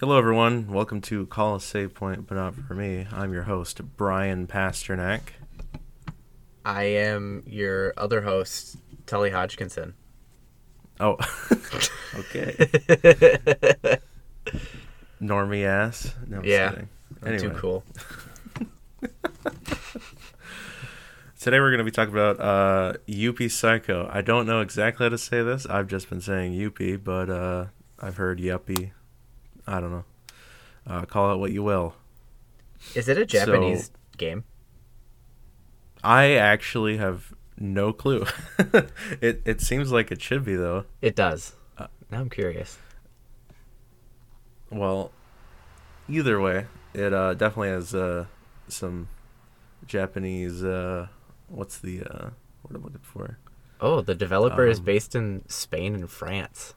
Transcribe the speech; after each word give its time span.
Hello, 0.00 0.16
everyone. 0.16 0.72
Welcome 0.72 1.00
to 1.00 1.26
Call 1.26 1.56
a 1.56 1.60
Save 1.60 1.92
Point, 1.92 2.28
but 2.28 2.36
not 2.36 2.54
for 2.54 2.74
me. 2.74 3.08
I'm 3.10 3.32
your 3.32 3.42
host, 3.42 3.80
Brian 3.96 4.46
Pasternak. 4.46 5.22
I 6.64 6.84
am 6.84 7.42
your 7.44 7.94
other 7.96 8.20
host, 8.20 8.76
Tully 9.06 9.30
Hodgkinson. 9.30 9.94
Oh, 11.00 11.14
okay. 12.14 12.52
Normie 15.20 15.64
ass. 15.64 16.14
No, 16.28 16.36
I'm 16.38 16.44
Yeah. 16.44 16.82
I'm 17.24 17.36
too 17.36 17.50
cool. 17.50 17.82
Today 21.40 21.58
we're 21.58 21.70
going 21.70 21.78
to 21.78 21.84
be 21.84 21.90
talking 21.90 22.14
about 22.14 22.38
uh, 22.38 22.92
UP 23.12 23.50
Psycho. 23.50 24.08
I 24.12 24.22
don't 24.22 24.46
know 24.46 24.60
exactly 24.60 25.06
how 25.06 25.10
to 25.10 25.18
say 25.18 25.42
this. 25.42 25.66
I've 25.66 25.88
just 25.88 26.08
been 26.08 26.20
saying 26.20 26.64
UP, 26.64 26.78
but 27.02 27.28
uh, 27.28 27.66
I've 27.98 28.16
heard 28.16 28.38
Yuppie. 28.38 28.92
I 29.68 29.80
don't 29.80 29.90
know. 29.90 30.04
Uh, 30.86 31.04
call 31.04 31.32
it 31.34 31.36
what 31.36 31.52
you 31.52 31.62
will. 31.62 31.94
Is 32.94 33.08
it 33.08 33.18
a 33.18 33.26
Japanese 33.26 33.90
game? 34.16 34.44
I 36.02 36.32
actually 36.32 36.96
have 36.96 37.34
no 37.58 37.92
clue. 37.92 38.24
it 39.20 39.42
it 39.44 39.60
seems 39.60 39.92
like 39.92 40.10
it 40.10 40.22
should 40.22 40.44
be 40.44 40.54
though. 40.56 40.84
It 41.02 41.14
does. 41.14 41.52
Uh, 41.76 41.88
now 42.10 42.20
I'm 42.20 42.30
curious. 42.30 42.78
Well, 44.70 45.12
either 46.08 46.40
way, 46.40 46.66
it 46.94 47.12
uh, 47.12 47.34
definitely 47.34 47.70
has 47.70 47.94
uh, 47.94 48.26
some 48.68 49.08
Japanese. 49.86 50.64
Uh, 50.64 51.08
what's 51.48 51.78
the 51.78 52.02
uh, 52.02 52.30
word 52.62 52.76
I'm 52.76 52.82
looking 52.82 53.00
for? 53.02 53.38
Oh, 53.80 54.00
the 54.00 54.14
developer 54.14 54.66
is 54.66 54.78
Um, 54.78 54.84
based 54.84 55.14
in 55.14 55.44
Spain 55.48 55.94
and 55.94 56.10
France. 56.10 56.74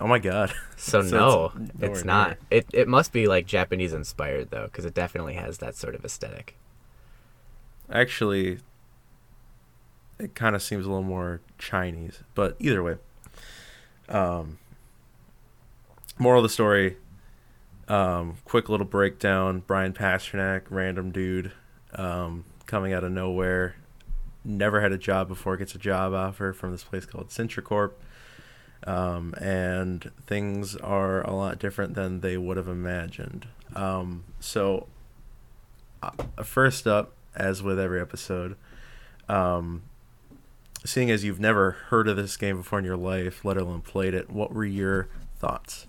Oh 0.00 0.06
my 0.06 0.18
god! 0.18 0.52
So, 0.76 1.02
So 1.02 1.18
no, 1.18 1.52
it's 1.78 1.98
it's, 1.98 2.04
not. 2.04 2.28
near. 2.28 2.38
It 2.50 2.66
it 2.72 2.88
must 2.88 3.12
be 3.12 3.28
like 3.28 3.46
Japanese 3.46 3.92
inspired 3.92 4.50
though, 4.50 4.64
because 4.64 4.86
it 4.86 4.94
definitely 4.94 5.34
has 5.34 5.58
that 5.58 5.76
sort 5.76 5.94
of 5.94 6.02
aesthetic. 6.06 6.56
Actually, 7.92 8.60
it 10.18 10.34
kind 10.34 10.56
of 10.56 10.62
seems 10.62 10.86
a 10.86 10.88
little 10.88 11.02
more 11.04 11.42
Chinese, 11.58 12.20
but 12.34 12.56
either 12.58 12.82
way. 12.82 12.96
Um, 14.08 14.58
moral 16.18 16.40
of 16.40 16.44
the 16.44 16.48
story. 16.48 16.96
Um, 17.88 18.36
quick 18.44 18.68
little 18.68 18.86
breakdown. 18.86 19.62
Brian 19.66 19.92
Pasternak, 19.92 20.62
random 20.70 21.10
dude, 21.10 21.52
um, 21.94 22.44
coming 22.66 22.92
out 22.92 23.04
of 23.04 23.12
nowhere. 23.12 23.74
Never 24.44 24.80
had 24.80 24.92
a 24.92 24.98
job 24.98 25.28
before. 25.28 25.56
Gets 25.56 25.74
a 25.74 25.78
job 25.78 26.14
offer 26.14 26.52
from 26.52 26.72
this 26.72 26.84
place 26.84 27.04
called 27.04 27.28
Sintracorp. 27.28 27.92
Um, 28.86 29.34
and 29.34 30.10
things 30.26 30.74
are 30.76 31.20
a 31.22 31.34
lot 31.34 31.58
different 31.58 31.94
than 31.94 32.20
they 32.20 32.36
would 32.36 32.56
have 32.56 32.68
imagined. 32.68 33.46
Um, 33.74 34.24
so, 34.40 34.86
uh, 36.02 36.10
first 36.42 36.86
up, 36.86 37.12
as 37.34 37.62
with 37.62 37.78
every 37.78 38.00
episode, 38.00 38.56
um, 39.28 39.82
seeing 40.84 41.10
as 41.10 41.24
you've 41.24 41.40
never 41.40 41.72
heard 41.88 42.08
of 42.08 42.16
this 42.16 42.36
game 42.36 42.56
before 42.56 42.78
in 42.78 42.84
your 42.84 42.96
life, 42.96 43.44
let 43.44 43.56
alone 43.56 43.82
played 43.82 44.14
it, 44.14 44.30
what 44.30 44.52
were 44.52 44.64
your 44.64 45.08
thoughts? 45.38 45.86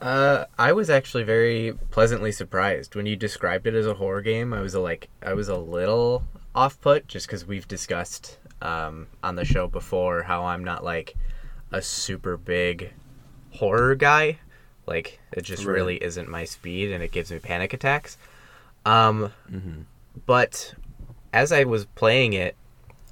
Uh, 0.00 0.44
I 0.58 0.72
was 0.72 0.90
actually 0.90 1.22
very 1.22 1.72
pleasantly 1.90 2.32
surprised 2.32 2.94
when 2.94 3.06
you 3.06 3.16
described 3.16 3.66
it 3.66 3.74
as 3.74 3.86
a 3.86 3.94
horror 3.94 4.20
game. 4.20 4.52
I 4.52 4.60
was 4.60 4.74
a, 4.74 4.80
like, 4.80 5.08
I 5.22 5.32
was 5.32 5.48
a 5.48 5.56
little 5.56 6.24
off 6.54 6.80
put 6.80 7.08
just 7.08 7.26
because 7.26 7.46
we've 7.46 7.66
discussed 7.66 8.38
um, 8.60 9.06
on 9.22 9.36
the 9.36 9.44
show 9.44 9.66
before 9.66 10.22
how 10.22 10.44
I'm 10.44 10.64
not 10.64 10.84
like 10.84 11.16
a 11.72 11.82
super 11.82 12.36
big 12.36 12.92
horror 13.52 13.94
guy. 13.94 14.38
Like, 14.86 15.18
it 15.32 15.42
just 15.42 15.64
Right. 15.64 15.74
really 15.74 16.02
isn't 16.02 16.28
my 16.28 16.44
speed, 16.44 16.92
and 16.92 17.02
it 17.02 17.10
gives 17.12 17.30
me 17.32 17.38
panic 17.38 17.72
attacks. 17.72 18.16
Um, 18.84 19.32
Mm-hmm. 19.50 19.82
but 20.26 20.74
as 21.32 21.52
I 21.52 21.64
was 21.64 21.86
playing 21.86 22.34
it, 22.34 22.54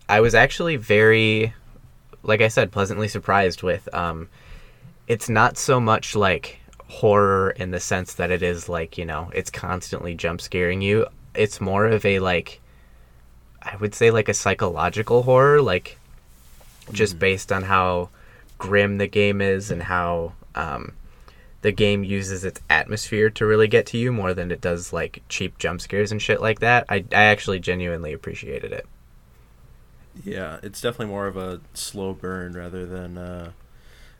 I 0.08 0.20
was 0.20 0.34
actually 0.34 0.76
very, 0.76 1.54
like 2.22 2.42
I 2.42 2.48
said, 2.48 2.70
pleasantly 2.72 3.08
surprised 3.08 3.62
with. 3.62 3.88
Um, 3.94 4.28
it's 5.08 5.28
not 5.28 5.56
so 5.56 5.80
much 5.80 6.14
like 6.14 6.58
horror 6.88 7.50
in 7.50 7.70
the 7.70 7.80
sense 7.80 8.14
that 8.14 8.30
it 8.30 8.42
is 8.42 8.68
like 8.68 8.98
you 8.98 9.04
know 9.06 9.30
it's 9.34 9.48
constantly 9.50 10.14
jump 10.14 10.40
scaring 10.42 10.82
you. 10.82 11.06
It's 11.34 11.60
more 11.60 11.86
of 11.86 12.04
a 12.04 12.18
like, 12.18 12.60
I 13.62 13.76
would 13.76 13.94
say 13.94 14.10
like 14.10 14.28
a 14.28 14.34
psychological 14.34 15.22
horror, 15.22 15.62
like 15.62 15.98
just 16.92 17.18
based 17.18 17.50
on 17.50 17.62
how 17.62 18.10
grim 18.62 18.98
the 18.98 19.08
game 19.08 19.40
is 19.40 19.72
and 19.72 19.82
how 19.82 20.34
um, 20.54 20.92
the 21.62 21.72
game 21.72 22.04
uses 22.04 22.44
its 22.44 22.60
atmosphere 22.70 23.28
to 23.28 23.44
really 23.44 23.66
get 23.66 23.86
to 23.86 23.98
you 23.98 24.12
more 24.12 24.32
than 24.34 24.52
it 24.52 24.60
does 24.60 24.92
like 24.92 25.20
cheap 25.28 25.58
jump 25.58 25.80
scares 25.80 26.12
and 26.12 26.22
shit 26.22 26.40
like 26.40 26.60
that. 26.60 26.84
I, 26.88 27.04
I 27.10 27.24
actually 27.24 27.58
genuinely 27.58 28.12
appreciated 28.12 28.70
it. 28.72 28.86
Yeah, 30.22 30.60
it's 30.62 30.80
definitely 30.80 31.06
more 31.06 31.26
of 31.26 31.36
a 31.36 31.60
slow 31.74 32.14
burn 32.14 32.52
rather 32.52 32.86
than 32.86 33.18
uh, 33.18 33.50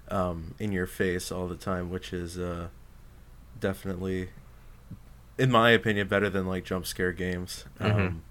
um, 0.09 0.57
in 0.59 0.73
your 0.73 0.89
face 0.89 1.31
all 1.31 1.47
the 1.47 1.55
time, 1.55 1.89
which 1.89 2.13
is 2.13 2.37
uh, 2.37 2.67
definitely, 3.61 4.31
in 5.39 5.53
my 5.53 5.71
opinion, 5.71 6.09
better 6.09 6.29
than 6.29 6.49
like 6.49 6.65
jump 6.65 6.85
scare 6.87 7.13
games. 7.13 7.65
Mhm. 7.81 7.95
Um, 7.95 8.23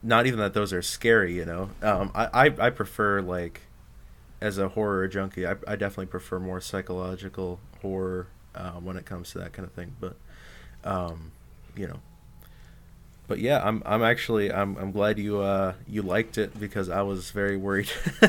not 0.00 0.26
even 0.26 0.38
that 0.38 0.54
those 0.54 0.72
are 0.72 0.82
scary, 0.82 1.34
you 1.34 1.44
know. 1.44 1.70
Um, 1.82 2.12
I, 2.14 2.46
I 2.46 2.66
I 2.66 2.70
prefer 2.70 3.20
like 3.20 3.62
as 4.40 4.58
a 4.58 4.68
horror 4.68 5.06
junkie, 5.08 5.46
I, 5.46 5.52
I 5.66 5.76
definitely 5.76 6.06
prefer 6.06 6.38
more 6.38 6.60
psychological 6.60 7.60
horror 7.82 8.28
uh, 8.54 8.72
when 8.72 8.96
it 8.96 9.04
comes 9.04 9.30
to 9.32 9.38
that 9.38 9.52
kind 9.52 9.66
of 9.66 9.72
thing. 9.72 9.94
But 10.00 10.16
um, 10.84 11.32
you 11.76 11.86
know, 11.86 12.00
but 13.26 13.38
yeah, 13.38 13.62
I'm 13.64 13.82
I'm 13.86 14.02
actually 14.02 14.52
I'm 14.52 14.76
I'm 14.76 14.92
glad 14.92 15.18
you 15.18 15.40
uh 15.40 15.74
you 15.86 16.02
liked 16.02 16.38
it 16.38 16.58
because 16.58 16.88
I 16.88 17.02
was 17.02 17.30
very 17.30 17.56
worried. 17.56 17.90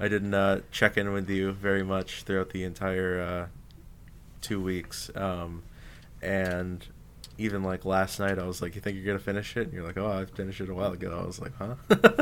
I 0.00 0.06
didn't 0.06 0.34
uh, 0.34 0.60
check 0.70 0.96
in 0.96 1.12
with 1.12 1.28
you 1.28 1.52
very 1.52 1.82
much 1.82 2.22
throughout 2.22 2.50
the 2.50 2.62
entire 2.62 3.20
uh, 3.20 3.46
two 4.40 4.60
weeks, 4.62 5.10
um, 5.16 5.64
and 6.22 6.86
even 7.38 7.62
like 7.62 7.84
last 7.84 8.18
night, 8.20 8.38
I 8.38 8.44
was 8.46 8.60
like, 8.60 8.74
"You 8.74 8.80
think 8.80 8.96
you're 8.96 9.06
gonna 9.06 9.18
finish 9.18 9.56
it?" 9.56 9.64
And 9.64 9.72
you're 9.72 9.84
like, 9.84 9.96
"Oh, 9.96 10.10
I 10.10 10.24
finished 10.26 10.60
it 10.60 10.68
a 10.68 10.74
while 10.74 10.92
ago." 10.92 11.18
I 11.22 11.26
was 11.26 11.40
like, 11.40 11.52
"Huh?" 11.56 11.76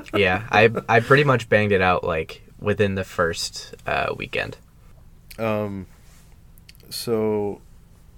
yeah, 0.14 0.46
I 0.50 0.70
I 0.88 1.00
pretty 1.00 1.24
much 1.24 1.48
banged 1.48 1.72
it 1.72 1.80
out 1.80 2.04
like 2.04 2.42
within 2.60 2.94
the 2.94 3.04
first 3.04 3.74
uh, 3.86 4.14
weekend. 4.16 4.58
Um, 5.38 5.86
so 6.90 7.60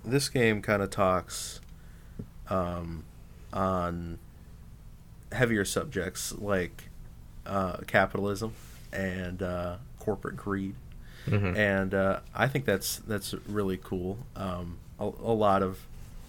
this 0.05 0.29
game 0.29 0.63
kind 0.63 0.83
of 0.83 0.91
talks 0.91 1.61
um, 2.51 3.05
on 3.53 4.19
heavier 5.33 5.65
subjects 5.65 6.33
like 6.39 6.89
uh, 7.47 7.79
capitalism 7.87 8.55
and 8.93 9.43
uh, 9.43 9.77
corporate 9.99 10.37
greed, 10.37 10.75
Mhm. 11.27 11.57
and 11.57 11.95
uh, 11.95 12.21
I 12.35 12.49
think 12.49 12.65
that's 12.65 12.97
that's 12.99 13.35
really 13.47 13.77
cool. 13.83 14.19
Um, 14.37 14.79
a, 14.99 15.05
a 15.05 15.35
lot 15.35 15.63
of 15.63 15.81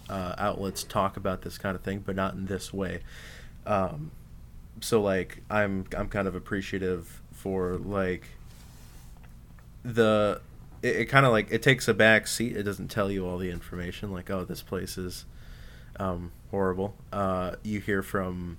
uh, 0.10 0.36
outlets 0.38 0.84
talk 0.84 1.18
about 1.18 1.44
this 1.44 1.58
kind 1.58 1.76
of 1.76 1.82
thing, 1.82 2.04
but 2.06 2.16
not 2.16 2.34
in 2.34 2.46
this 2.48 2.74
way. 2.74 3.02
Um, 3.66 4.12
so 4.82 5.02
like 5.02 5.44
I'm 5.50 5.86
I'm 5.96 6.10
kind 6.10 6.28
of 6.28 6.36
appreciative 6.36 7.22
for 7.32 7.78
like 7.78 8.28
the 9.84 10.42
it, 10.82 10.96
it 10.96 11.06
kind 11.06 11.26
of 11.26 11.32
like 11.32 11.52
it 11.52 11.62
takes 11.62 11.88
a 11.88 11.94
back 11.94 12.28
seat. 12.28 12.56
It 12.56 12.64
doesn't 12.64 12.90
tell 12.90 13.12
you 13.12 13.28
all 13.28 13.38
the 13.38 13.52
information. 13.52 14.12
Like 14.12 14.30
oh, 14.30 14.46
this 14.46 14.62
place 14.62 14.98
is 14.98 15.26
um, 16.00 16.32
horrible. 16.52 16.96
Uh, 17.12 17.56
you 17.64 17.80
hear 17.80 18.02
from 18.02 18.58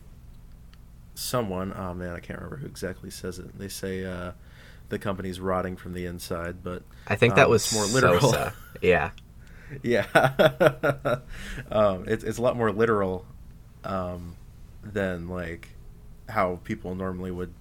someone. 1.15 1.73
Oh 1.77 1.95
man, 1.95 2.15
I 2.15 2.21
can't 2.21 2.39
remember 2.39 2.57
who 2.57 2.67
exactly 2.67 3.11
says 3.11 3.39
it. 3.39 3.59
They 3.59 3.69
say 3.69 4.05
uh, 4.05 4.33
the 4.89 4.99
company's 4.99 5.41
rotting 5.41 5.77
from 5.77 5.95
the 5.95 6.07
inside, 6.07 6.63
but 6.63 6.83
I 7.07 7.17
think 7.17 7.35
that 7.37 7.47
um, 7.47 7.51
was 7.51 7.73
more 7.75 7.87
literal. 7.87 8.21
Sosa. 8.21 8.55
Yeah. 8.83 9.11
Yeah, 9.83 10.07
um, 11.71 12.05
it's 12.07 12.25
it's 12.25 12.39
a 12.39 12.43
lot 12.43 12.57
more 12.57 12.73
literal 12.73 13.25
um, 13.85 14.37
than 14.83 15.29
like 15.29 15.69
how 16.29 16.61
people 16.65 16.95
normally 16.95 17.31
would 17.31 17.53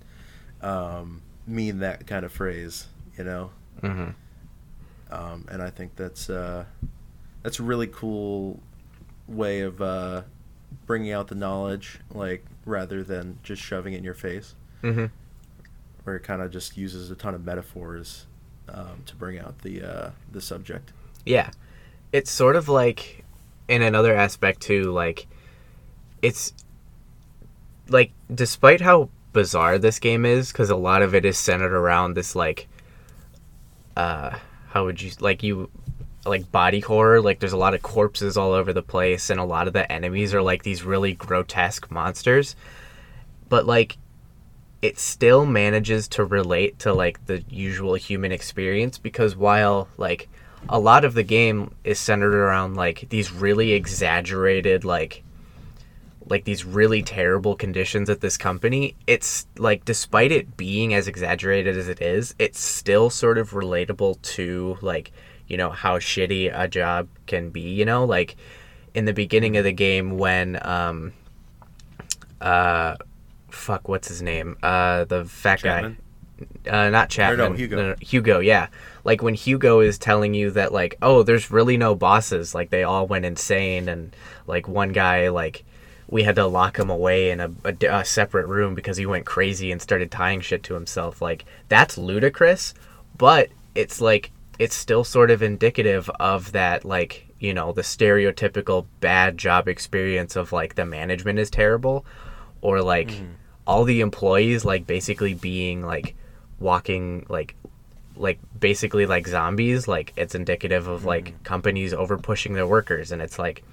um, 0.62 1.22
mean 1.48 1.80
that 1.80 2.08
kind 2.08 2.26
of 2.26 2.32
phrase, 2.32 2.88
you 3.18 3.24
know. 3.24 3.52
hmm 3.82 4.10
Um, 5.12 5.46
and 5.50 5.62
I 5.62 5.70
think 5.70 5.96
that's 5.96 6.30
uh, 6.30 6.66
that's 7.44 7.60
a 7.60 7.64
really 7.64 7.88
cool 7.88 8.60
way 9.28 9.62
of 9.62 9.82
uh, 9.82 10.24
bringing 10.86 11.12
out 11.12 11.28
the 11.28 11.36
knowledge, 11.36 12.00
like 12.14 12.46
rather 12.66 13.04
than 13.04 13.40
just 13.44 13.62
shoving 13.62 13.94
it 13.94 13.98
in 13.98 14.04
your 14.04 14.14
face, 14.14 14.56
hmm 14.82 15.06
where 16.04 16.16
it 16.16 16.24
kind 16.24 16.42
of 16.42 16.52
just 16.52 16.78
uses 16.78 17.12
a 17.12 17.16
ton 17.16 17.36
of 17.36 17.46
metaphors 17.46 18.26
um, 18.70 19.04
to 19.06 19.16
bring 19.16 19.38
out 19.40 19.60
the 19.62 19.82
uh, 19.84 20.12
the 20.32 20.42
subject. 20.42 20.92
Yeah. 21.26 21.52
It's 22.12 22.32
sort 22.32 22.56
of 22.56 22.70
like 22.70 23.24
in 23.68 23.82
another 23.82 24.16
aspect 24.16 24.62
too, 24.62 24.92
like 24.92 25.28
it's 26.22 26.54
like 27.88 28.12
despite 28.34 28.82
how 28.82 29.10
bizarre 29.32 29.78
this 29.78 30.00
game 30.00 30.26
is, 30.26 30.52
because 30.52 30.70
a 30.70 30.76
lot 30.76 31.02
of 31.02 31.14
it 31.14 31.26
is 31.26 31.38
centered 31.38 31.74
around 31.74 32.16
this 32.16 32.36
like 32.36 32.68
uh 33.96 34.38
how 34.70 34.86
would 34.86 35.02
you 35.02 35.12
like 35.20 35.44
you 35.44 35.70
like 36.26 36.52
body 36.52 36.80
horror 36.80 37.22
like 37.22 37.40
there's 37.40 37.54
a 37.54 37.58
lot 37.58 37.74
of 37.74 37.82
corpses 37.82 38.38
all 38.38 38.52
over 38.54 38.72
the 38.72 38.82
place 38.82 39.30
and 39.30 39.40
a 39.40 39.44
lot 39.44 39.68
of 39.68 39.74
the 39.74 39.92
enemies 39.92 40.34
are 40.34 40.42
like 40.42 40.64
these 40.64 40.84
really 40.84 41.14
grotesque 41.14 41.90
monsters. 41.92 42.56
But 43.48 43.66
like 43.66 43.98
it 44.82 44.98
still 44.98 45.46
manages 45.46 46.08
to 46.08 46.24
relate 46.24 46.80
to 46.80 46.94
like 46.94 47.26
the 47.26 47.44
usual 47.50 47.96
human 47.96 48.32
experience 48.32 48.98
because 48.98 49.36
while 49.36 49.90
like 49.98 50.30
a 50.68 50.80
lot 50.80 51.06
of 51.06 51.14
the 51.14 51.24
game 51.24 51.74
is 51.84 52.00
centered 52.00 52.34
around 52.34 52.76
like 52.76 53.08
these 53.10 53.32
really 53.32 53.72
exaggerated 53.72 54.84
like 54.84 55.24
like 56.28 56.44
these 56.44 56.64
really 56.64 57.02
terrible 57.02 57.56
conditions 57.56 58.08
at 58.08 58.22
this 58.22 58.38
company. 58.38 58.96
It's 59.08 59.48
like 59.58 59.84
despite 59.84 60.32
it 60.32 60.56
being 60.58 60.94
as 60.94 61.08
exaggerated 61.08 61.78
as 61.78 61.88
it 61.88 62.02
is 62.02 62.36
it's 62.40 62.60
still 62.60 63.10
sort 63.10 63.38
of 63.38 63.52
relatable 63.52 64.22
to 64.22 64.78
like 64.82 65.12
you 65.48 65.58
know 65.58 65.72
how 65.72 65.98
shitty 65.98 66.52
a 66.54 66.68
job 66.68 67.08
can 67.26 67.50
be 67.50 67.62
you 67.62 67.86
know? 67.86 68.06
Like 68.06 68.36
in 68.94 69.06
the 69.06 69.14
beginning 69.14 69.58
of 69.58 69.64
the 69.64 69.72
game 69.72 70.18
when 70.18 70.60
um 70.62 71.14
uh 72.42 72.96
fuck 73.50 73.88
what's 73.88 74.08
his 74.08 74.22
name? 74.22 74.58
Uh 74.62 75.06
the 75.06 75.26
fat 75.26 75.60
Chapman? 75.60 75.98
guy 76.64 76.86
uh 76.86 76.90
not 76.90 77.10
Chapman. 77.10 77.52
No, 77.52 77.58
Hugo. 77.58 77.96
Hugo 78.02 78.40
yeah 78.40 78.68
like 79.04 79.22
when 79.22 79.34
Hugo 79.34 79.80
is 79.80 79.98
telling 79.98 80.34
you 80.34 80.52
that 80.52 80.72
like 80.74 80.98
oh 81.02 81.24
there's 81.24 81.52
really 81.52 81.78
no 81.78 81.96
bosses 81.96 82.56
like 82.56 82.70
they 82.70 82.84
all 82.84 83.08
went 83.08 83.26
insane 83.26 83.88
and 83.90 84.16
like 84.48 84.68
one 84.68 84.92
guy 84.92 85.30
like 85.30 85.64
we 86.08 86.24
had 86.24 86.36
to 86.36 86.48
lock 86.48 86.78
him 86.78 86.90
away 86.90 87.30
in 87.30 87.40
a, 87.40 87.52
a, 87.64 87.76
a 88.00 88.06
separate 88.06 88.48
room 88.48 88.74
because 88.74 88.98
he 88.98 89.06
went 89.06 89.26
crazy 89.26 89.72
and 89.72 89.82
started 89.82 90.10
tying 90.10 90.42
shit 90.42 90.64
to 90.64 90.74
himself 90.74 91.22
like 91.22 91.46
that's 91.68 91.98
ludicrous 91.98 92.74
but 93.18 93.50
it's 93.76 94.02
like 94.02 94.32
it's 94.58 94.76
still 94.76 95.04
sort 95.04 95.32
of 95.32 95.42
indicative 95.42 96.10
of 96.20 96.52
that 96.52 96.84
like 96.84 97.28
you 97.40 97.54
know 97.54 97.72
the 97.72 97.82
stereotypical 97.82 98.86
bad 99.00 99.38
job 99.38 99.68
experience 99.68 100.36
of 100.36 100.52
like 100.52 100.76
the 100.76 100.86
management 100.86 101.40
is 101.40 101.50
terrible 101.50 102.06
or 102.62 102.82
like 102.82 103.10
mm-hmm. 103.10 103.32
all 103.66 103.86
the 103.86 104.02
employees 104.02 104.66
like 104.66 104.86
basically 104.86 105.34
being 105.34 105.86
like 105.86 106.16
walking 106.60 107.26
like 107.30 107.56
like 108.20 108.38
basically 108.60 109.06
like 109.06 109.26
zombies 109.26 109.88
like 109.88 110.14
it's 110.18 110.36
indicative 110.36 110.88
of 110.88 111.06
like 111.06 111.42
companies 111.44 111.94
over 111.94 112.18
pushing 112.18 112.54
their 112.54 112.68
workers. 112.68 113.12
And 113.12 113.22
it's 113.22 113.40
like 113.40 113.64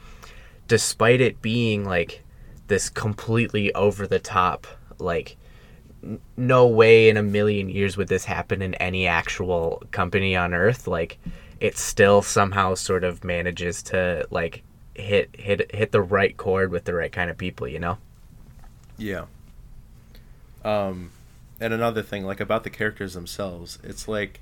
despite 0.69 1.21
it 1.21 1.43
being 1.43 1.85
like 1.85 2.23
this 2.69 2.89
completely 2.89 3.75
over 3.75 4.07
the 4.07 4.19
top 4.19 4.67
like 4.99 5.37
n- 6.03 6.21
no 6.37 6.67
way 6.67 7.09
in 7.09 7.17
a 7.17 7.23
million 7.23 7.69
years 7.69 7.97
would 7.97 8.09
this 8.09 8.25
happen 8.25 8.63
in 8.63 8.75
any 8.75 9.07
actual 9.07 9.83
company 9.91 10.37
on 10.37 10.55
earth. 10.55 10.87
Like 10.87 11.19
it 11.61 11.77
still 11.77 12.23
somehow 12.23 12.75
sort 12.75 13.03
of 13.03 13.25
manages 13.25 13.83
to 13.85 14.27
like 14.31 14.63
hit 14.95 15.29
hit 15.37 15.75
hit 15.75 15.91
the 15.91 16.03
right 16.03 16.37
chord 16.37 16.71
with 16.71 16.85
the 16.85 16.95
right 16.95 17.13
kind 17.13 17.31
of 17.31 17.37
people 17.37 17.67
you 17.67 17.81
know? 17.81 17.99
Yeah. 18.97 19.25
Um, 20.65 21.11
and 21.61 21.73
another 21.73 22.03
thing, 22.03 22.25
like 22.25 22.41
about 22.41 22.65
the 22.65 22.71
characters 22.71 23.15
themselves, 23.15 23.79
it's 23.83 24.09
like, 24.09 24.41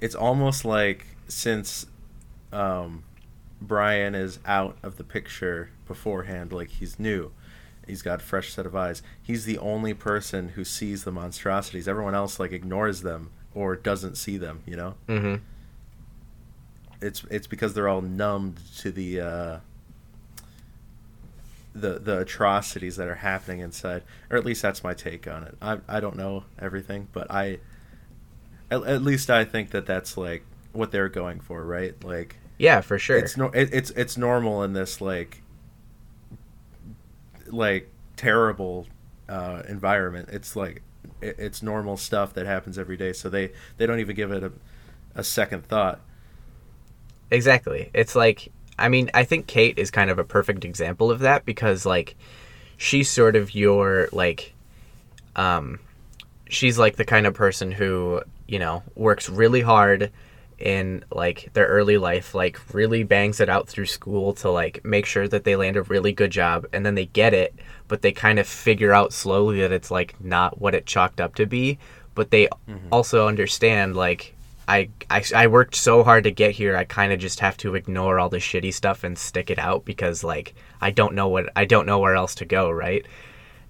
it's 0.00 0.14
almost 0.14 0.64
like 0.64 1.06
since, 1.28 1.86
um, 2.52 3.04
Brian 3.60 4.14
is 4.14 4.38
out 4.44 4.76
of 4.82 4.96
the 4.96 5.04
picture 5.04 5.70
beforehand, 5.86 6.52
like 6.52 6.68
he's 6.68 6.98
new, 6.98 7.32
he's 7.86 8.02
got 8.02 8.20
a 8.20 8.24
fresh 8.24 8.52
set 8.52 8.66
of 8.66 8.76
eyes. 8.76 9.02
He's 9.22 9.44
the 9.44 9.58
only 9.58 9.94
person 9.94 10.50
who 10.50 10.64
sees 10.64 11.04
the 11.04 11.12
monstrosities. 11.12 11.88
Everyone 11.88 12.14
else 12.14 12.38
like 12.38 12.52
ignores 12.52 13.02
them 13.02 13.30
or 13.54 13.76
doesn't 13.76 14.16
see 14.16 14.36
them. 14.36 14.62
You 14.66 14.76
know, 14.76 14.94
mm-hmm 15.08 15.36
it's 17.00 17.24
it's 17.30 17.46
because 17.46 17.74
they're 17.74 17.88
all 17.88 18.02
numbed 18.02 18.60
to 18.78 18.90
the. 18.90 19.20
Uh, 19.20 19.58
the 21.80 21.98
the 21.98 22.20
atrocities 22.20 22.96
that 22.96 23.08
are 23.08 23.16
happening 23.16 23.60
inside, 23.60 24.02
or 24.30 24.36
at 24.36 24.44
least 24.44 24.62
that's 24.62 24.82
my 24.82 24.94
take 24.94 25.28
on 25.28 25.44
it. 25.44 25.56
I 25.60 25.78
I 25.88 26.00
don't 26.00 26.16
know 26.16 26.44
everything, 26.58 27.08
but 27.12 27.30
I 27.30 27.58
at, 28.70 28.82
at 28.84 29.02
least 29.02 29.30
I 29.30 29.44
think 29.44 29.70
that 29.70 29.86
that's 29.86 30.16
like 30.16 30.44
what 30.72 30.90
they're 30.90 31.08
going 31.08 31.40
for, 31.40 31.64
right? 31.64 32.02
Like 32.04 32.36
yeah 32.58 32.80
for 32.80 32.98
sure 32.98 33.18
it's 33.18 33.36
no 33.36 33.46
it, 33.48 33.68
it's 33.70 33.90
it's 33.90 34.16
normal 34.16 34.62
in 34.62 34.72
this 34.72 35.02
like 35.02 35.42
like 37.48 37.90
terrible 38.16 38.86
uh, 39.28 39.62
environment. 39.68 40.28
It's 40.32 40.56
like 40.56 40.82
it, 41.20 41.36
it's 41.38 41.62
normal 41.62 41.96
stuff 41.96 42.34
that 42.34 42.46
happens 42.46 42.78
every 42.78 42.96
day, 42.96 43.12
so 43.12 43.28
they 43.28 43.52
they 43.76 43.86
don't 43.86 44.00
even 44.00 44.16
give 44.16 44.32
it 44.32 44.42
a 44.42 44.52
a 45.14 45.24
second 45.24 45.64
thought. 45.64 46.00
Exactly. 47.30 47.90
It's 47.92 48.14
like 48.14 48.52
I 48.78 48.88
mean, 48.88 49.10
I 49.14 49.24
think 49.24 49.46
Kate 49.46 49.78
is 49.78 49.90
kind 49.90 50.10
of 50.10 50.18
a 50.18 50.24
perfect 50.24 50.64
example 50.64 51.10
of 51.10 51.20
that 51.20 51.44
because 51.44 51.86
like 51.86 52.16
she's 52.76 53.10
sort 53.10 53.36
of 53.36 53.54
your 53.54 54.08
like 54.12 54.54
um 55.34 55.78
she's 56.48 56.78
like 56.78 56.96
the 56.96 57.04
kind 57.04 57.26
of 57.26 57.34
person 57.34 57.72
who, 57.72 58.22
you 58.46 58.58
know, 58.58 58.82
works 58.94 59.28
really 59.28 59.60
hard 59.62 60.12
in 60.58 61.04
like 61.10 61.50
their 61.52 61.66
early 61.66 61.98
life, 61.98 62.34
like 62.34 62.58
really 62.72 63.02
bangs 63.02 63.40
it 63.40 63.48
out 63.48 63.68
through 63.68 63.86
school 63.86 64.32
to 64.32 64.50
like 64.50 64.84
make 64.84 65.04
sure 65.06 65.28
that 65.28 65.44
they 65.44 65.56
land 65.56 65.76
a 65.76 65.82
really 65.82 66.12
good 66.12 66.30
job 66.30 66.66
and 66.72 66.84
then 66.84 66.94
they 66.94 67.06
get 67.06 67.34
it, 67.34 67.54
but 67.88 68.02
they 68.02 68.12
kind 68.12 68.38
of 68.38 68.46
figure 68.46 68.92
out 68.92 69.12
slowly 69.12 69.60
that 69.60 69.72
it's 69.72 69.90
like 69.90 70.18
not 70.20 70.60
what 70.60 70.74
it 70.74 70.86
chalked 70.86 71.20
up 71.20 71.34
to 71.34 71.46
be, 71.46 71.78
but 72.14 72.30
they 72.30 72.48
also 72.90 73.28
understand 73.28 73.96
like 73.96 74.34
I, 74.68 74.88
I, 75.08 75.22
I 75.34 75.46
worked 75.46 75.74
so 75.76 76.02
hard 76.02 76.24
to 76.24 76.30
get 76.30 76.50
here. 76.52 76.76
I 76.76 76.84
kind 76.84 77.12
of 77.12 77.20
just 77.20 77.40
have 77.40 77.56
to 77.58 77.74
ignore 77.76 78.18
all 78.18 78.28
the 78.28 78.38
shitty 78.38 78.74
stuff 78.74 79.04
and 79.04 79.16
stick 79.16 79.50
it 79.50 79.58
out 79.58 79.84
because 79.84 80.24
like 80.24 80.54
I 80.80 80.90
don't 80.90 81.14
know 81.14 81.28
what 81.28 81.50
I 81.54 81.64
don't 81.64 81.86
know 81.86 81.98
where 82.00 82.14
else 82.16 82.34
to 82.36 82.44
go, 82.44 82.70
right? 82.70 83.06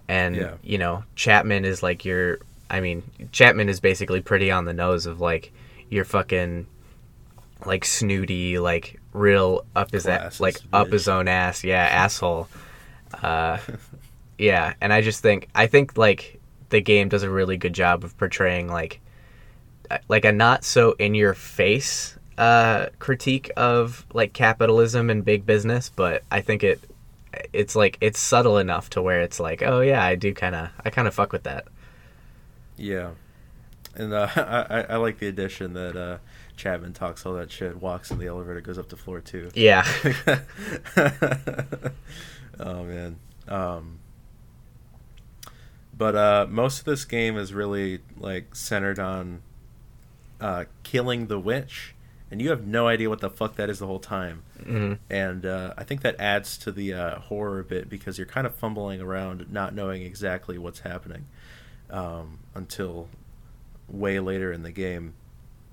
And 0.08 0.36
Yeah. 0.36 0.54
you 0.62 0.78
know, 0.78 1.04
Chapman 1.14 1.64
is 1.64 1.82
like 1.82 2.04
your 2.04 2.38
I 2.70 2.80
mean, 2.80 3.02
Chapman 3.32 3.68
is 3.68 3.78
basically 3.80 4.20
pretty 4.22 4.50
on 4.50 4.64
the 4.64 4.72
nose 4.72 5.06
of 5.06 5.20
like 5.20 5.52
your 5.90 6.04
fucking 6.04 6.66
like 7.64 7.84
snooty, 7.84 8.58
like 8.58 8.98
real 9.12 9.64
up 9.74 9.90
his 9.92 10.06
ass, 10.06 10.40
like 10.40 10.58
up 10.72 10.88
his 10.88 11.08
own 11.08 11.28
ass, 11.28 11.62
yeah, 11.62 11.84
asshole. 11.90 12.48
Uh 13.22 13.58
yeah, 14.38 14.74
and 14.80 14.92
I 14.92 15.00
just 15.02 15.20
think 15.20 15.48
I 15.54 15.66
think 15.66 15.98
like 15.98 16.40
the 16.70 16.80
game 16.80 17.08
does 17.08 17.22
a 17.22 17.30
really 17.30 17.56
good 17.56 17.72
job 17.74 18.02
of 18.02 18.16
portraying 18.18 18.68
like 18.68 19.00
like 20.08 20.24
a 20.24 20.32
not 20.32 20.64
so 20.64 20.92
in 20.98 21.14
your 21.14 21.34
face 21.34 22.16
uh 22.38 22.86
critique 22.98 23.50
of 23.56 24.04
like 24.12 24.32
capitalism 24.32 25.08
and 25.10 25.24
big 25.24 25.46
business 25.46 25.88
but 25.88 26.22
i 26.30 26.40
think 26.40 26.62
it 26.62 26.80
it's 27.52 27.74
like 27.74 27.96
it's 28.00 28.18
subtle 28.18 28.58
enough 28.58 28.90
to 28.90 29.00
where 29.00 29.20
it's 29.22 29.40
like 29.40 29.62
oh 29.62 29.80
yeah 29.80 30.02
i 30.04 30.14
do 30.14 30.32
kind 30.34 30.54
of 30.54 30.68
i 30.84 30.90
kind 30.90 31.08
of 31.08 31.14
fuck 31.14 31.32
with 31.32 31.44
that 31.44 31.66
Yeah, 32.76 33.10
and 33.94 34.12
uh, 34.12 34.28
I 34.36 34.80
I- 34.80 34.86
I 34.90 34.96
like 34.96 35.18
the 35.18 35.28
addition 35.28 35.72
that 35.74 35.96
uh, 35.96 36.18
Chapman 36.56 36.92
talks 36.92 37.24
all 37.24 37.32
that 37.34 37.50
shit, 37.50 37.80
walks 37.80 38.10
in 38.10 38.18
the 38.18 38.26
elevator, 38.26 38.60
goes 38.60 38.78
up 38.78 38.88
to 38.90 38.96
floor 38.96 39.20
two. 39.20 39.50
yeah 39.54 39.84
oh 42.60 42.84
man. 42.84 43.16
Um, 43.48 43.98
but 45.96 46.14
uh, 46.16 46.46
most 46.50 46.80
of 46.80 46.84
this 46.84 47.04
game 47.04 47.36
is 47.36 47.52
really 47.54 48.00
like 48.18 48.54
centered 48.54 48.98
on 48.98 49.42
uh, 50.40 50.64
killing 50.82 51.26
the 51.26 51.38
witch, 51.38 51.94
and 52.30 52.40
you 52.42 52.50
have 52.50 52.66
no 52.66 52.88
idea 52.88 53.08
what 53.08 53.20
the 53.20 53.30
fuck 53.30 53.56
that 53.56 53.70
is 53.70 53.78
the 53.78 53.86
whole 53.86 54.00
time. 54.00 54.42
hmm 54.62 54.94
And 55.08 55.46
uh, 55.46 55.74
I 55.76 55.84
think 55.84 56.02
that 56.02 56.18
adds 56.18 56.58
to 56.58 56.72
the 56.72 56.92
uh, 56.94 57.18
horror 57.20 57.60
a 57.60 57.64
bit 57.64 57.88
because 57.88 58.18
you're 58.18 58.26
kind 58.26 58.46
of 58.46 58.54
fumbling 58.54 59.00
around, 59.00 59.50
not 59.50 59.74
knowing 59.74 60.02
exactly 60.02 60.58
what's 60.58 60.80
happening 60.80 61.26
um, 61.90 62.38
until 62.54 63.08
way 63.88 64.18
later 64.20 64.52
in 64.52 64.62
the 64.62 64.72
game. 64.72 65.14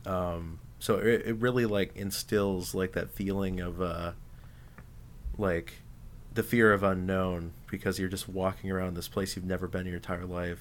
Um, 0.06 0.60
so 0.80 0.98
it, 0.98 1.24
it 1.26 1.36
really 1.38 1.66
like 1.66 1.96
instills 1.96 2.76
like 2.76 2.92
that 2.94 3.10
feeling 3.10 3.60
of 3.62 3.82
uh, 3.82 4.12
like 5.38 5.74
the 6.34 6.44
fear 6.44 6.74
of 6.74 6.84
unknown 6.84 7.52
because 7.70 8.00
you're 8.00 8.10
just 8.10 8.28
walking 8.28 8.72
around 8.72 8.96
this 8.96 9.08
place 9.08 9.36
you've 9.36 9.46
never 9.46 9.68
been 9.68 9.82
in 9.82 9.88
your 9.88 9.96
entire 9.96 10.26
life, 10.26 10.60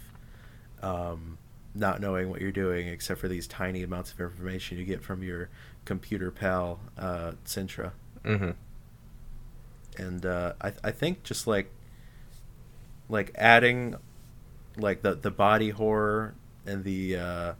um, 0.82 1.38
not 1.74 2.00
knowing 2.00 2.28
what 2.28 2.40
you're 2.40 2.52
doing 2.52 2.88
except 2.88 3.20
for 3.20 3.28
these 3.28 3.46
tiny 3.46 3.82
amounts 3.82 4.12
of 4.12 4.20
information 4.20 4.78
you 4.78 4.84
get 4.84 5.02
from 5.02 5.22
your 5.22 5.48
computer 5.84 6.30
pal 6.30 6.80
uh, 6.98 7.32
Sintra. 7.44 7.92
Hmm 8.24 8.50
and 9.98 10.24
uh, 10.24 10.54
I 10.60 10.72
I 10.84 10.90
think 10.90 11.22
just 11.22 11.46
like 11.46 11.70
like 13.08 13.32
adding 13.34 13.96
like 14.76 15.02
the 15.02 15.14
the 15.14 15.30
body 15.30 15.70
horror 15.70 16.34
and 16.66 16.84
the 16.84 17.16
uh, 17.16 17.52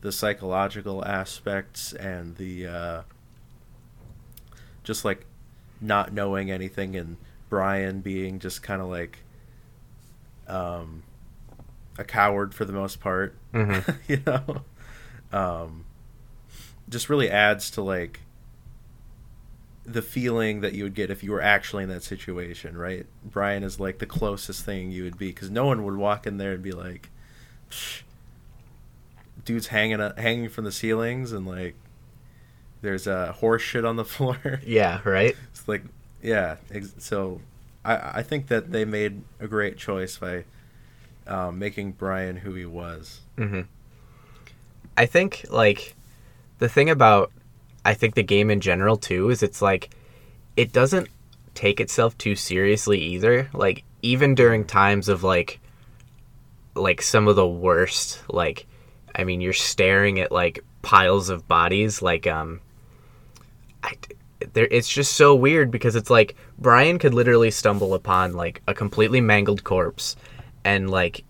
the 0.00 0.12
psychological 0.12 1.04
aspects 1.04 1.92
and 1.92 2.36
the 2.36 2.66
uh, 2.66 3.02
just 4.82 5.04
like 5.04 5.26
not 5.80 6.12
knowing 6.12 6.50
anything 6.50 6.96
and 6.96 7.16
Brian 7.48 8.00
being 8.00 8.38
just 8.38 8.62
kind 8.62 8.80
of 8.80 8.88
like 8.88 9.18
um, 10.48 11.02
a 11.98 12.04
coward 12.04 12.54
for 12.54 12.64
the 12.64 12.72
most 12.72 13.00
part, 13.00 13.34
Mhm. 13.52 13.96
you 14.08 14.22
know. 14.26 14.62
Um, 15.32 15.84
just 16.88 17.08
really 17.08 17.30
adds 17.30 17.70
to 17.72 17.82
like 17.82 18.20
the 19.86 20.02
feeling 20.02 20.60
that 20.62 20.72
you 20.74 20.82
would 20.84 20.94
get 20.94 21.10
if 21.10 21.22
you 21.22 21.30
were 21.30 21.42
actually 21.42 21.82
in 21.82 21.88
that 21.90 22.02
situation, 22.02 22.76
right? 22.76 23.06
Brian 23.24 23.62
is 23.62 23.78
like 23.78 23.98
the 23.98 24.06
closest 24.06 24.64
thing 24.64 24.90
you 24.90 25.04
would 25.04 25.18
be 25.18 25.28
because 25.28 25.50
no 25.50 25.66
one 25.66 25.84
would 25.84 25.96
walk 25.96 26.26
in 26.26 26.38
there 26.38 26.52
and 26.52 26.62
be 26.62 26.72
like, 26.72 27.10
"Dude's 29.44 29.68
hanging 29.68 30.00
hanging 30.16 30.48
from 30.48 30.64
the 30.64 30.72
ceilings 30.72 31.32
and 31.32 31.46
like 31.46 31.74
there's 32.82 33.06
a 33.06 33.12
uh, 33.14 33.32
horse 33.32 33.62
shit 33.62 33.84
on 33.84 33.96
the 33.96 34.04
floor." 34.14 34.60
Yeah, 34.64 35.00
right. 35.04 35.36
It's 35.52 35.66
like, 35.68 35.82
yeah. 36.22 36.56
Ex- 36.70 36.94
so, 36.98 37.40
I 37.84 38.18
I 38.18 38.22
think 38.22 38.48
that 38.48 38.72
they 38.72 38.84
made 38.84 39.22
a 39.40 39.46
great 39.48 39.76
choice 39.76 40.16
by 40.16 40.44
um, 41.26 41.58
making 41.58 41.92
Brian 41.92 42.36
who 42.36 42.54
he 42.54 42.66
was. 42.66 43.20
Mm-hmm. 43.36 43.62
I 44.96 45.06
think 45.06 45.46
like 45.50 45.94
the 46.58 46.68
thing 46.68 46.90
about 46.90 47.32
I 47.84 47.94
think 47.94 48.14
the 48.14 48.22
game 48.22 48.50
in 48.50 48.60
general 48.60 48.96
too 48.96 49.30
is 49.30 49.42
it's 49.42 49.60
like 49.60 49.90
it 50.56 50.72
doesn't 50.72 51.08
take 51.54 51.80
itself 51.80 52.16
too 52.18 52.36
seriously 52.36 53.00
either. 53.00 53.48
Like 53.52 53.84
even 54.02 54.34
during 54.34 54.64
times 54.64 55.08
of 55.08 55.22
like 55.22 55.60
like 56.74 57.02
some 57.02 57.28
of 57.28 57.36
the 57.36 57.46
worst 57.46 58.22
like 58.28 58.66
I 59.14 59.24
mean 59.24 59.40
you're 59.40 59.52
staring 59.52 60.20
at 60.20 60.32
like 60.32 60.64
piles 60.82 61.28
of 61.28 61.48
bodies 61.48 62.02
like 62.02 62.26
um 62.26 62.60
I 63.82 63.94
there 64.52 64.68
it's 64.70 64.88
just 64.88 65.14
so 65.14 65.34
weird 65.34 65.70
because 65.70 65.96
it's 65.96 66.10
like 66.10 66.34
Brian 66.58 66.98
could 66.98 67.14
literally 67.14 67.50
stumble 67.50 67.94
upon 67.94 68.32
like 68.32 68.60
a 68.66 68.74
completely 68.74 69.20
mangled 69.20 69.64
corpse 69.64 70.16
and 70.64 70.90
like 70.90 71.24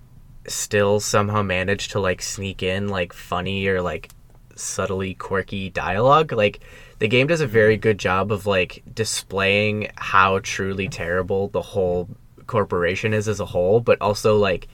still 0.46 1.00
somehow 1.00 1.42
manage 1.42 1.88
to 1.88 2.00
like 2.00 2.22
sneak 2.22 2.62
in 2.62 2.88
like 2.88 3.12
funny 3.12 3.66
or 3.66 3.82
like 3.82 4.10
subtly 4.56 5.14
quirky 5.14 5.70
dialogue. 5.70 6.32
Like 6.32 6.60
the 6.98 7.08
game 7.08 7.26
does 7.26 7.40
a 7.40 7.46
very 7.46 7.76
good 7.76 7.98
job 7.98 8.30
of 8.30 8.46
like 8.46 8.82
displaying 8.94 9.90
how 9.96 10.40
truly 10.40 10.88
terrible 10.88 11.48
the 11.48 11.62
whole 11.62 12.08
corporation 12.46 13.12
is 13.14 13.28
as 13.28 13.40
a 13.40 13.46
whole, 13.46 13.80
but 13.80 14.00
also 14.00 14.36
like 14.38 14.68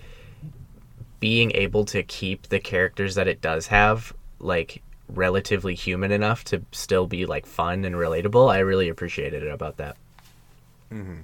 being 1.20 1.52
able 1.52 1.84
to 1.84 2.02
keep 2.02 2.48
the 2.48 2.60
characters 2.60 3.14
that 3.14 3.28
it 3.28 3.40
does 3.40 3.66
have 3.68 4.12
like 4.38 4.82
relatively 5.08 5.74
human 5.74 6.12
enough 6.12 6.44
to 6.44 6.62
still 6.72 7.06
be 7.06 7.26
like 7.26 7.46
fun 7.46 7.84
and 7.84 7.94
relatable. 7.94 8.50
I 8.50 8.58
really 8.60 8.88
appreciated 8.88 9.42
it 9.42 9.50
about 9.50 9.76
that. 9.78 9.96
Mm-hmm. 10.92 11.20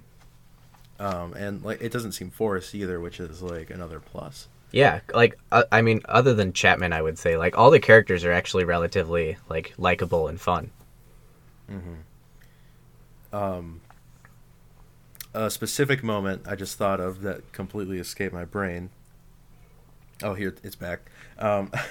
Um, 0.99 1.35
and 1.35 1.63
like 1.63 1.81
it 1.83 1.93
doesn't 1.93 2.13
seem 2.13 2.31
forced 2.31 2.75
either, 2.75 3.01
which 3.01 3.21
is 3.21 3.43
like 3.43 3.71
another 3.71 4.01
plus. 4.01 4.49
Yeah, 4.73 5.01
like 5.15 5.39
uh, 5.53 5.65
I 5.71 5.83
mean, 5.83 6.01
other 6.07 6.35
than 6.35 6.53
Chapman, 6.53 6.93
I 6.93 7.03
would 7.03 7.19
say 7.19 7.37
like 7.37 7.57
all 7.57 7.71
the 7.71 7.81
characters 7.81 8.25
are 8.25 8.33
actually 8.33 8.65
relatively 8.65 9.37
like 9.49 9.75
likable 9.79 10.29
and 10.29 10.41
fun. 10.41 10.71
Mm-hmm. 11.71 13.37
Um, 13.37 13.81
a 15.35 15.51
specific 15.51 16.03
moment 16.03 16.43
I 16.49 16.55
just 16.57 16.79
thought 16.79 17.01
of 17.01 17.23
that 17.23 17.53
completely 17.53 17.99
escaped 17.99 18.33
my 18.33 18.45
brain. 18.45 18.91
Oh, 20.23 20.35
here 20.35 20.55
it's 20.63 20.77
back. 20.77 21.11
Um, 21.39 21.71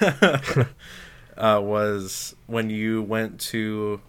uh, 1.36 1.60
was 1.62 2.34
when 2.46 2.70
you 2.70 3.02
went 3.02 3.40
to, 3.40 4.00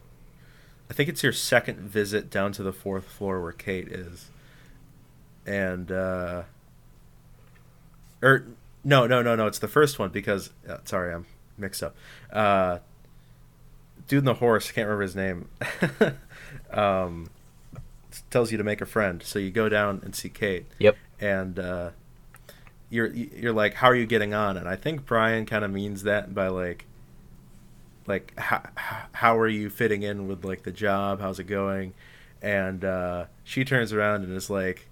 I 0.89 0.93
think 0.93 1.07
it's 1.07 1.21
your 1.21 1.33
second 1.33 1.79
visit 1.79 2.31
down 2.31 2.51
to 2.53 2.63
the 2.63 2.73
fourth 2.73 3.05
floor 3.05 3.41
where 3.41 3.51
Kate 3.51 3.87
is, 3.89 4.31
and 5.47 5.91
uh, 5.91 6.43
or 8.21 8.45
no, 8.83 9.07
no, 9.07 9.21
no, 9.21 9.35
no, 9.35 9.47
it's 9.47 9.59
the 9.59 9.67
first 9.67 9.97
one 9.97 10.09
because 10.09 10.51
uh, 10.69 10.77
sorry, 10.83 11.13
I'm 11.13 11.25
mixed 11.57 11.81
up. 11.81 11.95
Uh, 12.31 12.79
dude 14.07 14.19
in 14.19 14.25
the 14.25 14.35
horse, 14.35 14.71
can't 14.71 14.87
remember 14.87 15.03
his 15.03 15.15
name. 15.15 15.49
um, 16.71 17.29
tells 18.29 18.51
you 18.51 18.57
to 18.57 18.63
make 18.63 18.81
a 18.81 18.85
friend, 18.85 19.21
so 19.23 19.39
you 19.39 19.51
go 19.51 19.69
down 19.69 20.01
and 20.03 20.15
see 20.15 20.29
Kate. 20.29 20.65
Yep. 20.79 20.97
And 21.19 21.59
uh, 21.59 21.89
you're 22.89 23.07
you're 23.07 23.53
like, 23.53 23.75
how 23.75 23.87
are 23.87 23.95
you 23.95 24.05
getting 24.05 24.33
on? 24.33 24.57
And 24.57 24.67
I 24.67 24.75
think 24.75 25.05
Brian 25.05 25.45
kind 25.45 25.63
of 25.63 25.71
means 25.71 26.03
that 26.03 26.33
by 26.33 26.47
like, 26.47 26.85
like 28.05 28.37
how 28.37 28.63
how 29.13 29.37
are 29.37 29.47
you 29.47 29.69
fitting 29.69 30.03
in 30.03 30.27
with 30.27 30.45
like 30.45 30.63
the 30.63 30.71
job? 30.71 31.21
How's 31.21 31.39
it 31.39 31.45
going? 31.45 31.93
And 32.41 32.85
uh, 32.85 33.25
she 33.43 33.65
turns 33.65 33.93
around 33.93 34.23
and 34.23 34.33
is 34.33 34.49
like, 34.49 34.87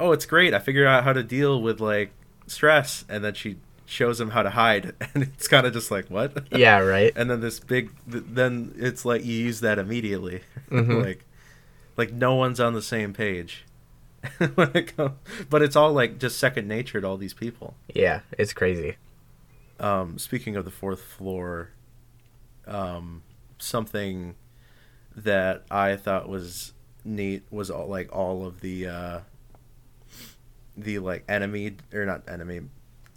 oh, 0.00 0.12
it's 0.12 0.26
great. 0.26 0.54
I 0.54 0.58
figured 0.58 0.86
out 0.86 1.04
how 1.04 1.12
to 1.12 1.22
deal 1.22 1.60
with 1.60 1.80
like 1.80 2.10
stress. 2.46 3.04
And 3.08 3.24
then 3.24 3.34
she 3.34 3.56
shows 3.86 4.20
him 4.20 4.30
how 4.30 4.42
to 4.42 4.50
hide. 4.50 4.94
And 5.14 5.22
it's 5.22 5.48
kind 5.48 5.66
of 5.66 5.72
just 5.72 5.90
like 5.90 6.06
what? 6.08 6.44
Yeah 6.56 6.78
right. 6.78 7.12
And 7.16 7.30
then 7.30 7.40
this 7.40 7.60
big 7.60 7.90
then 8.06 8.74
it's 8.76 9.04
like 9.04 9.24
you 9.24 9.34
use 9.34 9.60
that 9.60 9.78
immediately. 9.78 10.42
Mm-hmm. 10.70 11.00
like 11.00 11.24
like 11.96 12.12
no 12.12 12.36
one's 12.36 12.60
on 12.60 12.74
the 12.74 12.82
same 12.82 13.12
page. 13.12 13.64
When 14.54 14.70
it 14.76 14.96
comes, 14.96 15.14
but 15.48 15.62
it's 15.62 15.74
all 15.74 15.92
like 15.92 16.18
just 16.18 16.38
second 16.38 16.68
nature 16.68 17.00
to 17.00 17.06
all 17.06 17.16
these 17.16 17.34
people. 17.34 17.74
Yeah 17.92 18.20
it's 18.38 18.52
crazy. 18.52 18.96
Um 19.80 20.18
speaking 20.18 20.56
of 20.56 20.64
the 20.64 20.70
fourth 20.70 21.02
floor 21.02 21.70
um 22.66 23.22
something 23.58 24.34
that 25.16 25.64
i 25.70 25.96
thought 25.96 26.28
was 26.28 26.72
neat 27.04 27.42
was 27.50 27.70
all 27.70 27.86
like 27.88 28.14
all 28.14 28.46
of 28.46 28.60
the 28.60 28.86
uh 28.86 29.20
the 30.76 30.98
like 30.98 31.24
enemy 31.28 31.76
or 31.92 32.04
not 32.06 32.28
enemy 32.28 32.62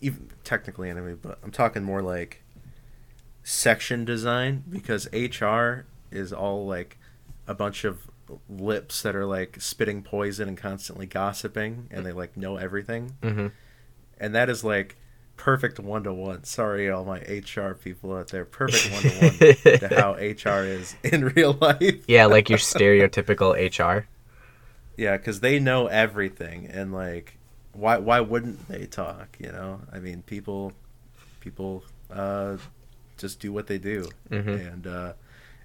even 0.04 0.30
technically 0.44 0.90
enemy, 0.90 1.16
but 1.20 1.40
I'm 1.44 1.52
talking 1.52 1.82
more 1.84 2.02
like 2.02 2.44
section 3.44 4.06
design 4.06 4.64
because 4.70 5.08
HR 5.14 5.86
is 6.12 6.34
all 6.34 6.68
like 6.68 6.98
a 7.48 7.54
bunch 7.54 7.86
of 7.86 8.10
lips 8.50 9.02
that 9.02 9.16
are 9.16 9.26
like 9.26 9.62
spitting 9.62 10.02
poison 10.02 10.48
and 10.48 10.58
constantly 10.58 11.06
gossiping 11.06 11.88
and 11.90 12.06
they 12.06 12.12
like 12.12 12.36
know 12.36 12.58
everything. 12.58 13.16
Mm-hmm. 13.22 13.48
And 14.20 14.36
that 14.36 14.50
is 14.50 14.64
like 14.64 14.98
perfect 15.38 15.80
one 15.80 16.04
to 16.04 16.14
one. 16.14 16.44
Sorry, 16.44 16.90
all 16.90 17.06
my 17.06 17.20
HR 17.20 17.74
people 17.74 18.14
out 18.14 18.28
there. 18.28 18.46
Perfect 18.46 18.92
one 18.94 19.02
to 19.04 19.78
one 19.78 19.90
to 19.90 19.96
how 19.96 20.14
HR 20.14 20.66
is 20.66 20.96
in 21.04 21.26
real 21.30 21.54
life. 21.54 22.04
yeah, 22.08 22.26
like 22.26 22.50
your 22.50 22.60
stereotypical 22.60 23.54
HR. 23.54 24.08
Yeah, 24.98 25.18
because 25.18 25.40
they 25.40 25.60
know 25.60 25.88
everything 25.88 26.68
and 26.68 26.94
like 26.94 27.38
why 27.74 27.98
why 27.98 28.20
wouldn't 28.20 28.68
they 28.68 28.86
talk? 28.86 29.36
You 29.40 29.52
know, 29.52 29.82
I 29.92 30.00
mean, 30.00 30.22
people 30.24 30.74
people 31.40 31.84
uh, 32.12 32.58
just 33.18 33.40
do 33.40 33.52
what 33.52 33.68
they 33.68 33.78
do, 33.78 34.10
mm-hmm. 34.30 34.50
and 34.50 34.88
uh, 34.88 35.14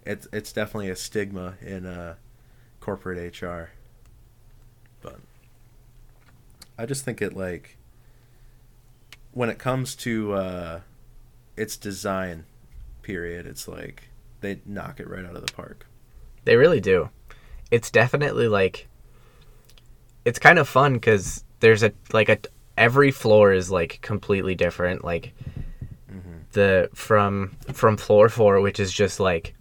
it's 0.05 0.27
it's 0.33 0.53
definitely 0.53 0.91
a 0.91 0.97
stigma 0.97 1.55
in 1.61 1.87
uh, 1.87 2.15
corporate 2.81 3.41
HR. 3.41 3.71
But 5.03 5.21
I 6.77 6.87
just 6.87 7.05
think 7.05 7.23
it 7.23 7.37
like 7.37 7.77
when 9.33 9.50
it 9.50 9.59
comes 9.59 9.95
to 9.97 10.33
uh, 10.33 10.81
its 11.57 11.77
design, 11.77 12.45
period, 13.03 13.47
it's 13.47 13.69
like 13.69 14.09
they 14.41 14.61
knock 14.65 15.00
it 15.00 15.09
right 15.09 15.25
out 15.25 15.37
of 15.37 15.47
the 15.47 15.53
park. 15.53 15.87
They 16.45 16.57
really 16.57 16.81
do. 16.81 17.11
It's 17.71 17.91
definitely 17.91 18.49
like 18.49 18.88
it's 20.25 20.38
kind 20.38 20.59
of 20.59 20.69
fun 20.69 20.95
because 20.95 21.45
there's 21.61 21.83
a 21.83 21.93
like 22.12 22.29
a 22.29 22.38
every 22.77 23.11
floor 23.11 23.53
is 23.53 23.71
like 23.71 24.00
completely 24.00 24.55
different. 24.55 25.05
Like 25.05 25.35
mm-hmm. 26.11 26.38
the 26.53 26.88
from 26.95 27.57
from 27.73 27.97
floor 27.97 28.29
four, 28.29 28.61
which 28.61 28.81
is 28.81 28.93
just 28.93 29.21
like 29.21 29.55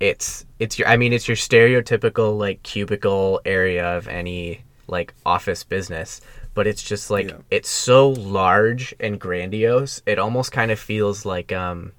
it's 0.00 0.44
it's 0.58 0.78
your 0.78 0.88
I 0.88 0.96
mean 0.96 1.12
it's 1.12 1.28
your 1.28 1.36
stereotypical 1.36 2.36
like 2.36 2.62
cubicle 2.64 3.40
area 3.44 3.96
of 3.96 4.08
any 4.08 4.62
like 4.88 5.14
office 5.24 5.62
business, 5.62 6.20
but 6.54 6.66
it's 6.66 6.82
just 6.82 7.10
like 7.10 7.30
yeah. 7.30 7.36
it's 7.50 7.70
so 7.70 8.10
large 8.10 8.94
and 8.98 9.20
grandiose. 9.20 10.02
It 10.04 10.18
almost 10.18 10.52
kind 10.52 10.70
of 10.70 10.78
feels 10.80 11.24
like 11.24 11.52
um 11.52 11.92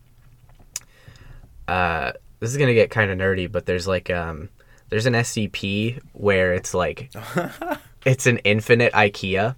uh 1.67 2.11
this 2.41 2.51
is 2.51 2.57
gonna 2.57 2.73
get 2.73 2.89
kind 2.89 3.09
of 3.09 3.17
nerdy, 3.17 3.49
but 3.49 3.65
there's 3.65 3.87
like 3.87 4.09
um 4.09 4.49
there's 4.89 5.05
an 5.05 5.13
SCP 5.13 6.01
where 6.11 6.53
it's 6.53 6.73
like 6.73 7.09
it's 8.05 8.25
an 8.25 8.39
infinite 8.39 8.93
IKEA. 8.93 9.55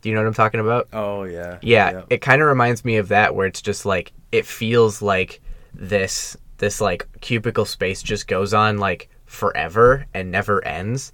Do 0.00 0.08
you 0.08 0.14
know 0.14 0.20
what 0.20 0.28
I'm 0.28 0.34
talking 0.34 0.60
about? 0.60 0.88
Oh 0.92 1.24
yeah. 1.24 1.58
Yeah, 1.62 1.92
yeah. 1.92 2.02
it 2.10 2.20
kind 2.20 2.40
of 2.40 2.48
reminds 2.48 2.84
me 2.84 2.96
of 2.96 3.08
that 3.08 3.34
where 3.34 3.46
it's 3.46 3.62
just 3.62 3.86
like 3.86 4.12
it 4.32 4.46
feels 4.46 5.02
like 5.02 5.40
this 5.74 6.36
this 6.58 6.80
like 6.80 7.06
cubicle 7.20 7.64
space 7.64 8.02
just 8.02 8.28
goes 8.28 8.54
on 8.54 8.78
like 8.78 9.08
forever 9.26 10.06
and 10.14 10.30
never 10.30 10.64
ends. 10.64 11.12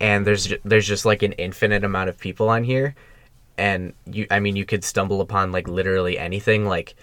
And 0.00 0.26
there's 0.26 0.52
there's 0.64 0.86
just 0.86 1.04
like 1.04 1.22
an 1.22 1.32
infinite 1.32 1.84
amount 1.84 2.08
of 2.08 2.18
people 2.18 2.48
on 2.48 2.64
here 2.64 2.94
and 3.58 3.92
you 4.06 4.26
I 4.30 4.40
mean 4.40 4.56
you 4.56 4.64
could 4.64 4.84
stumble 4.84 5.20
upon 5.20 5.52
like 5.52 5.68
literally 5.68 6.18
anything 6.18 6.66
like 6.66 6.94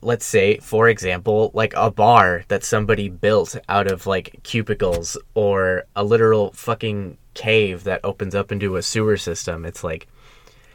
let's 0.00 0.24
say 0.24 0.58
for 0.58 0.88
example 0.88 1.50
like 1.54 1.72
a 1.76 1.90
bar 1.90 2.44
that 2.48 2.64
somebody 2.64 3.08
built 3.08 3.56
out 3.68 3.86
of 3.86 4.06
like 4.06 4.40
cubicles 4.42 5.16
or 5.34 5.84
a 5.94 6.04
literal 6.04 6.52
fucking 6.52 7.18
cave 7.34 7.84
that 7.84 8.00
opens 8.02 8.34
up 8.34 8.50
into 8.50 8.76
a 8.76 8.82
sewer 8.82 9.16
system. 9.16 9.64
It's 9.64 9.84
like, 9.84 10.08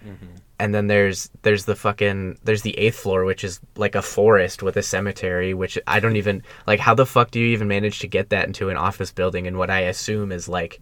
mm-hmm. 0.05 0.36
and 0.60 0.74
then 0.74 0.88
there's 0.88 1.29
there's 1.41 1.65
the 1.65 1.75
fucking 1.75 2.38
there's 2.43 2.62
the 2.62 2.77
eighth 2.77 3.00
floor 3.00 3.25
which 3.25 3.43
is 3.43 3.60
like 3.75 3.96
a 3.96 4.01
forest 4.01 4.62
with 4.62 4.77
a 4.77 4.84
cemetery 4.84 5.53
which 5.53 5.77
i 5.88 6.00
don't 6.00 6.15
even 6.15 6.43
like 6.67 6.79
how 6.79 6.93
the 6.93 7.05
fuck 7.05 7.31
do 7.31 7.39
you 7.39 7.48
even 7.48 7.67
manage 7.67 8.00
to 8.00 8.08
get 8.08 8.29
that 8.29 8.46
into 8.46 8.70
an 8.70 8.77
office 8.77 9.12
building 9.12 9.48
in 9.48 9.58
what 9.58 9.70
i 9.72 9.81
assume 9.81 10.31
is 10.31 10.48
like 10.48 10.79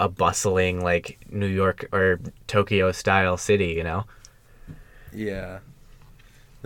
a 0.00 0.08
bustling 0.08 0.82
like 0.82 1.18
new 1.30 1.46
york 1.46 1.88
or 1.92 2.18
tokyo 2.46 2.90
style 2.92 3.36
city 3.36 3.68
you 3.68 3.84
know 3.84 4.04
Yeah. 5.12 5.60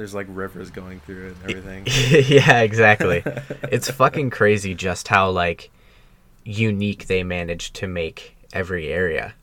There's 0.00 0.14
like 0.14 0.28
rivers 0.30 0.70
going 0.70 1.00
through 1.00 1.26
it 1.26 1.36
and 1.42 1.50
everything. 1.50 1.86
yeah 2.34 2.60
exactly. 2.60 3.22
It's 3.70 3.90
fucking 3.90 4.30
crazy 4.30 4.74
just 4.74 5.08
how 5.08 5.28
like 5.28 5.70
unique 6.42 7.06
they 7.06 7.22
managed 7.22 7.74
to 7.76 7.86
make 7.86 8.34
every 8.50 8.90
area. 8.90 9.34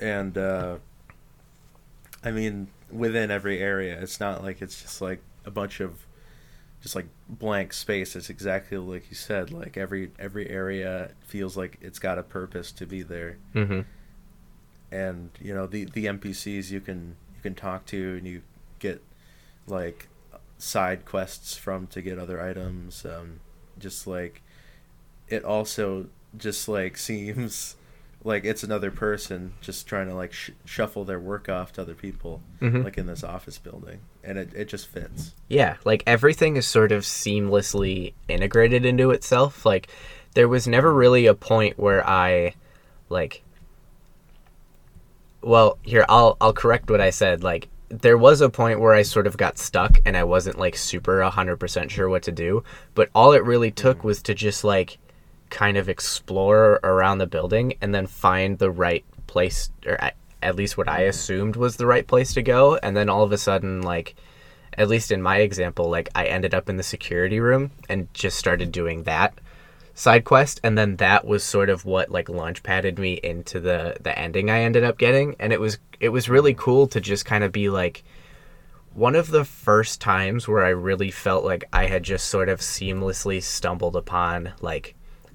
And 0.00 0.38
uh 0.38 0.78
I 2.24 2.30
mean 2.30 2.68
within 2.90 3.30
every 3.30 3.58
area 3.58 4.00
it's 4.00 4.18
not 4.18 4.42
like 4.42 4.62
it's 4.62 4.80
just 4.80 5.02
like 5.02 5.20
a 5.44 5.50
bunch 5.50 5.80
of 5.80 6.06
just 6.80 6.96
like 6.96 7.08
blank 7.28 7.74
space. 7.74 8.16
It's 8.16 8.30
exactly 8.30 8.78
like 8.78 9.10
you 9.10 9.16
said 9.16 9.52
like 9.52 9.76
every 9.76 10.12
every 10.18 10.48
area 10.48 11.10
feels 11.20 11.58
like 11.58 11.76
it's 11.82 11.98
got 11.98 12.18
a 12.18 12.22
purpose 12.22 12.72
to 12.72 12.86
be 12.86 13.02
there. 13.02 13.36
Mm-hmm. 13.54 13.80
And 14.90 15.28
you 15.42 15.54
know 15.54 15.66
the 15.66 15.84
the 15.84 16.06
NPCs 16.06 16.70
you 16.70 16.80
can 16.80 17.16
you 17.44 17.50
can 17.50 17.54
talk 17.54 17.84
to 17.86 18.16
and 18.16 18.26
you 18.26 18.42
get 18.78 19.02
like 19.66 20.08
side 20.58 21.04
quests 21.04 21.56
from 21.56 21.86
to 21.88 22.00
get 22.00 22.18
other 22.18 22.40
items 22.40 23.04
um 23.04 23.40
just 23.78 24.06
like 24.06 24.42
it 25.28 25.44
also 25.44 26.06
just 26.36 26.68
like 26.68 26.96
seems 27.08 27.76
like 28.24 28.44
it's 28.44 28.62
another 28.62 28.92
person 28.92 29.52
just 29.60 29.84
trying 29.88 30.06
to 30.06 30.14
like 30.14 30.32
sh- 30.32 30.50
shuffle 30.64 31.04
their 31.04 31.18
work 31.18 31.48
off 31.48 31.72
to 31.72 31.80
other 31.82 31.94
people 31.94 32.40
Mhm. 32.60 32.84
like 32.84 32.96
in 32.96 33.06
this 33.06 33.24
office 33.24 33.58
building 33.58 33.98
and 34.22 34.38
it, 34.38 34.54
it 34.54 34.68
just 34.68 34.86
fits 34.86 35.34
Yeah, 35.48 35.76
like 35.84 36.04
everything 36.06 36.56
is 36.56 36.64
sort 36.66 36.92
of 36.92 37.02
seamlessly 37.02 38.12
integrated 38.28 38.86
into 38.86 39.10
itself. 39.10 39.66
Like 39.66 39.88
there 40.34 40.46
was 40.48 40.68
never 40.68 40.94
really 40.94 41.26
a 41.26 41.34
point 41.34 41.76
where 41.78 42.06
I 42.08 42.54
like 43.08 43.42
well, 45.42 45.78
here 45.82 46.04
I'll 46.08 46.36
I'll 46.40 46.52
correct 46.52 46.90
what 46.90 47.00
I 47.00 47.10
said. 47.10 47.42
Like 47.42 47.68
there 47.88 48.16
was 48.16 48.40
a 48.40 48.48
point 48.48 48.80
where 48.80 48.94
I 48.94 49.02
sort 49.02 49.26
of 49.26 49.36
got 49.36 49.58
stuck 49.58 50.00
and 50.06 50.16
I 50.16 50.24
wasn't 50.24 50.58
like 50.58 50.76
super 50.76 51.20
100% 51.20 51.90
sure 51.90 52.08
what 52.08 52.22
to 52.22 52.32
do, 52.32 52.64
but 52.94 53.10
all 53.14 53.32
it 53.32 53.44
really 53.44 53.70
took 53.70 53.98
mm. 53.98 54.04
was 54.04 54.22
to 54.22 54.34
just 54.34 54.64
like 54.64 54.98
kind 55.50 55.76
of 55.76 55.90
explore 55.90 56.80
around 56.82 57.18
the 57.18 57.26
building 57.26 57.74
and 57.82 57.94
then 57.94 58.06
find 58.06 58.58
the 58.58 58.70
right 58.70 59.04
place 59.26 59.70
or 59.84 60.00
at, 60.00 60.16
at 60.42 60.56
least 60.56 60.78
what 60.78 60.88
I 60.88 61.02
mm. 61.02 61.08
assumed 61.08 61.56
was 61.56 61.76
the 61.76 61.86
right 61.86 62.06
place 62.06 62.32
to 62.34 62.42
go 62.42 62.76
and 62.76 62.96
then 62.96 63.10
all 63.10 63.22
of 63.22 63.32
a 63.32 63.38
sudden 63.38 63.82
like 63.82 64.14
at 64.78 64.88
least 64.88 65.12
in 65.12 65.20
my 65.20 65.36
example 65.38 65.90
like 65.90 66.08
I 66.14 66.24
ended 66.24 66.54
up 66.54 66.70
in 66.70 66.78
the 66.78 66.82
security 66.82 67.40
room 67.40 67.72
and 67.90 68.12
just 68.14 68.38
started 68.38 68.72
doing 68.72 69.02
that 69.02 69.34
side 69.94 70.24
quest 70.24 70.60
and 70.62 70.76
then 70.76 70.96
that 70.96 71.26
was 71.26 71.44
sort 71.44 71.68
of 71.68 71.84
what 71.84 72.10
like 72.10 72.28
launch 72.28 72.62
padded 72.62 72.98
me 72.98 73.14
into 73.22 73.60
the 73.60 73.96
the 74.00 74.18
ending 74.18 74.50
I 74.50 74.62
ended 74.62 74.84
up 74.84 74.98
getting 74.98 75.36
and 75.38 75.52
it 75.52 75.60
was 75.60 75.78
it 76.00 76.08
was 76.08 76.28
really 76.28 76.54
cool 76.54 76.86
to 76.88 77.00
just 77.00 77.26
kind 77.26 77.44
of 77.44 77.52
be 77.52 77.68
like 77.68 78.02
one 78.94 79.14
of 79.14 79.30
the 79.30 79.44
first 79.44 80.00
times 80.00 80.46
where 80.46 80.64
I 80.64 80.70
really 80.70 81.10
felt 81.10 81.44
like 81.44 81.64
I 81.72 81.86
had 81.86 82.02
just 82.02 82.28
sort 82.28 82.48
of 82.48 82.60
seamlessly 82.60 83.42
stumbled 83.42 83.96
upon 83.96 84.52
like 84.60 84.94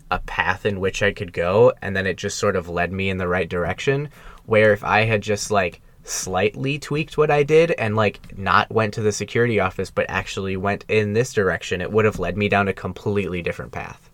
a 0.10 0.20
path 0.20 0.66
in 0.66 0.80
which 0.80 1.04
I 1.04 1.12
could 1.12 1.34
go 1.34 1.74
and 1.82 1.96
then 1.96 2.08
it 2.08 2.18
just 2.18 2.38
sort 2.38 2.56
of 2.56 2.70
led 2.70 2.92
me 2.92 3.10
in 3.10 3.18
the 3.18 3.28
right 3.28 3.50
direction 3.50 4.10
where 4.46 4.74
if 4.74 4.84
I 4.84 5.02
had 5.02 5.22
just 5.22 5.52
like 5.52 5.82
slightly 6.04 6.80
tweaked 6.80 7.18
what 7.18 7.30
I 7.30 7.44
did 7.44 7.72
and 7.72 7.96
like 7.96 8.38
not 8.38 8.72
went 8.72 8.94
to 8.96 9.02
the 9.02 9.12
security 9.12 9.60
office 9.60 9.92
but 9.92 10.06
actually 10.10 10.56
went 10.56 10.86
in 10.88 11.14
this 11.14 11.34
direction 11.34 11.82
it 11.82 11.92
would 11.92 12.06
have 12.06 12.20
led 12.20 12.38
me 12.38 12.48
down 12.50 12.68
a 12.68 12.74
completely 12.74 13.42
different 13.42 13.72
path. 13.72 14.07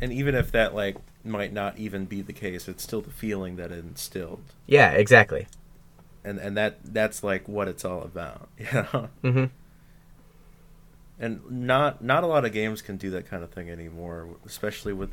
And 0.00 0.12
even 0.12 0.34
if 0.34 0.50
that 0.52 0.74
like 0.74 0.96
might 1.24 1.52
not 1.52 1.78
even 1.78 2.04
be 2.04 2.20
the 2.22 2.32
case 2.32 2.68
it's 2.68 2.82
still 2.82 3.00
the 3.00 3.10
feeling 3.10 3.56
that 3.56 3.70
it 3.72 3.78
instilled. 3.78 4.42
Yeah, 4.66 4.90
exactly. 4.92 5.46
and 6.24 6.38
and 6.38 6.56
that 6.56 6.78
that's 6.84 7.22
like 7.22 7.48
what 7.48 7.68
it's 7.68 7.84
all 7.84 8.02
about 8.02 8.48
you 8.58 8.66
know 8.72 9.08
Mhm. 9.24 9.50
and 11.18 11.40
not 11.50 12.02
not 12.02 12.24
a 12.24 12.26
lot 12.26 12.44
of 12.44 12.52
games 12.52 12.82
can 12.82 12.96
do 12.96 13.10
that 13.10 13.26
kind 13.26 13.42
of 13.42 13.50
thing 13.50 13.70
anymore 13.70 14.28
especially 14.46 14.92
with 14.92 15.10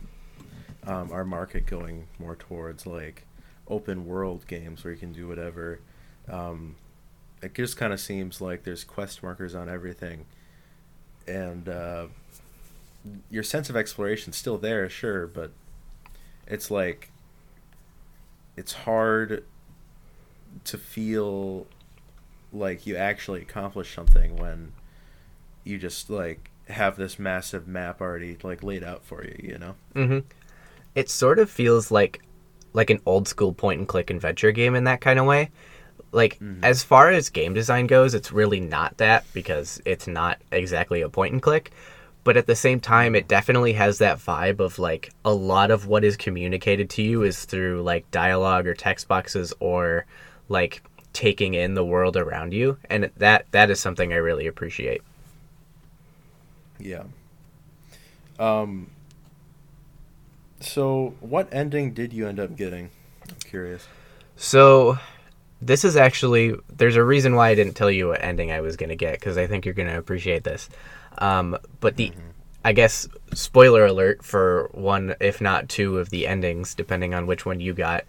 um, 0.87 1.11
our 1.11 1.25
market 1.25 1.65
going 1.65 2.07
more 2.19 2.35
towards 2.35 2.85
like 2.85 3.25
open 3.67 4.05
world 4.05 4.47
games 4.47 4.83
where 4.83 4.93
you 4.93 4.97
can 4.99 5.11
do 5.13 5.27
whatever. 5.27 5.79
Um, 6.27 6.75
it 7.43 7.53
just 7.53 7.75
kind 7.77 7.91
of 7.93 7.99
seems 7.99 8.39
like 8.41 8.63
there's 8.63 8.83
quest 8.83 9.21
markers 9.21 9.53
on 9.53 9.67
everything. 9.69 10.25
And 11.27 11.67
uh, 11.69 12.07
your 13.29 13.43
sense 13.43 13.69
of 13.69 13.75
exploration's 13.77 14.35
still 14.35 14.57
there 14.57 14.89
sure 14.89 15.25
but 15.25 15.51
it's 16.47 16.69
like 16.69 17.11
it's 18.57 18.73
hard 18.73 19.43
to 20.65 20.77
feel 20.77 21.65
like 22.51 22.85
you 22.85 22.95
actually 22.97 23.41
accomplished 23.41 23.93
something 23.93 24.35
when 24.35 24.71
you 25.63 25.77
just 25.77 26.09
like 26.09 26.49
have 26.67 26.97
this 26.97 27.17
massive 27.17 27.67
map 27.67 28.01
already 28.01 28.37
like 28.43 28.61
laid 28.63 28.83
out 28.83 29.03
for 29.05 29.23
you 29.23 29.35
you 29.41 29.57
know 29.57 29.75
Mm-hmm. 29.95 30.19
It 30.95 31.09
sort 31.09 31.39
of 31.39 31.49
feels 31.49 31.91
like 31.91 32.21
like 32.73 32.89
an 32.89 32.99
old 33.05 33.27
school 33.27 33.53
point 33.53 33.79
and 33.79 33.87
click 33.87 34.09
adventure 34.09 34.51
game 34.51 34.75
in 34.75 34.83
that 34.83 35.01
kind 35.01 35.19
of 35.19 35.25
way. 35.25 35.49
Like 36.11 36.39
Mhm. 36.39 36.59
as 36.63 36.83
far 36.83 37.09
as 37.11 37.29
game 37.29 37.53
design 37.53 37.87
goes, 37.87 38.13
it's 38.13 38.31
really 38.31 38.59
not 38.59 38.97
that 38.97 39.23
because 39.33 39.81
it's 39.85 40.07
not 40.07 40.39
exactly 40.51 41.01
a 41.01 41.09
point 41.09 41.33
and 41.33 41.41
click. 41.41 41.71
But 42.23 42.37
at 42.37 42.47
the 42.47 42.55
same 42.55 42.79
time, 42.79 43.15
it 43.15 43.27
definitely 43.27 43.73
has 43.73 43.97
that 43.99 44.17
vibe 44.19 44.59
of 44.59 44.77
like 44.77 45.11
a 45.25 45.33
lot 45.33 45.71
of 45.71 45.87
what 45.87 46.03
is 46.03 46.17
communicated 46.17 46.89
to 46.91 47.01
you 47.01 47.23
is 47.23 47.45
through 47.45 47.81
like 47.81 48.09
dialogue 48.11 48.67
or 48.67 48.73
text 48.73 49.07
boxes 49.07 49.53
or 49.59 50.05
like 50.49 50.83
taking 51.13 51.53
in 51.55 51.73
the 51.73 51.85
world 51.85 52.15
around 52.17 52.53
you, 52.53 52.77
and 52.89 53.09
that 53.17 53.45
that 53.51 53.69
is 53.69 53.79
something 53.79 54.13
I 54.13 54.17
really 54.17 54.47
appreciate. 54.47 55.01
yeah 56.79 57.03
um 58.39 58.89
so 60.61 61.13
what 61.19 61.47
ending 61.53 61.93
did 61.93 62.13
you 62.13 62.27
end 62.27 62.39
up 62.39 62.55
getting 62.55 62.89
i'm 63.29 63.35
curious 63.43 63.87
So, 64.37 64.97
this 65.61 65.83
is 65.83 65.97
actually 65.97 66.55
there's 66.73 66.95
a 66.95 67.03
reason 67.03 67.35
why 67.35 67.49
I 67.49 67.55
didn't 67.55 67.73
tell 67.73 67.91
you 67.91 68.07
what 68.07 68.23
ending 68.23 68.51
I 68.51 68.61
was 68.61 68.77
gonna 68.77 68.95
get 68.95 69.19
because 69.19 69.37
I 69.37 69.47
think 69.47 69.65
you're 69.65 69.73
gonna 69.73 69.99
appreciate 69.99 70.43
this. 70.45 70.69
Um, 71.19 71.57
but 71.79 71.97
the, 71.97 72.11
I 72.63 72.73
guess 72.73 73.07
spoiler 73.33 73.85
alert 73.85 74.23
for 74.23 74.69
one, 74.73 75.15
if 75.19 75.41
not 75.41 75.69
two, 75.69 75.97
of 75.99 76.09
the 76.09 76.27
endings, 76.27 76.73
depending 76.73 77.13
on 77.13 77.27
which 77.27 77.45
one 77.45 77.59
you 77.59 77.73
got. 77.73 78.05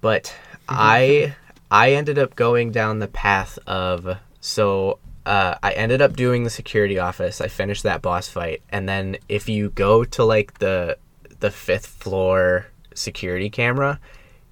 But 0.00 0.34
I 0.68 1.34
I 1.70 1.92
ended 1.92 2.18
up 2.18 2.34
going 2.36 2.72
down 2.72 2.98
the 2.98 3.08
path 3.08 3.58
of 3.66 4.18
so 4.40 4.98
uh, 5.26 5.54
I 5.62 5.72
ended 5.72 6.02
up 6.02 6.16
doing 6.16 6.44
the 6.44 6.50
security 6.50 6.98
office. 6.98 7.40
I 7.40 7.48
finished 7.48 7.82
that 7.82 8.02
boss 8.02 8.28
fight, 8.28 8.62
and 8.70 8.88
then 8.88 9.18
if 9.28 9.48
you 9.48 9.70
go 9.70 10.04
to 10.04 10.24
like 10.24 10.58
the 10.58 10.96
the 11.40 11.50
fifth 11.50 11.86
floor 11.86 12.66
security 12.94 13.50
camera, 13.50 14.00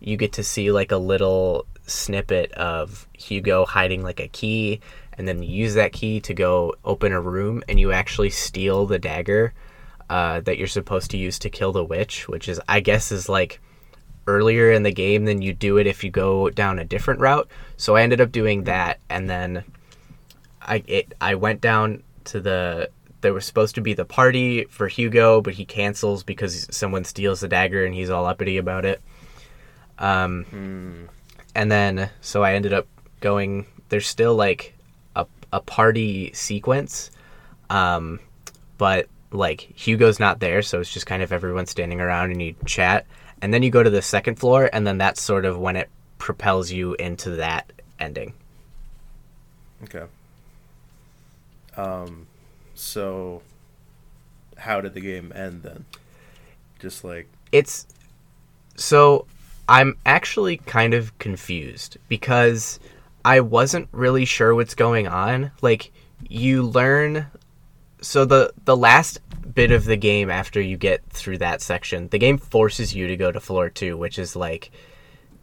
you 0.00 0.16
get 0.16 0.32
to 0.34 0.42
see 0.42 0.70
like 0.70 0.92
a 0.92 0.96
little 0.96 1.66
snippet 1.87 2.52
of 2.52 3.08
Hugo 3.14 3.64
hiding 3.64 4.02
like 4.02 4.20
a 4.20 4.28
key, 4.28 4.80
and 5.18 5.28
then 5.28 5.42
use 5.42 5.74
that 5.74 5.92
key 5.92 6.20
to 6.20 6.33
go 6.33 6.74
open 6.85 7.12
a 7.12 7.20
room, 7.20 7.62
and 7.68 7.78
you 7.78 7.92
actually 7.92 8.31
steal 8.31 8.87
the 8.87 8.98
dagger 8.98 9.52
uh, 10.09 10.40
that 10.40 10.57
you're 10.57 10.66
supposed 10.68 11.11
to 11.11 11.18
use 11.18 11.38
to 11.40 11.50
kill 11.50 11.72
the 11.72 11.85
witch, 11.85 12.28
which 12.28 12.48
is 12.48 12.61
I 12.68 12.81
guess 12.81 13.12
is 13.12 13.28
like 13.28 13.61
earlier 14.26 14.70
in 14.70 14.83
the 14.83 14.92
game 14.92 15.24
than 15.24 15.42
you 15.42 15.52
do 15.52 15.78
it 15.78 15.87
if 15.87 16.04
you 16.04 16.11
go 16.11 16.48
down 16.50 16.78
a 16.78 16.85
different 16.85 17.20
route. 17.20 17.48
So 17.76 17.96
I 17.96 18.02
ended 18.02 18.20
up 18.20 18.31
doing 18.33 18.64
that, 18.64 19.00
and 19.11 19.28
then 19.28 19.64
I 20.62 20.83
it 20.87 21.12
I 21.20 21.35
went 21.35 21.61
down 21.61 22.02
to 22.24 22.40
the 22.40 22.90
there 23.20 23.35
was 23.35 23.44
supposed 23.44 23.74
to 23.74 23.81
be 23.81 23.94
the 23.94 24.04
party 24.04 24.64
for 24.64 24.87
Hugo, 24.87 25.40
but 25.40 25.54
he 25.54 25.64
cancels 25.64 26.22
because 26.22 26.68
someone 26.70 27.02
steals 27.04 27.40
the 27.40 27.48
dagger 27.48 27.85
and 27.85 27.92
he's 27.92 28.11
all 28.11 28.26
uppity 28.26 28.59
about 28.59 28.85
it. 28.85 29.00
Um, 29.98 30.44
Hmm. 30.44 31.04
and 31.57 31.72
then 31.72 32.11
so 32.20 32.44
I 32.44 32.54
ended 32.54 32.72
up 32.72 32.87
going. 33.20 33.66
There's 33.88 34.07
still 34.07 34.37
like 34.37 34.74
a 35.52 35.61
party 35.61 36.32
sequence, 36.32 37.11
um, 37.70 38.20
but 38.76 39.08
like 39.30 39.61
Hugo's 39.61 40.18
not 40.18 40.40
there, 40.40 40.62
so 40.62 40.80
it's 40.80 40.92
just 40.92 41.06
kind 41.06 41.22
of 41.22 41.32
everyone 41.32 41.66
standing 41.66 42.00
around 42.00 42.30
and 42.30 42.40
you 42.40 42.54
chat, 42.64 43.06
and 43.42 43.52
then 43.52 43.62
you 43.62 43.70
go 43.70 43.82
to 43.82 43.90
the 43.90 44.02
second 44.02 44.37
floor, 44.37 44.70
and 44.72 44.87
then 44.87 44.98
that's 44.98 45.22
sort 45.22 45.44
of 45.44 45.58
when 45.58 45.76
it 45.76 45.88
propels 46.18 46.70
you 46.70 46.94
into 46.94 47.30
that 47.30 47.72
ending. 47.98 48.32
okay. 49.84 50.04
Um 51.76 52.26
so 52.74 53.42
how 54.56 54.80
did 54.80 54.94
the 54.94 55.00
game 55.00 55.32
end 55.34 55.62
then? 55.62 55.84
Just 56.78 57.04
like 57.04 57.28
it's 57.52 57.87
so 58.76 59.26
I'm 59.68 59.96
actually 60.06 60.56
kind 60.58 60.94
of 60.94 61.16
confused 61.18 61.98
because 62.08 62.80
I 63.24 63.40
wasn't 63.40 63.88
really 63.92 64.24
sure 64.24 64.54
what's 64.54 64.74
going 64.74 65.07
on. 65.07 65.52
Like 65.61 65.92
you 66.28 66.62
learn 66.62 67.26
so 68.00 68.24
the 68.24 68.52
the 68.64 68.76
last 68.76 69.20
bit 69.54 69.72
of 69.72 69.85
the 69.85 69.96
game 69.96 70.31
after 70.31 70.61
you 70.61 70.76
get 70.76 71.02
through 71.11 71.38
that 71.38 71.61
section, 71.61 72.09
the 72.09 72.18
game 72.18 72.38
forces 72.38 72.94
you 72.94 73.09
to 73.09 73.16
go 73.16 73.33
to 73.33 73.40
floor 73.40 73.68
2, 73.68 73.96
which 73.96 74.18
is 74.18 74.37
like 74.37 74.70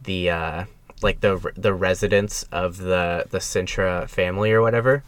the 0.02 0.30
uh 0.30 0.64
like 1.02 1.20
the 1.20 1.52
the 1.56 1.74
residence 1.74 2.44
of 2.52 2.78
the 2.78 3.26
the 3.30 3.38
Sintra 3.38 4.08
family 4.08 4.52
or 4.52 4.62
whatever. 4.62 5.02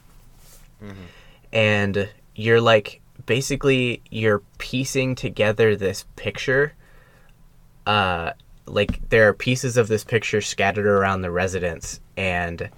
And 1.53 2.09
you're 2.35 2.61
like 2.61 3.01
basically 3.27 4.03
you're 4.11 4.43
piecing 4.59 5.15
together 5.15 5.75
this 5.75 6.05
picture 6.17 6.75
uh 7.87 8.33
like 8.67 9.09
there 9.09 9.29
are 9.29 9.33
pieces 9.33 9.77
of 9.77 9.89
this 9.89 10.05
picture 10.05 10.41
scattered 10.41 10.87
around 10.87 11.23
the 11.23 11.31
residence 11.31 12.01
and 12.19 12.69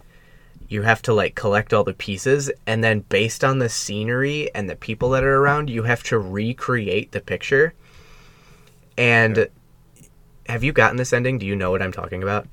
you 0.69 0.83
have 0.83 1.03
to 1.03 1.13
like 1.13 1.35
collect 1.35 1.73
all 1.73 1.83
the 1.83 1.95
pieces 1.95 2.51
and 2.67 2.85
then 2.85 3.01
based 3.09 3.43
on 3.43 3.59
the 3.59 3.69
scenery 3.69 4.55
and 4.55 4.69
the 4.71 4.77
people 4.77 5.11
that 5.11 5.25
are 5.25 5.37
around 5.39 5.69
you 5.71 5.83
have 5.85 6.03
to 6.05 6.19
recreate 6.19 7.11
the 7.13 7.21
picture 7.21 7.73
and 8.99 9.39
Okay. 9.39 9.51
have 10.49 10.63
you 10.63 10.73
gotten 10.73 10.97
this 10.99 11.13
ending 11.13 11.39
do 11.39 11.47
you 11.47 11.57
know 11.57 11.71
what 11.71 11.81
i'm 11.83 11.91
talking 11.93 12.23
about 12.23 12.47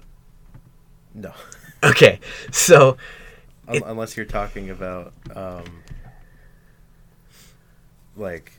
No. 1.14 1.32
okay 1.84 2.20
so 2.52 2.98
Un- 3.68 3.76
It- 3.76 3.84
unless 3.86 4.16
you're 4.18 4.26
talking 4.26 4.70
about 4.70 5.14
um 5.36 5.66
like 8.16 8.52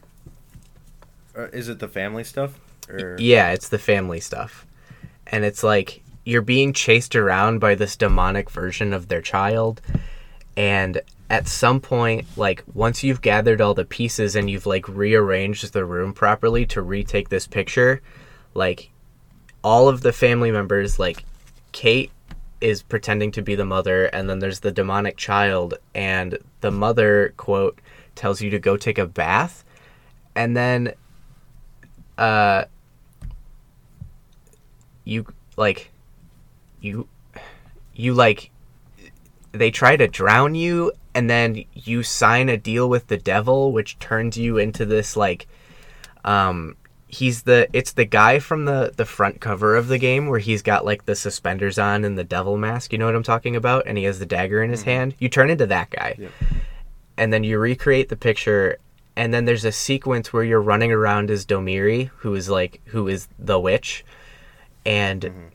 uh, 1.37 1.47
is 1.53 1.69
it 1.69 1.79
the 1.79 1.89
family 1.89 2.25
stuff 2.25 2.59
or 2.89 3.17
Yeah, 3.19 3.51
it's 3.51 3.69
the 3.69 3.79
family 3.79 4.19
stuff. 4.21 4.67
And 5.27 5.45
it's 5.45 5.63
like 5.63 6.03
you're 6.29 6.43
being 6.43 6.75
chased 6.75 7.17
around 7.17 7.59
by 7.59 7.75
this 7.75 7.97
demonic 7.97 8.51
version 8.51 8.93
of 8.93 9.09
their 9.09 9.23
child. 9.23 9.81
And 10.59 11.01
at 11.31 11.49
some 11.49 11.81
point, 11.81 12.27
like 12.37 12.63
once 12.75 13.03
you've 13.03 13.23
gathered 13.23 13.63
all 13.63 13.73
the 13.73 13.87
pieces 13.87 14.37
and 14.37 14.51
you've 14.51 14.67
like 14.67 14.87
rearranged 14.91 15.73
the 15.73 15.87
room 15.87 16.13
properly 16.13 16.67
to 16.67 16.83
retake 16.83 17.31
this 17.31 17.47
picture, 17.47 18.03
like 18.53 18.91
all 19.65 19.89
of 19.89 20.03
the 20.03 20.13
family 20.13 20.51
members, 20.51 20.99
like 20.99 21.25
Kate 21.73 22.11
is 22.61 22.83
pretending 22.83 23.33
to 23.33 23.41
be 23.41 23.55
the 23.55 23.65
mother, 23.65 24.05
and 24.05 24.29
then 24.29 24.39
there's 24.39 24.61
the 24.61 24.71
demonic 24.71 25.17
child, 25.17 25.75
and 25.95 26.37
the 26.61 26.71
mother, 26.71 27.33
quote, 27.39 27.81
tells 28.17 28.43
you 28.43 28.51
to 28.51 28.59
go 28.59 28.77
take 28.77 28.99
a 28.99 29.07
bath. 29.07 29.65
And 30.35 30.55
then 30.55 30.93
uh 32.19 32.65
you 35.05 35.25
like 35.57 35.91
you 36.81 37.09
you 37.95 38.15
like 38.15 38.51
they 39.53 39.71
try 39.71 39.97
to 39.97 40.07
drown 40.07 40.55
you 40.55 40.93
and 41.15 41.29
then 41.29 41.65
you 41.73 42.03
sign 42.03 42.49
a 42.49 42.57
deal 42.57 42.89
with 42.89 43.07
the 43.09 43.17
devil 43.17 43.73
which 43.73 43.99
turns 43.99 44.37
you 44.37 44.59
into 44.59 44.85
this 44.85 45.17
like 45.17 45.47
um 46.25 46.77
he's 47.09 47.43
the 47.43 47.67
it's 47.73 47.93
the 47.93 48.05
guy 48.05 48.39
from 48.39 48.67
the 48.67 48.93
the 48.97 49.05
front 49.05 49.41
cover 49.41 49.75
of 49.75 49.89
the 49.89 49.99
game 49.99 50.27
where 50.27 50.39
he's 50.39 50.63
got 50.63 50.85
like 50.85 51.07
the 51.07 51.17
suspenders 51.17 51.79
on 51.79 52.05
and 52.05 52.19
the 52.19 52.25
devil 52.25 52.59
mask 52.59 52.93
you 52.93 52.99
know 52.99 53.07
what 53.07 53.17
i'm 53.17 53.23
talking 53.23 53.57
about? 53.57 53.85
And 53.87 53.97
he 53.97 54.05
has 54.05 54.19
the 54.19 54.27
dagger 54.27 54.63
in 54.63 54.71
his 54.71 54.83
hand. 54.83 55.15
You 55.19 55.29
turn 55.29 55.51
into 55.51 55.67
that 55.67 55.91
guy. 55.91 56.17
Yep. 56.19 56.31
and 57.17 57.33
then 57.33 57.45
you 57.45 57.59
recreate 57.59 58.11
the 58.11 58.17
picture 58.17 58.79
and 59.17 59.35
then 59.35 59.47
there's 59.47 59.65
a 59.65 59.73
sequence 59.73 60.33
where 60.33 60.45
you're 60.45 60.63
running 60.63 60.93
around 60.93 61.29
as 61.29 61.45
Domiri, 61.45 62.11
who 62.19 62.35
is 62.37 62.49
like 62.49 62.81
who 62.87 63.09
is 63.09 63.27
the 63.37 63.59
witch, 63.59 64.05
and 64.87 65.51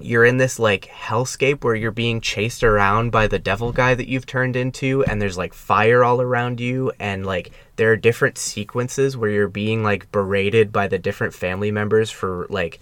you're 0.00 0.24
in 0.24 0.36
this 0.36 0.58
like 0.58 0.86
hellscape 0.86 1.64
where 1.64 1.74
you're 1.74 1.90
being 1.90 2.20
chased 2.20 2.62
around 2.62 3.10
by 3.10 3.26
the 3.26 3.38
devil 3.38 3.72
guy 3.72 3.94
that 3.94 4.08
you've 4.08 4.26
turned 4.26 4.56
into, 4.56 5.04
and 5.04 5.20
there's 5.20 5.38
like 5.38 5.54
fire 5.54 6.04
all 6.04 6.20
around 6.20 6.60
you, 6.60 6.92
and 6.98 7.24
like 7.24 7.52
there 7.76 7.92
are 7.92 7.96
different 7.96 8.38
sequences 8.38 9.16
where 9.16 9.30
you're 9.30 9.48
being 9.48 9.82
like 9.82 10.10
berated 10.12 10.72
by 10.72 10.86
the 10.86 10.98
different 10.98 11.34
family 11.34 11.70
members 11.70 12.10
for 12.10 12.46
like 12.50 12.80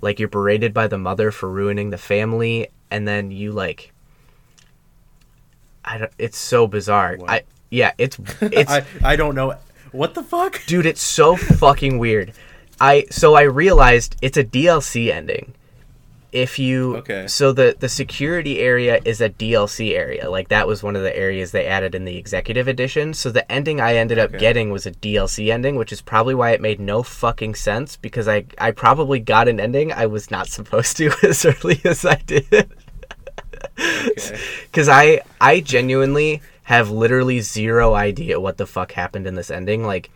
like 0.00 0.18
you're 0.18 0.28
berated 0.28 0.72
by 0.72 0.86
the 0.86 0.98
mother 0.98 1.30
for 1.30 1.50
ruining 1.50 1.90
the 1.90 1.98
family, 1.98 2.68
and 2.90 3.06
then 3.06 3.30
you 3.30 3.52
like 3.52 3.92
I 5.84 5.98
don't, 5.98 6.12
it's 6.18 6.38
so 6.38 6.66
bizarre. 6.66 7.16
What? 7.16 7.30
I 7.30 7.42
yeah, 7.70 7.92
it's 7.98 8.18
it's 8.40 8.70
I 8.70 8.84
I 9.02 9.16
don't 9.16 9.34
know 9.34 9.56
what 9.92 10.14
the 10.14 10.22
fuck 10.22 10.62
dude, 10.66 10.86
it's 10.86 11.02
so 11.02 11.36
fucking 11.36 11.98
weird. 11.98 12.32
I 12.80 13.06
so 13.10 13.34
I 13.34 13.42
realized 13.42 14.16
it's 14.22 14.36
a 14.36 14.44
DLC 14.44 15.10
ending. 15.10 15.54
If 16.34 16.58
you 16.58 16.96
Okay. 16.96 17.28
so 17.28 17.52
the 17.52 17.76
the 17.78 17.88
security 17.88 18.58
area 18.58 19.00
is 19.04 19.20
a 19.20 19.30
DLC 19.30 19.94
area. 19.96 20.28
Like 20.28 20.48
that 20.48 20.66
was 20.66 20.82
one 20.82 20.96
of 20.96 21.02
the 21.02 21.16
areas 21.16 21.52
they 21.52 21.66
added 21.66 21.94
in 21.94 22.04
the 22.04 22.16
executive 22.16 22.66
edition. 22.66 23.14
So 23.14 23.30
the 23.30 23.50
ending 23.50 23.80
I 23.80 23.94
ended 23.94 24.18
up 24.18 24.30
Okay. 24.30 24.38
getting 24.38 24.70
was 24.70 24.84
a 24.84 24.90
DLC 24.90 25.52
ending, 25.52 25.76
which 25.76 25.92
is 25.92 26.02
probably 26.02 26.34
why 26.34 26.50
it 26.50 26.60
made 26.60 26.80
no 26.80 27.04
fucking 27.04 27.54
sense 27.54 27.96
because 27.96 28.26
I 28.26 28.46
I 28.58 28.72
probably 28.72 29.20
got 29.20 29.46
an 29.46 29.60
ending 29.60 29.92
I 29.92 30.06
was 30.06 30.30
not 30.30 30.48
supposed 30.58 30.96
to 30.96 31.12
as 31.22 31.44
early 31.46 31.80
as 31.84 32.04
I 32.04 32.16
did. 32.26 32.68
okay 33.78 34.38
Because 34.64 34.88
I 34.88 35.20
I 35.40 35.60
genuinely 35.60 36.42
have 36.64 36.90
literally 36.90 37.40
zero 37.40 37.94
idea 37.94 38.40
what 38.40 38.56
the 38.56 38.66
fuck 38.66 38.92
happened 38.92 39.26
in 39.26 39.34
this 39.34 39.50
ending. 39.50 39.84
Like, 39.84 40.10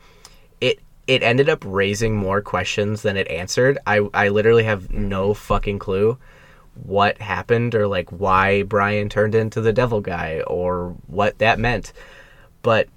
it 0.61 0.81
it 1.09 1.23
ended 1.25 1.49
up 1.49 1.65
raising 1.67 2.15
more 2.15 2.41
questions 2.41 3.03
than 3.03 3.17
it 3.17 3.29
answered. 3.29 3.79
I 3.87 4.09
I 4.15 4.29
literally 4.29 4.65
have 4.65 4.93
no 4.93 5.35
fucking 5.35 5.81
clue 5.81 6.19
what 6.85 7.19
happened 7.19 7.75
or 7.75 7.89
like 7.89 8.11
why 8.11 8.63
Brian 8.63 9.09
turned 9.09 9.35
into 9.35 9.61
the 9.61 9.73
devil 9.73 10.01
guy 10.01 10.43
or 10.47 10.95
what 11.07 11.39
that 11.39 11.59
meant. 11.59 11.93
But 12.63 12.89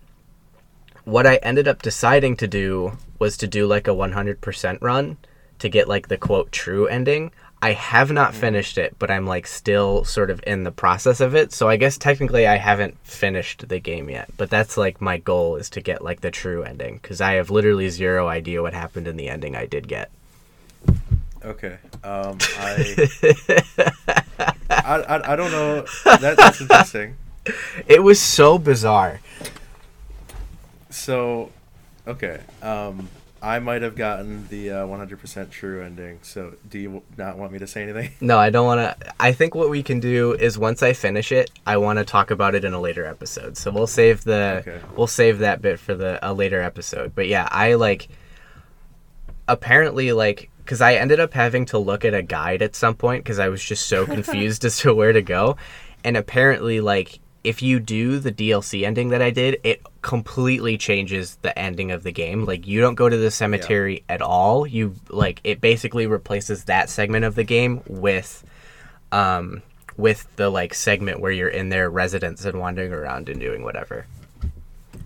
what 1.03 1.25
I 1.25 1.37
ended 1.37 1.67
up 1.67 1.81
deciding 1.81 2.35
to 2.37 2.47
do 2.47 2.97
was 3.17 3.37
to 3.37 3.47
do 3.47 3.65
like 3.65 3.87
a 3.87 3.91
100% 3.91 4.81
run 4.81 5.17
to 5.59 5.69
get 5.69 5.87
like 5.87 6.07
the 6.07 6.17
quote 6.17 6.51
true 6.51 6.87
ending. 6.87 7.31
I 7.63 7.73
have 7.73 8.11
not 8.11 8.33
finished 8.33 8.77
it, 8.79 8.95
but 8.97 9.11
I'm 9.11 9.27
like 9.27 9.45
still 9.45 10.03
sort 10.03 10.31
of 10.31 10.41
in 10.47 10.63
the 10.63 10.71
process 10.71 11.19
of 11.21 11.35
it. 11.35 11.53
So 11.53 11.69
I 11.69 11.77
guess 11.77 11.95
technically 11.97 12.47
I 12.47 12.57
haven't 12.57 12.97
finished 13.03 13.67
the 13.69 13.79
game 13.79 14.09
yet, 14.09 14.29
but 14.35 14.49
that's 14.49 14.77
like 14.77 14.99
my 14.99 15.17
goal 15.19 15.57
is 15.57 15.69
to 15.71 15.81
get 15.81 16.03
like 16.03 16.21
the 16.21 16.31
true 16.31 16.63
ending 16.63 16.97
because 16.99 17.21
I 17.21 17.33
have 17.33 17.51
literally 17.51 17.87
zero 17.89 18.27
idea 18.27 18.61
what 18.63 18.73
happened 18.73 19.07
in 19.07 19.15
the 19.15 19.29
ending 19.29 19.55
I 19.55 19.67
did 19.67 19.87
get. 19.87 20.09
okay 21.45 21.77
um 22.03 22.37
I 22.57 22.95
I, 24.69 24.95
I, 24.95 25.33
I 25.33 25.35
don't 25.35 25.51
know 25.51 25.85
that 26.05 26.37
that's 26.37 26.61
interesting 26.61 27.15
It 27.87 28.03
was 28.03 28.19
so 28.19 28.57
bizarre. 28.59 29.19
so 30.91 31.51
okay 32.07 32.41
um 32.61 33.09
I 33.43 33.57
might 33.59 33.81
have 33.81 33.95
gotten 33.95 34.47
the 34.49 34.69
uh, 34.71 34.85
100% 34.85 35.49
true 35.49 35.81
ending. 35.81 36.19
So, 36.21 36.53
do 36.69 36.77
you 36.77 37.01
not 37.17 37.37
want 37.37 37.51
me 37.51 37.57
to 37.59 37.65
say 37.65 37.81
anything? 37.81 38.11
No, 38.21 38.37
I 38.37 38.51
don't 38.51 38.65
want 38.67 38.99
to. 38.99 39.13
I 39.19 39.31
think 39.31 39.55
what 39.55 39.69
we 39.69 39.81
can 39.81 39.99
do 39.99 40.33
is 40.33 40.59
once 40.59 40.83
I 40.83 40.93
finish 40.93 41.31
it, 41.31 41.49
I 41.65 41.77
want 41.77 41.97
to 41.97 42.05
talk 42.05 42.29
about 42.29 42.53
it 42.53 42.63
in 42.63 42.73
a 42.73 42.79
later 42.79 43.05
episode. 43.05 43.57
So 43.57 43.71
we'll 43.71 43.87
save 43.87 44.23
the 44.23 44.63
Okay. 44.67 44.79
we'll 44.95 45.07
save 45.07 45.39
that 45.39 45.59
bit 45.61 45.79
for 45.79 45.95
the 45.95 46.19
a 46.21 46.33
later 46.33 46.61
episode. 46.61 47.13
But 47.15 47.27
yeah, 47.27 47.47
I 47.51 47.73
like 47.73 48.09
apparently 49.47 50.11
like 50.13 50.49
because 50.63 50.81
I 50.81 50.93
ended 50.95 51.19
up 51.19 51.33
having 51.33 51.65
to 51.67 51.77
look 51.79 52.05
at 52.05 52.13
a 52.13 52.21
guide 52.21 52.61
at 52.61 52.75
some 52.75 52.93
point 52.95 53.23
because 53.23 53.39
I 53.39 53.49
was 53.49 53.63
just 53.63 53.87
so 53.87 54.05
confused 54.17 54.63
as 54.65 54.77
to 54.79 54.93
where 54.93 55.13
to 55.13 55.21
go, 55.21 55.57
and 56.03 56.15
apparently 56.15 56.79
like 56.79 57.19
if 57.43 57.61
you 57.61 57.79
do 57.79 58.19
the 58.19 58.31
DLC 58.31 58.85
ending 58.85 59.09
that 59.09 59.21
I 59.21 59.31
did, 59.31 59.59
it 59.63 59.81
completely 60.01 60.77
changes 60.77 61.37
the 61.41 61.57
ending 61.57 61.91
of 61.91 62.03
the 62.03 62.11
game. 62.11 62.45
Like 62.45 62.67
you 62.67 62.81
don't 62.81 62.95
go 62.95 63.09
to 63.09 63.17
the 63.17 63.31
cemetery 63.31 64.03
at 64.09 64.21
all. 64.21 64.67
You 64.67 64.95
like 65.09 65.41
it 65.43 65.61
basically 65.61 66.07
replaces 66.07 66.65
that 66.65 66.89
segment 66.89 67.25
of 67.25 67.35
the 67.35 67.43
game 67.43 67.81
with 67.87 68.43
um 69.11 69.61
with 69.97 70.27
the 70.35 70.49
like 70.49 70.73
segment 70.73 71.19
where 71.19 71.31
you're 71.31 71.49
in 71.49 71.69
their 71.69 71.89
residence 71.89 72.45
and 72.45 72.59
wandering 72.59 72.93
around 72.93 73.29
and 73.29 73.39
doing 73.39 73.63
whatever. 73.63 74.05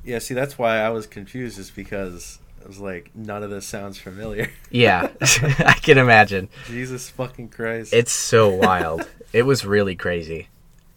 Yeah, 0.04 0.20
see, 0.20 0.34
that's 0.36 0.58
why 0.58 0.78
I 0.78 0.90
was 0.90 1.08
confused, 1.08 1.58
is 1.58 1.72
because 1.72 2.38
I 2.64 2.68
was 2.68 2.80
like, 2.80 3.10
none 3.16 3.42
of 3.42 3.50
this 3.50 3.66
sounds 3.66 3.98
familiar. 3.98 4.52
Yeah, 4.70 5.10
I 5.22 5.78
can 5.82 5.98
imagine. 5.98 6.50
Jesus 6.66 7.10
fucking 7.10 7.48
Christ. 7.50 7.94
It's 7.94 8.12
so 8.12 8.50
wild. 8.50 9.08
It 9.32 9.44
was 9.44 9.66
really 9.66 9.96
crazy. 9.96 10.50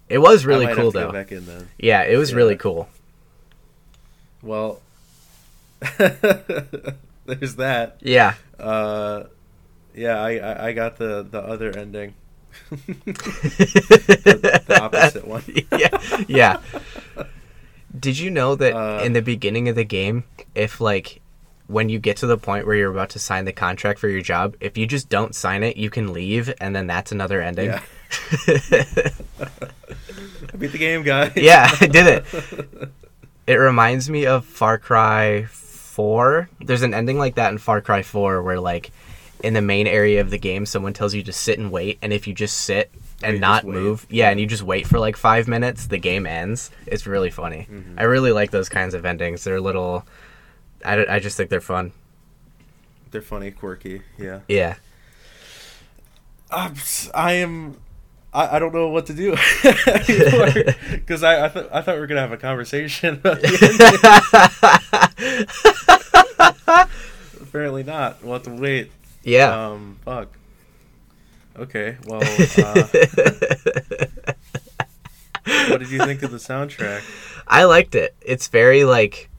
It 0.09 0.19
was 0.19 0.47
really 0.47 0.67
cool 0.75 0.91
though. 0.91 1.13
Back 1.13 1.33
in 1.33 1.45
then. 1.47 1.69
Yeah, 1.79 2.03
it 2.03 2.17
was 2.17 2.31
Yeah. 2.31 2.37
really 2.37 2.57
cool. 2.57 2.89
Well, 4.43 4.81
there's 5.99 7.57
that. 7.57 7.97
Yeah. 8.01 8.35
Uh, 8.59 9.25
yeah, 9.95 10.21
I, 10.21 10.37
I 10.37 10.67
I 10.69 10.73
got 10.73 10.97
the 10.99 11.23
the 11.29 11.41
other 11.41 11.77
ending, 11.77 12.15
the, 12.71 14.63
the 14.67 14.81
opposite 14.81 15.27
one. 15.27 15.43
yeah. 15.79 16.23
Yeah. 16.29 16.61
Did 17.99 18.19
you 18.19 18.31
know 18.31 18.55
that 18.55 18.75
Uh, 18.75 19.03
in 19.05 19.13
the 19.13 19.23
beginning 19.23 19.69
of 19.69 19.75
the 19.77 19.85
game, 19.85 20.25
if 20.55 20.81
like 20.81 21.21
when 21.67 21.89
you 21.89 21.99
get 21.99 22.17
to 22.19 22.27
the 22.27 22.39
point 22.39 22.67
where 22.67 22.77
you're 22.77 22.91
about 22.91 23.11
to 23.11 23.19
sign 23.19 23.45
the 23.45 23.53
contract 23.53 23.99
for 23.99 24.09
your 24.09 24.23
job, 24.23 24.55
if 24.61 24.79
you 24.79 24.87
just 24.87 25.09
don't 25.09 25.35
sign 25.35 25.63
it, 25.63 25.77
you 25.77 25.91
can 25.91 26.13
leave, 26.13 26.53
and 26.61 26.75
then 26.75 26.87
that's 26.87 27.13
another 27.13 27.43
ending. 27.43 27.73
Yeah. 27.73 27.83
I 30.53 30.57
beat 30.59 30.73
the 30.73 30.79
game, 30.79 31.03
guys. 31.03 31.33
yeah, 31.37 31.69
I 31.81 31.87
did 31.87 32.07
it. 32.07 32.91
It 33.47 33.55
reminds 33.55 34.11
me 34.11 34.27
of 34.27 34.45
Far 34.45 34.79
Cry 34.79 35.45
4. 35.47 36.49
There's 36.61 36.83
an 36.83 36.95
ending 36.95 37.19
like 37.19 37.37
that 37.37 37.51
in 37.53 37.59
Far 37.59 37.81
Cry 37.81 38.03
4 38.03 38.43
where 38.43 38.61
like 38.61 38.91
in 39.43 39.55
the 39.55 39.63
main 39.63 39.87
area 39.87 40.21
of 40.21 40.31
the 40.31 40.39
game 40.39 40.67
someone 40.67 40.93
tells 40.93 41.15
you 41.15 41.23
to 41.23 41.33
sit 41.33 41.59
and 41.59 41.71
wait 41.71 41.99
and 42.03 42.13
if 42.13 42.27
you 42.27 42.35
just 42.35 42.57
sit 42.63 42.91
and 43.23 43.35
you 43.35 43.41
not 43.41 43.65
move, 43.65 44.07
yeah, 44.11 44.31
and 44.31 44.39
you 44.39 44.47
just 44.47 44.63
wait 44.63 44.87
for 44.87 44.99
like 44.99 45.17
5 45.17 45.49
minutes, 45.49 45.87
the 45.87 45.99
game 45.99 46.27
ends. 46.27 46.71
It's 46.87 47.07
really 47.07 47.31
funny. 47.31 47.67
Mm-hmm. 47.71 47.99
I 47.99 48.03
really 48.05 48.33
like 48.33 48.51
those 48.51 48.69
kinds 48.69 48.95
of 48.95 49.05
endings. 49.05 49.45
They're 49.45 49.61
little 49.61 50.05
I, 50.85 51.05
I 51.17 51.19
just 51.19 51.37
think 51.37 51.51
they're 51.51 51.61
fun. 51.61 51.93
They're 53.11 53.23
funny, 53.23 53.51
quirky. 53.51 54.03
Yeah. 54.19 54.41
Yeah. 54.49 54.77
I'm, 56.51 56.73
s- 56.73 57.11
I 57.15 57.33
am. 57.35 57.79
I, 58.33 58.57
I 58.57 58.59
don't 58.59 58.75
know 58.75 58.89
what 58.89 59.07
to 59.07 59.15
do 59.15 59.31
because 60.93 61.23
I 61.23 61.47
I, 61.47 61.49
th- 61.49 61.67
I 61.73 61.81
thought 61.81 61.95
we 61.95 62.01
were 62.01 62.07
gonna 62.07 62.21
have 62.21 62.33
a 62.33 62.37
conversation. 62.37 63.15
about 63.15 63.41
the 63.41 63.49
ending. 66.79 67.43
Apparently 67.49 67.83
not. 67.83 68.23
We'll 68.23 68.35
have 68.35 68.43
to 68.45 68.51
wait. 68.51 68.91
yeah. 69.23 69.69
Um. 69.69 69.99
Fuck. 70.05 70.29
Okay. 71.57 71.97
Well. 72.07 72.21
Uh, 72.23 72.87
what 75.69 75.79
did 75.81 75.91
you 75.91 75.99
think 76.05 76.23
of 76.23 76.31
the 76.31 76.37
soundtrack? 76.39 77.03
I 77.47 77.65
liked 77.65 77.95
it. 77.95 78.15
It's 78.21 78.49
very 78.49 78.85
like 78.85 79.31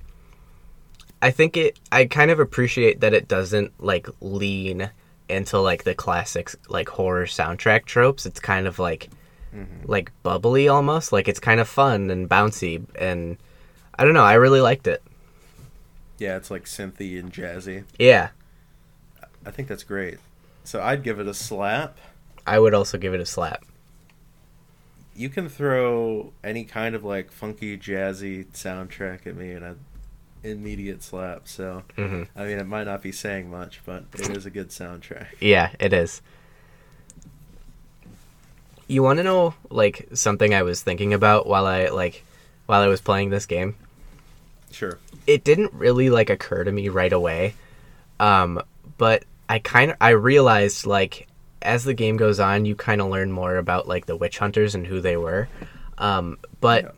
I 1.21 1.31
think 1.31 1.55
it 1.57 1.77
I 1.91 2.05
kind 2.05 2.31
of 2.31 2.39
appreciate 2.39 3.01
that 3.01 3.13
it 3.13 3.27
doesn't 3.27 3.73
like 3.83 4.07
lean 4.21 4.89
into 5.29 5.59
like 5.59 5.83
the 5.83 5.95
classics 5.95 6.55
like 6.67 6.89
horror 6.89 7.25
soundtrack 7.25 7.85
tropes. 7.85 8.25
It's 8.25 8.39
kind 8.39 8.67
of 8.67 8.79
like 8.79 9.09
mm-hmm. 9.55 9.85
like 9.85 10.11
bubbly 10.23 10.67
almost. 10.67 11.11
Like 11.11 11.27
it's 11.27 11.39
kind 11.39 11.59
of 11.59 11.67
fun 11.67 12.09
and 12.09 12.29
bouncy 12.29 12.83
and 12.97 13.37
I 13.95 14.05
don't 14.05 14.13
know, 14.13 14.23
I 14.23 14.33
really 14.33 14.61
liked 14.61 14.87
it. 14.87 15.03
Yeah, 16.17 16.37
it's 16.37 16.51
like 16.51 16.65
synthy 16.65 17.19
and 17.19 17.31
jazzy. 17.31 17.83
Yeah. 17.97 18.29
I 19.45 19.51
think 19.51 19.67
that's 19.67 19.83
great. 19.83 20.17
So 20.63 20.81
I'd 20.81 21.03
give 21.03 21.19
it 21.19 21.27
a 21.27 21.33
slap. 21.33 21.97
I 22.45 22.59
would 22.59 22.73
also 22.73 22.97
give 22.97 23.13
it 23.13 23.21
a 23.21 23.25
slap. 23.25 23.65
you 25.15 25.27
can 25.27 25.49
throw 25.49 26.31
any 26.43 26.63
kind 26.63 26.95
of 26.95 27.03
like 27.03 27.29
funky 27.31 27.77
jazzy 27.77 28.45
soundtrack 28.53 29.27
at 29.27 29.35
me 29.35 29.51
and 29.51 29.65
an 29.65 29.79
immediate 30.43 31.03
slap 31.03 31.47
so 31.47 31.83
hmm 31.95 32.23
i 32.35 32.45
mean 32.45 32.57
it 32.59 32.67
might 32.67 32.85
not 32.85 33.01
be 33.01 33.11
saying 33.11 33.49
much 33.51 33.81
but 33.85 34.05
it 34.13 34.21
is 34.29 34.45
a 34.45 34.49
good 34.49 34.69
soundtrack 34.69 35.27
Yeah, 35.41 35.71
it 35.79 35.91
is. 35.93 36.21
You 38.87 39.03
want 39.03 39.17
to 39.17 39.23
know 39.23 39.53
like 39.69 40.07
something 40.13 40.53
I 40.53 40.63
was 40.63 40.81
thinking 40.81 41.13
about 41.13 41.45
while 41.45 41.65
I 41.67 41.89
like 41.89 42.23
while 42.65 42.81
I 42.81 42.87
was 42.87 43.01
playing 43.01 43.29
this 43.29 43.45
game? 43.45 43.75
sure 44.71 44.99
it 45.27 45.43
didn't 45.43 45.73
really 45.73 46.09
like 46.09 46.29
occur 46.29 46.63
to 46.63 46.71
me 46.71 46.89
right 46.89 47.11
away 47.11 47.55
um 48.19 48.61
but 48.99 49.25
i 49.49 49.57
kind 49.57 49.89
of 49.89 49.97
i 49.99 50.09
realized 50.09 50.85
like 50.85 51.27
as 51.63 51.83
the 51.83 51.93
game 51.95 52.17
goes 52.17 52.39
on 52.39 52.65
you 52.65 52.75
kind 52.75 53.01
of 53.01 53.09
learn 53.09 53.31
more 53.31 53.57
about 53.57 53.87
like 53.87 54.05
the 54.05 54.15
witch 54.15 54.37
hunters 54.37 54.75
and 54.75 54.85
who 54.85 55.01
they 55.01 55.17
were 55.17 55.49
um 55.97 56.37
but 56.61 56.83
Yeah. 56.83 56.91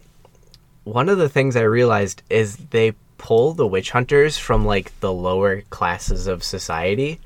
one 0.84 1.08
of 1.08 1.18
the 1.18 1.30
things 1.30 1.56
i 1.56 1.62
realized 1.62 2.24
is 2.30 2.58
they 2.72 2.92
pull 3.22 3.54
the 3.54 3.68
witch 3.68 3.92
hunters 3.92 4.36
from 4.40 4.66
like 4.66 5.00
the 5.00 5.14
lower 5.14 5.62
classes 5.70 6.26
of 6.26 6.44
society. 6.44 7.20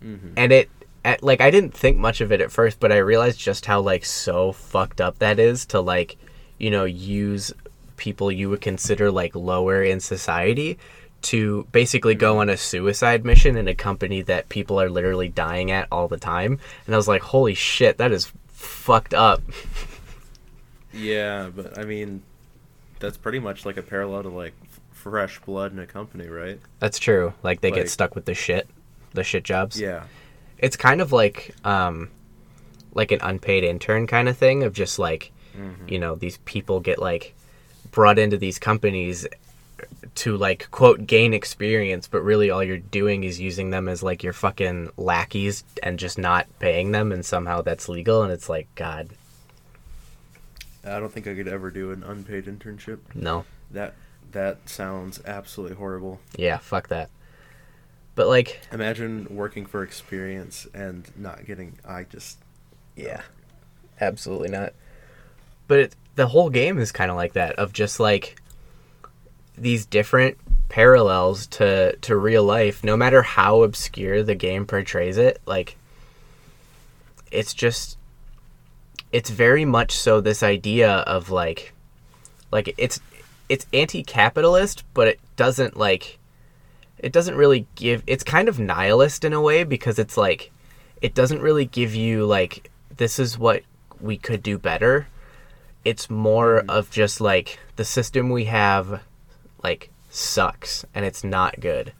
Mhm. 0.00 0.32
and 0.36 0.52
it 0.52 0.68
at, 1.04 1.22
like 1.22 1.40
i 1.40 1.50
didn't 1.50 1.74
think 1.74 1.96
much 1.98 2.20
of 2.20 2.32
it 2.32 2.40
at 2.40 2.50
first 2.50 2.78
but 2.80 2.90
i 2.92 2.96
realized 2.98 3.38
just 3.38 3.66
how 3.66 3.80
like 3.80 4.04
so 4.04 4.50
fucked 4.52 5.00
up 5.00 5.18
that 5.20 5.38
is 5.38 5.64
to 5.66 5.80
like 5.80 6.16
you 6.58 6.70
know 6.70 6.84
use 6.84 7.52
people 7.96 8.30
you 8.32 8.50
would 8.50 8.60
consider 8.60 9.10
like 9.12 9.34
lower 9.36 9.82
in 9.82 10.00
society 10.00 10.76
to 11.22 11.66
basically 11.70 12.16
go 12.16 12.38
on 12.38 12.48
a 12.48 12.56
suicide 12.56 13.24
mission 13.24 13.56
in 13.56 13.68
a 13.68 13.74
company 13.76 14.22
that 14.22 14.48
people 14.48 14.80
are 14.80 14.90
literally 14.90 15.28
dying 15.28 15.70
at 15.70 15.86
all 15.92 16.08
the 16.08 16.16
time. 16.18 16.58
And 16.86 16.94
i 16.94 16.98
was 16.98 17.06
like 17.06 17.22
holy 17.22 17.54
shit 17.54 17.98
that 17.98 18.10
is 18.12 18.32
fucked 18.48 19.14
up. 19.14 19.40
Yeah 20.92 21.48
but 21.54 21.78
i 21.78 21.84
mean 21.84 22.22
that's 22.98 23.16
pretty 23.16 23.38
much 23.38 23.64
like 23.64 23.76
a 23.76 23.82
parallel 23.82 24.22
to 24.24 24.28
like 24.28 24.54
fresh 25.02 25.40
blood 25.40 25.72
in 25.72 25.78
a 25.80 25.86
company 25.86 26.28
right? 26.28 26.60
That's 26.78 26.98
true. 26.98 27.34
Like 27.42 27.60
they 27.60 27.70
Like- 27.70 27.80
get 27.82 27.90
stuck 27.90 28.14
with 28.14 28.24
the 28.24 28.34
shit 28.34 28.68
the 29.14 29.24
shit 29.24 29.42
jobs. 29.44 29.78
Yeah. 29.78 30.04
It's 30.58 30.76
kind 30.76 31.00
of 31.00 31.12
like 31.12 31.54
um 31.64 32.08
like 32.94 33.10
an 33.10 33.18
unpaid 33.22 33.64
intern 33.64 34.06
kind 34.06 34.28
of 34.28 34.36
thing 34.36 34.62
of 34.62 34.72
just 34.72 34.98
like 34.98 35.32
Mhm. 35.58 35.90
you 35.90 35.98
know 35.98 36.14
these 36.14 36.38
people 36.44 36.80
get 36.80 36.98
like 36.98 37.34
brought 37.90 38.18
into 38.18 38.36
these 38.38 38.58
companies 38.58 39.26
to 40.14 40.36
like 40.36 40.70
quote 40.70 41.06
gain 41.06 41.34
experience 41.34 42.06
but 42.06 42.22
really 42.22 42.48
all 42.50 42.62
you're 42.62 42.78
doing 42.78 43.24
is 43.24 43.40
using 43.40 43.70
them 43.70 43.88
as 43.88 44.02
like 44.02 44.22
your 44.22 44.32
fucking 44.32 44.90
lackeys 44.96 45.64
and 45.82 45.98
just 45.98 46.16
not 46.18 46.46
paying 46.58 46.92
them 46.92 47.10
and 47.12 47.26
somehow 47.26 47.60
that's 47.60 47.88
legal 47.88 48.22
and 48.22 48.32
it's 48.32 48.48
like 48.48 48.68
god. 48.76 49.08
I 50.84 50.98
don't 50.98 51.12
think 51.12 51.26
i 51.26 51.34
could 51.34 51.48
ever 51.48 51.70
do 51.70 51.90
an 51.92 52.02
unpaid 52.02 52.46
internship. 52.46 52.98
No. 53.14 53.44
That 53.70 53.94
that 54.32 54.68
sounds 54.68 55.20
absolutely 55.24 55.76
horrible 55.76 56.20
yeah 56.36 56.58
fuck 56.58 56.88
that 56.88 57.08
but 58.14 58.28
like 58.28 58.60
imagine 58.72 59.26
working 59.30 59.64
for 59.64 59.82
experience 59.82 60.66
and 60.74 61.10
not 61.16 61.46
getting 61.46 61.78
i 61.86 62.02
just 62.04 62.38
Yeah, 62.96 63.22
absolutely 64.00 64.48
not. 64.48 64.74
But 65.66 65.78
it, 65.78 65.96
the 66.16 66.26
whole 66.26 66.50
game 66.50 66.78
is 66.78 66.92
kind 66.92 67.10
of 67.10 67.16
like 67.16 67.32
that 67.34 67.56
of 67.56 67.72
just 67.72 67.98
like 68.00 68.40
these 69.56 69.86
different 69.86 70.36
parallels 70.68 71.46
to 71.48 71.96
to 71.96 72.16
real 72.16 72.44
life. 72.44 72.84
No 72.84 72.96
matter 72.96 73.22
how 73.22 73.62
obscure 73.62 74.22
the 74.22 74.34
game 74.34 74.66
portrays 74.66 75.16
it, 75.16 75.40
like 75.46 75.76
it's 77.30 77.54
just 77.54 77.96
it's 79.10 79.30
very 79.30 79.64
much 79.64 79.92
so 79.92 80.20
this 80.20 80.42
idea 80.42 80.90
of 80.90 81.30
like 81.30 81.72
like 82.50 82.74
it's 82.76 83.00
it's 83.52 83.66
anti-capitalist, 83.74 84.82
but 84.94 85.06
it 85.06 85.20
doesn't 85.36 85.76
like 85.76 86.18
it 86.98 87.12
doesn't 87.12 87.34
really 87.34 87.66
give 87.74 88.02
it's 88.06 88.24
kind 88.24 88.48
of 88.48 88.58
nihilist 88.58 89.26
in 89.26 89.34
a 89.34 89.42
way 89.42 89.62
because 89.62 89.98
it's 89.98 90.16
like 90.16 90.50
it 91.02 91.14
doesn't 91.14 91.42
really 91.42 91.66
give 91.66 91.94
you 91.94 92.24
like 92.24 92.70
this 92.96 93.18
is 93.18 93.38
what 93.38 93.62
we 94.00 94.16
could 94.16 94.42
do 94.42 94.56
better. 94.56 95.06
It's 95.84 96.08
more 96.08 96.60
of 96.60 96.90
just 96.90 97.20
like 97.20 97.58
the 97.76 97.84
system 97.84 98.30
we 98.30 98.46
have 98.46 99.02
like 99.62 99.90
sucks 100.08 100.86
and 100.94 101.04
it's 101.04 101.22
not 101.22 101.60
good. 101.60 101.92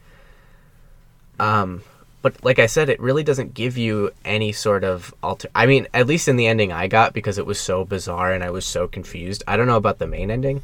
Um 1.39 1.83
but 2.23 2.43
like 2.45 2.61
i 2.61 2.67
said 2.67 2.89
it 2.89 3.01
really 3.01 3.25
doesn't 3.25 3.53
give 3.53 3.77
you 3.77 4.11
any 4.25 4.53
sort 4.53 4.85
of 4.85 5.13
alter 5.25 5.49
i 5.57 5.67
mean 5.67 5.89
at 5.93 6.07
least 6.07 6.29
in 6.29 6.37
the 6.37 6.47
ending 6.47 6.71
i 6.71 6.87
got 6.87 7.13
because 7.13 7.37
it 7.37 7.45
was 7.45 7.59
so 7.59 7.85
bizarre 7.85 8.33
and 8.33 8.45
i 8.45 8.51
was 8.51 8.65
so 8.65 8.87
confused. 8.87 9.43
I 9.49 9.57
don't 9.57 9.67
know 9.67 9.77
about 9.77 9.99
the 9.99 10.07
main 10.07 10.31
ending 10.31 10.63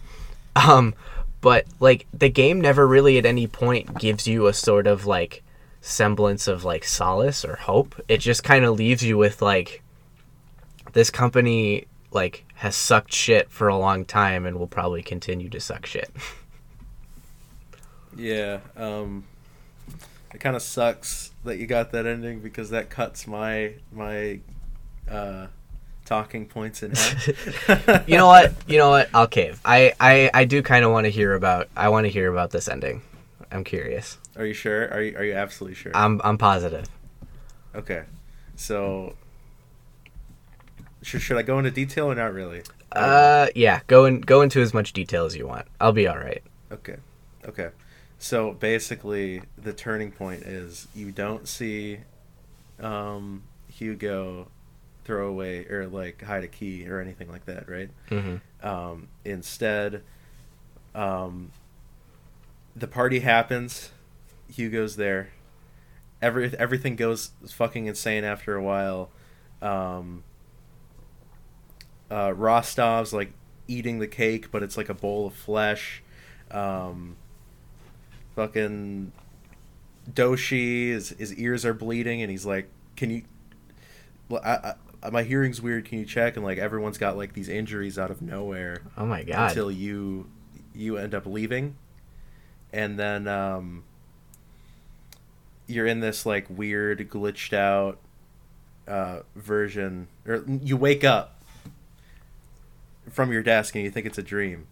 um 0.66 0.94
but 1.40 1.66
like 1.80 2.06
the 2.12 2.28
game 2.28 2.60
never 2.60 2.86
really 2.86 3.18
at 3.18 3.26
any 3.26 3.46
point 3.46 3.98
gives 3.98 4.26
you 4.26 4.46
a 4.46 4.52
sort 4.52 4.86
of 4.86 5.06
like 5.06 5.42
semblance 5.80 6.48
of 6.48 6.64
like 6.64 6.84
solace 6.84 7.44
or 7.44 7.56
hope. 7.56 8.00
It 8.08 8.18
just 8.18 8.44
kind 8.44 8.64
of 8.64 8.76
leaves 8.76 9.02
you 9.04 9.16
with 9.16 9.40
like 9.40 9.82
this 10.92 11.10
company 11.10 11.86
like 12.10 12.44
has 12.54 12.74
sucked 12.74 13.12
shit 13.12 13.50
for 13.50 13.68
a 13.68 13.76
long 13.76 14.04
time 14.04 14.46
and 14.46 14.58
will 14.58 14.66
probably 14.66 15.02
continue 15.02 15.48
to 15.50 15.60
suck 15.60 15.86
shit. 15.86 16.10
Yeah, 18.16 18.58
um, 18.76 19.26
it 20.34 20.38
kind 20.40 20.56
of 20.56 20.62
sucks 20.62 21.30
that 21.44 21.58
you 21.58 21.68
got 21.68 21.92
that 21.92 22.04
ending 22.04 22.40
because 22.40 22.70
that 22.70 22.90
cuts 22.90 23.28
my 23.28 23.74
my 23.92 24.40
uh, 25.08 25.46
talking 26.08 26.46
points 26.46 26.82
in 26.82 26.90
half. 26.92 28.08
you 28.08 28.16
know 28.16 28.26
what 28.26 28.54
you 28.66 28.78
know 28.78 28.88
what 28.88 29.10
i'll 29.12 29.26
cave 29.26 29.60
i 29.64 29.92
i, 30.00 30.30
I 30.32 30.44
do 30.46 30.62
kind 30.62 30.84
of 30.84 30.90
want 30.90 31.04
to 31.04 31.10
hear 31.10 31.34
about 31.34 31.68
i 31.76 31.88
want 31.90 32.06
to 32.06 32.10
hear 32.10 32.32
about 32.32 32.50
this 32.50 32.66
ending 32.66 33.02
i'm 33.52 33.62
curious 33.62 34.16
Are 34.36 34.46
you 34.46 34.54
sure? 34.54 34.88
Are 34.90 35.02
you 35.02 35.16
are 35.18 35.24
you 35.24 35.34
absolutely 35.34 35.74
sure? 35.76 35.92
i'm 35.94 36.20
i'm 36.24 36.38
positive 36.38 36.86
okay, 37.74 38.04
so 38.56 39.14
should 41.02 41.20
should 41.20 41.36
I 41.36 41.42
go 41.42 41.58
into 41.58 41.70
detail 41.70 42.06
or 42.10 42.14
not 42.14 42.32
really? 42.32 42.62
uh 42.92 43.48
yeah 43.54 43.80
go 43.86 44.06
in 44.06 44.20
go 44.22 44.40
into 44.40 44.62
as 44.62 44.72
much 44.72 44.94
detail 44.94 45.26
as 45.26 45.36
you 45.36 45.46
want 45.46 45.66
i'll 45.80 45.92
be 45.92 46.08
all 46.08 46.16
right 46.16 46.42
Okay. 46.70 46.96
Okay. 47.46 47.70
So 48.18 48.52
basically, 48.52 49.40
the 49.56 49.72
turning 49.72 50.10
point 50.10 50.42
is 50.42 50.86
you 50.94 51.12
don't 51.12 51.48
see 51.48 52.00
um, 52.78 53.42
Hugo 53.68 54.48
throw 55.08 55.26
away 55.26 55.64
or 55.64 55.88
like 55.88 56.22
hide 56.22 56.44
a 56.44 56.48
key 56.48 56.86
or 56.86 57.00
anything 57.00 57.30
like 57.32 57.46
that, 57.46 57.66
right? 57.66 57.88
mm-hmm. 58.10 58.66
Um, 58.66 59.08
instead, 59.24 60.02
um, 60.94 61.50
the 62.76 62.86
party 62.86 63.20
happens. 63.20 63.90
Hugo's 64.54 64.96
there. 64.96 65.30
Every 66.20 66.54
everything 66.58 66.94
goes 66.94 67.30
fucking 67.48 67.86
insane 67.86 68.22
after 68.22 68.54
a 68.54 68.62
while. 68.62 69.08
Um, 69.62 70.24
uh, 72.10 72.28
Rostov's 72.28 73.14
like 73.14 73.32
eating 73.66 74.00
the 74.00 74.06
cake, 74.06 74.50
but 74.50 74.62
it's 74.62 74.76
like 74.76 74.90
a 74.90 74.94
bowl 74.94 75.26
of 75.26 75.32
flesh. 75.32 76.02
Um, 76.50 77.16
fucking 78.36 79.12
Doshi, 80.12 80.90
his, 80.90 81.10
his 81.10 81.34
ears 81.36 81.64
are 81.64 81.72
bleeding, 81.74 82.20
and 82.20 82.30
he's 82.30 82.44
like, 82.44 82.68
"Can 82.94 83.08
you? 83.08 83.22
Well, 84.28 84.42
I, 84.44 84.50
I, 84.50 84.74
my 85.12 85.22
hearing's 85.22 85.60
weird. 85.62 85.84
Can 85.84 85.98
you 85.98 86.04
check?" 86.04 86.36
And 86.36 86.44
like 86.44 86.58
everyone's 86.58 86.98
got 86.98 87.16
like 87.16 87.32
these 87.32 87.48
injuries 87.48 87.98
out 87.98 88.10
of 88.10 88.20
nowhere 88.22 88.82
Oh 88.96 89.06
my 89.06 89.22
god. 89.22 89.50
until 89.50 89.70
you 89.70 90.28
you 90.74 90.96
end 90.96 91.14
up 91.14 91.26
leaving, 91.26 91.76
and 92.72 92.98
then 92.98 93.26
um, 93.28 93.84
you're 95.66 95.86
in 95.86 96.00
this 96.00 96.24
like 96.26 96.46
weird 96.48 97.08
glitched 97.10 97.52
out 97.52 97.98
uh, 98.86 99.20
version, 99.36 100.08
or 100.26 100.44
you 100.46 100.76
wake 100.76 101.04
up 101.04 101.42
from 103.10 103.32
your 103.32 103.42
desk 103.42 103.74
and 103.74 103.84
you 103.84 103.90
think 103.90 104.06
it's 104.06 104.18
a 104.18 104.22
dream. 104.22 104.66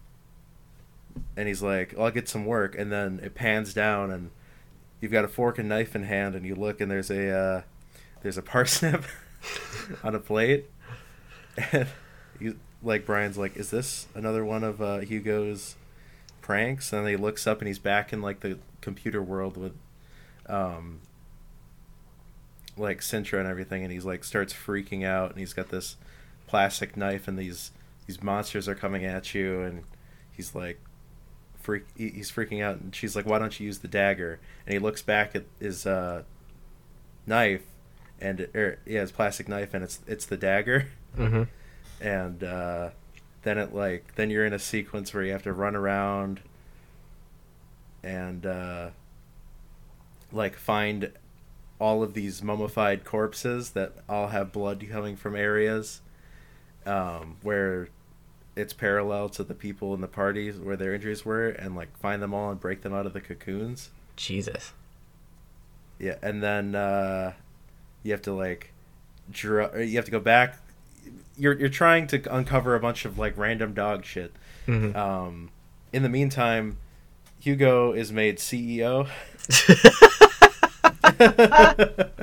And 1.37 1.49
he's 1.49 1.63
like, 1.63 1.95
"I'll 1.99 2.11
get 2.11 2.29
some 2.29 2.45
work," 2.45 2.77
and 2.79 2.91
then 2.93 3.21
it 3.23 3.35
pans 3.35 3.73
down 3.75 4.11
and 4.11 4.31
you've 5.01 5.13
got 5.13 5.25
a 5.25 5.29
fork 5.29 5.59
and 5.59 5.69
knife 5.69 5.95
in 5.97 6.05
hand, 6.05 6.35
and 6.35 6.45
you 6.47 6.55
look 6.55 6.81
and 6.81 6.91
there's 6.91 7.11
a 7.11 7.31
uh, 7.31 7.63
there's 8.23 8.39
a 8.39 8.43
parsnip 8.43 9.05
on 10.03 10.15
a 10.15 10.19
plate, 10.19 10.67
and 11.73 11.87
you 12.39 12.59
like 12.83 13.07
Brian's 13.07 13.39
like, 13.39 13.57
"Is 13.57 13.71
this 13.71 14.07
another 14.15 14.45
one 14.45 14.65
of 14.65 14.81
uh, 14.81 14.99
Hugo's 14.99 15.77
pranks?" 16.41 16.93
And 16.93 17.07
he 17.09 17.17
looks 17.17 17.47
up 17.47 17.61
and 17.61 17.69
he's 17.69 17.79
back 17.79 18.13
in 18.13 18.23
like 18.23 18.41
the 18.41 18.59
computer 18.81 19.23
world 19.23 19.57
with, 19.57 19.75
um, 20.49 21.01
like 22.77 23.01
Sintra 23.01 23.39
and 23.41 23.49
everything, 23.49 23.83
and 23.83 23.93
he's 23.93 24.05
like 24.05 24.25
starts 24.25 24.53
freaking 24.53 25.05
out, 25.05 25.31
and 25.31 25.39
he's 25.39 25.53
got 25.53 25.71
this 25.71 25.97
plastic 26.47 26.97
knife, 26.97 27.27
and 27.29 27.39
these 27.39 27.73
these 28.07 28.23
monsters 28.23 28.69
are 28.69 28.75
coming 28.75 29.05
at 29.05 29.35
you, 29.35 29.61
and 29.63 29.85
he's 30.33 30.55
like. 30.55 30.81
Freak, 31.59 31.83
he's 31.97 32.31
freaking 32.31 32.63
out, 32.63 32.79
and 32.79 32.95
she's 32.95 33.17
like, 33.17 33.27
"Why 33.27 33.41
don't 33.41 33.59
you 33.59 33.67
use 33.67 33.79
the 33.79 33.89
dagger?" 33.89 34.39
And 34.65 34.73
he 34.75 34.79
looks 34.79 35.03
back 35.03 35.35
at 35.35 35.47
his 35.59 35.85
uh, 35.85 36.23
knife, 37.27 37.65
and 38.21 38.49
er, 38.55 38.79
yeah, 38.87 39.01
his 39.01 39.13
plastic 39.13 39.49
knife, 39.49 39.75
and 39.75 39.85
it's 39.85 40.01
it's 40.07 40.27
the 40.27 40.37
dagger. 40.37 40.89
Hmm 41.15 41.45
and 42.01 42.43
uh, 42.45 42.91
then 43.43 43.59
it 43.59 43.75
like 43.75 44.15
then 44.17 44.31
you're 44.31 44.47
in 44.47 44.53
a 44.53 44.59
sequence 44.59 45.13
where 45.15 45.23
you 45.23 45.33
have 45.33 45.43
to 45.43 45.53
run 45.53 45.75
around 45.75 46.41
and 48.03 48.47
uh, 48.47 48.91
like 50.33 50.55
find 50.55 51.11
all 51.79 52.03
of 52.03 52.15
these 52.15 52.43
mummified 52.43 53.05
corpses 53.05 53.71
that 53.71 53.93
all 54.09 54.29
have 54.29 54.53
blood 54.53 54.85
coming 54.91 55.17
from 55.17 55.37
areas 55.37 56.01
um, 56.87 57.37
where 57.43 57.89
it's 58.55 58.73
parallel 58.73 59.29
to 59.29 59.45
the 59.45 59.55
people 59.55 59.93
in 59.93 60.01
the 60.01 60.09
parties 60.09 60.57
where 60.57 60.77
their 60.77 60.95
injuries 60.95 61.25
were 61.25 61.49
and 61.49 61.77
like 61.77 61.95
find 61.99 62.23
them 62.23 62.33
all 62.33 62.51
and 62.51 62.61
break 62.61 62.83
them 62.83 62.95
out 62.95 63.05
of 63.05 63.13
the 63.13 63.21
cocoons. 63.21 63.91
Jesus. 64.17 64.73
yeah, 65.99 66.17
and 66.23 66.43
then 66.43 66.75
uh, 66.75 67.35
you 68.07 68.13
have 68.13 68.23
to 68.23 68.33
like, 68.33 68.73
draw. 69.31 69.75
You 69.77 69.97
have 69.97 70.05
to 70.07 70.11
go 70.11 70.21
back. 70.21 70.59
You're 71.37 71.59
you're 71.59 71.69
trying 71.69 72.07
to 72.09 72.35
uncover 72.35 72.75
a 72.75 72.81
bunch 72.81 73.05
of 73.05 73.19
like 73.19 73.37
random 73.37 73.75
dog 73.75 74.05
shit. 74.05 74.33
hmm 74.65 74.97
Um, 74.97 75.51
in 75.93 76.03
the 76.03 76.09
meantime, 76.09 76.79
Hugo 77.41 77.93
is 77.93 78.13
made 78.13 78.39
CEO. 78.39 79.09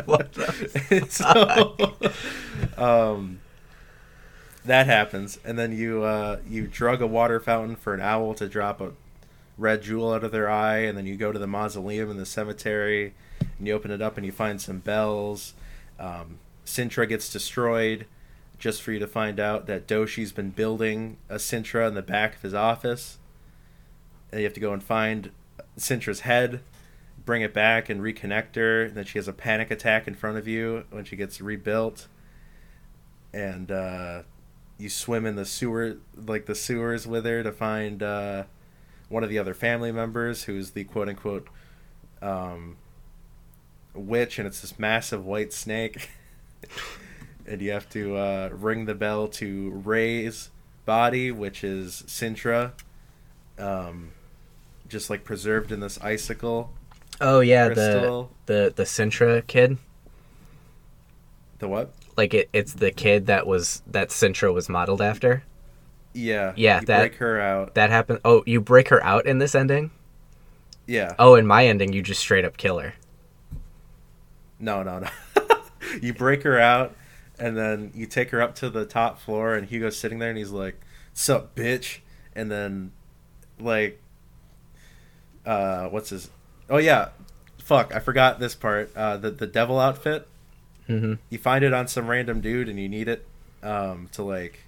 What 0.06 0.34
the 0.34 1.06
so, 1.10 2.84
um, 2.84 3.39
that 4.65 4.86
happens, 4.86 5.39
and 5.46 5.58
then 5.58 5.72
you 5.76 6.04
uh, 6.04 6.39
you 6.48 6.67
drug 6.67 7.02
a 7.02 7.08
water 7.08 7.39
fountain 7.39 7.76
for 7.76 7.93
an 7.93 8.02
owl 8.02 8.34
to 8.36 8.48
drop 8.48 8.82
a 8.82 8.91
red 9.58 9.82
jewel 9.82 10.13
out 10.13 10.24
of 10.24 10.32
their 10.32 10.50
eye, 10.50 10.80
and 10.80 10.98
then 10.98 11.06
you 11.06 11.15
go 11.15 11.32
to 11.32 11.39
the 11.39 11.48
mausoleum 11.48 12.12
in 12.12 12.17
the 12.17 12.26
cemetery, 12.26 13.13
and 13.58 13.67
you 13.67 13.74
open 13.74 13.91
it 13.91 14.02
up 14.02 14.17
and 14.17 14.26
you 14.26 14.32
find 14.32 14.62
some 14.62 14.80
bells. 14.80 15.54
Um, 16.00 16.40
Sintra 16.66 17.08
gets 17.08 17.32
destroyed, 17.32 18.06
just 18.58 18.82
for 18.82 18.92
you 18.92 19.00
to 19.00 19.08
find 19.08 19.40
out 19.40 19.68
that 19.68 19.88
Doshi's 19.88 20.32
been 20.32 20.52
building 20.52 21.18
a 21.30 21.36
Sintra 21.36 21.88
in 21.88 21.94
the 21.94 22.02
back 22.02 22.36
of 22.36 22.42
his 22.42 22.54
office. 22.54 23.20
And 24.32 24.40
you 24.40 24.46
have 24.46 24.54
to 24.54 24.60
go 24.60 24.74
and 24.74 24.84
find 24.84 25.32
Sintra's 25.78 26.22
head, 26.22 26.62
bring 27.26 27.42
it 27.42 27.54
back 27.54 27.90
and 27.90 28.02
reconnect 28.02 28.56
her. 28.56 28.84
And 28.84 28.96
then 28.96 29.06
she 29.06 29.18
has 29.18 29.28
a 29.28 29.34
panic 29.34 29.70
attack 29.70 30.08
in 30.08 30.16
front 30.16 30.38
of 30.38 30.48
you 30.48 30.86
when 30.90 31.06
she 31.06 31.16
gets 31.16 31.42
rebuilt. 31.42 32.08
And 33.34 33.72
uh, 33.72 34.24
you 34.78 34.90
swim 34.90 35.26
in 35.26 35.36
the 35.36 35.46
sewer, 35.46 35.98
like 36.16 36.46
the 36.46 36.56
sewers 36.56 37.06
with 37.06 37.26
her 37.26 37.44
to 37.44 37.52
find 37.52 38.02
uh, 38.02 38.44
one 39.10 39.24
of 39.24 39.30
the 39.30 39.40
other 39.40 39.54
family 39.54 39.92
members 39.92 40.44
who's 40.44 40.72
the 40.72 40.84
quote 40.86 41.10
unquote 41.10 41.48
um, 42.22 42.78
witch, 43.94 44.40
and 44.40 44.48
it's 44.48 44.62
this 44.62 44.78
massive 44.80 45.26
white 45.26 45.54
snake. 45.54 46.10
and 47.48 47.62
you 47.62 47.72
have 47.72 47.90
to 47.90 48.16
uh, 48.18 48.50
ring 48.54 48.86
the 48.86 48.96
bell 48.96 49.28
to 49.28 49.72
Ray's 49.72 50.50
body, 50.86 51.32
which 51.32 51.64
is 51.64 52.04
Sintra, 52.08 52.72
um, 53.60 54.12
just 54.88 55.10
like 55.10 55.24
preserved 55.24 55.72
in 55.72 55.80
this 55.80 56.00
icicle 56.02 56.72
Oh 57.22 57.40
yeah, 57.42 57.70
the 57.70 57.76
crystal. 57.76 58.32
the 58.48 58.74
the 58.76 58.84
Sintra 58.84 59.46
kid. 59.46 59.78
The 61.60 61.68
what? 61.68 61.94
Like 62.18 62.34
it, 62.34 62.50
it's 62.54 62.74
the 62.74 62.92
kid 62.92 63.28
that 63.28 63.46
was 63.48 63.82
that 63.88 64.10
Sintra 64.10 64.54
was 64.54 64.68
modeled 64.70 65.02
after. 65.02 65.44
Yeah. 66.14 66.54
Yeah, 66.56 66.80
You 66.82 66.86
that- 66.88 67.00
break 67.00 67.16
her 67.16 67.40
out. 67.40 67.76
That 67.76 67.90
happened. 67.90 68.20
Oh, 68.26 68.44
you 68.46 68.62
break 68.62 68.90
her 68.90 69.04
out 69.04 69.26
in 69.26 69.38
this 69.40 69.56
ending. 69.56 69.92
Yeah. 70.86 71.14
Oh, 71.18 71.36
in 71.36 71.48
my 71.48 71.66
ending, 71.66 71.94
you 71.94 72.02
just 72.02 72.20
straight 72.20 72.46
up 72.46 72.58
kill 72.58 72.80
her. 72.80 72.94
No, 74.63 74.82
no, 74.82 74.99
no. 74.99 75.10
you 76.02 76.13
break 76.13 76.43
her 76.43 76.58
out, 76.58 76.95
and 77.38 77.58
then 77.58 77.91
you 77.93 78.06
take 78.06 78.30
her 78.30 78.41
up 78.41 78.56
to 78.56 78.69
the 78.69 78.86
top 78.86 79.19
floor, 79.19 79.56
and 79.56 79.67
Hugo's 79.67 79.97
sitting 79.97 80.19
there, 80.19 80.30
and 80.30 80.38
he's 80.38 80.52
like, 80.52 80.80
"Sup, 81.13 81.54
bitch?" 81.54 81.99
And 82.34 82.49
then, 82.49 82.93
like, 83.60 84.02
uh, 85.45 85.88
what's 85.88 86.12
his? 86.12 86.30
Oh 86.69 86.78
yeah, 86.78 87.10
fuck, 87.58 87.93
I 87.93 87.99
forgot 87.99 88.39
this 88.39 88.56
part. 88.56 88.95
Uh, 88.95 89.17
the 89.17 89.32
the 89.32 89.47
devil 89.47 89.80
outfit. 89.80 90.28
Mm-hmm. 90.88 91.15
You 91.30 91.38
find 91.38 91.63
it 91.65 91.73
on 91.73 91.89
some 91.89 92.08
random 92.08 92.39
dude, 92.39 92.69
and 92.69 92.80
you 92.80 92.88
need 92.88 93.10
it, 93.10 93.28
um, 93.62 94.08
to 94.13 94.23
like 94.23 94.62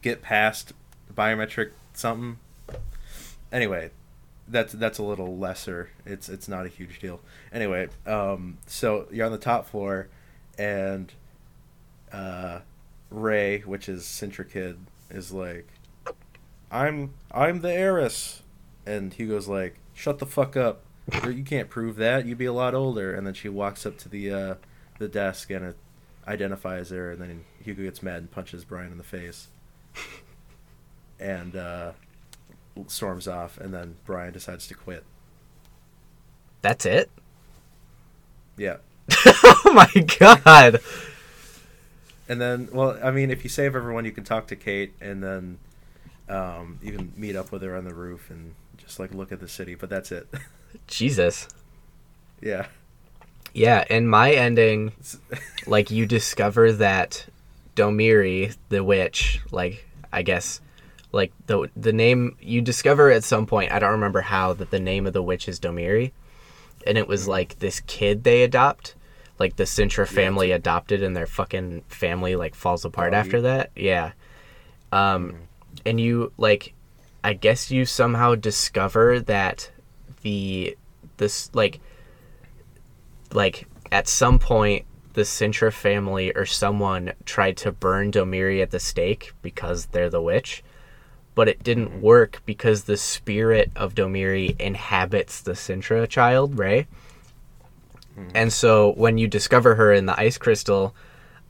get 0.00 0.22
past 0.22 0.72
biometric 1.12 1.70
something. 1.94 2.38
Anyway, 3.50 3.90
that's 4.48 4.72
that's 4.72 4.98
a 4.98 5.02
little 5.02 5.36
lesser. 5.36 5.90
It's 6.04 6.28
it's 6.28 6.48
not 6.48 6.66
a 6.66 6.68
huge 6.68 6.98
deal. 7.00 7.20
Anyway, 7.52 7.88
um, 8.06 8.58
so 8.66 9.06
you're 9.10 9.26
on 9.26 9.32
the 9.32 9.38
top 9.38 9.68
floor, 9.68 10.08
and 10.58 11.12
uh, 12.12 12.60
Ray, 13.10 13.60
which 13.60 13.88
is 13.88 14.02
Sintra 14.04 14.50
Kid, 14.50 14.78
is 15.10 15.32
like, 15.32 15.68
"I'm 16.70 17.14
I'm 17.30 17.60
the 17.60 17.72
heiress," 17.72 18.42
and 18.86 19.12
Hugo's 19.12 19.48
like, 19.48 19.78
"Shut 19.94 20.18
the 20.18 20.26
fuck 20.26 20.56
up! 20.56 20.82
You 21.24 21.44
can't 21.44 21.68
prove 21.68 21.96
that. 21.96 22.26
You'd 22.26 22.38
be 22.38 22.46
a 22.46 22.52
lot 22.52 22.74
older." 22.74 23.14
And 23.14 23.26
then 23.26 23.34
she 23.34 23.48
walks 23.48 23.86
up 23.86 23.98
to 23.98 24.08
the 24.08 24.32
uh, 24.32 24.54
the 24.98 25.08
desk 25.08 25.50
and 25.50 25.64
it 25.64 25.76
identifies 26.26 26.90
her, 26.90 27.12
and 27.12 27.20
then 27.20 27.44
Hugo 27.62 27.82
gets 27.82 28.02
mad 28.02 28.18
and 28.18 28.30
punches 28.30 28.64
Brian 28.64 28.92
in 28.92 28.98
the 28.98 29.04
face, 29.04 29.48
and 31.18 31.56
uh, 31.56 31.92
storms 32.86 33.28
off, 33.28 33.58
and 33.58 33.72
then 33.72 33.96
Brian 34.04 34.32
decides 34.32 34.66
to 34.68 34.74
quit. 34.74 35.04
That's 36.60 36.86
it. 36.86 37.10
Yeah. 38.56 38.76
oh 39.26 39.72
my 39.74 40.02
god. 40.18 40.80
And 42.28 42.40
then, 42.40 42.68
well, 42.72 42.98
I 43.02 43.10
mean, 43.10 43.30
if 43.30 43.44
you 43.44 43.50
save 43.50 43.74
everyone, 43.74 44.04
you 44.04 44.12
can 44.12 44.24
talk 44.24 44.46
to 44.48 44.56
Kate, 44.56 44.94
and 45.00 45.22
then 45.22 45.58
um, 46.28 46.78
you 46.82 46.92
can 46.92 47.12
meet 47.16 47.36
up 47.36 47.52
with 47.52 47.62
her 47.62 47.76
on 47.76 47.84
the 47.84 47.94
roof 47.94 48.30
and 48.30 48.54
just 48.78 48.98
like 48.98 49.12
look 49.12 49.32
at 49.32 49.40
the 49.40 49.48
city. 49.48 49.74
But 49.74 49.90
that's 49.90 50.12
it. 50.12 50.28
Jesus. 50.86 51.48
yeah. 52.40 52.66
Yeah, 53.54 53.84
in 53.90 54.08
my 54.08 54.32
ending, 54.32 54.92
like 55.66 55.90
you 55.90 56.06
discover 56.06 56.72
that 56.72 57.26
Domiri, 57.76 58.56
the 58.70 58.82
witch, 58.82 59.40
like 59.50 59.86
I 60.10 60.22
guess, 60.22 60.60
like 61.12 61.32
the 61.46 61.68
the 61.76 61.92
name 61.92 62.36
you 62.40 62.60
discover 62.62 63.10
at 63.10 63.24
some 63.24 63.46
point. 63.46 63.70
I 63.72 63.78
don't 63.78 63.92
remember 63.92 64.22
how 64.22 64.52
that 64.54 64.70
the 64.70 64.80
name 64.80 65.06
of 65.06 65.12
the 65.12 65.22
witch 65.22 65.48
is 65.48 65.60
Domiri, 65.60 66.12
and 66.86 66.96
it 66.98 67.06
was 67.06 67.28
like 67.28 67.58
this 67.58 67.80
kid 67.86 68.24
they 68.24 68.42
adopt, 68.42 68.94
like 69.38 69.56
the 69.56 69.64
Sintra 69.64 70.06
family 70.08 70.50
adopted, 70.52 71.02
and 71.02 71.14
their 71.16 71.26
fucking 71.26 71.82
family 71.88 72.34
like 72.36 72.54
falls 72.54 72.84
apart 72.84 73.12
Oh, 73.12 73.16
after 73.18 73.36
you- 73.36 73.42
that. 73.42 73.70
Yeah, 73.76 74.12
um, 74.90 75.36
and 75.86 76.00
you 76.00 76.32
like, 76.38 76.72
I 77.22 77.34
guess 77.34 77.70
you 77.70 77.84
somehow 77.84 78.34
discover 78.34 79.20
that 79.20 79.70
the 80.22 80.76
this 81.18 81.50
like 81.54 81.80
like 83.32 83.66
at 83.90 84.08
some 84.08 84.38
point 84.38 84.84
the 85.14 85.22
Sintra 85.22 85.70
family 85.72 86.32
or 86.34 86.46
someone 86.46 87.12
tried 87.26 87.56
to 87.58 87.70
burn 87.72 88.10
Domiri 88.10 88.62
at 88.62 88.70
the 88.70 88.80
stake 88.80 89.32
because 89.42 89.86
they're 89.86 90.08
the 90.08 90.22
witch, 90.22 90.62
but 91.34 91.48
it 91.48 91.62
didn't 91.64 92.00
work 92.02 92.42
because 92.46 92.84
the 92.84 92.96
spirit 92.96 93.70
of 93.76 93.94
Domiri 93.94 94.58
inhabits 94.60 95.40
the 95.40 95.52
Sintra 95.52 96.08
child, 96.08 96.58
Ray. 96.58 96.86
And 98.34 98.52
so 98.52 98.92
when 98.92 99.16
you 99.16 99.26
discover 99.26 99.74
her 99.76 99.92
in 99.92 100.04
the 100.06 100.18
ice 100.20 100.36
crystal, 100.36 100.94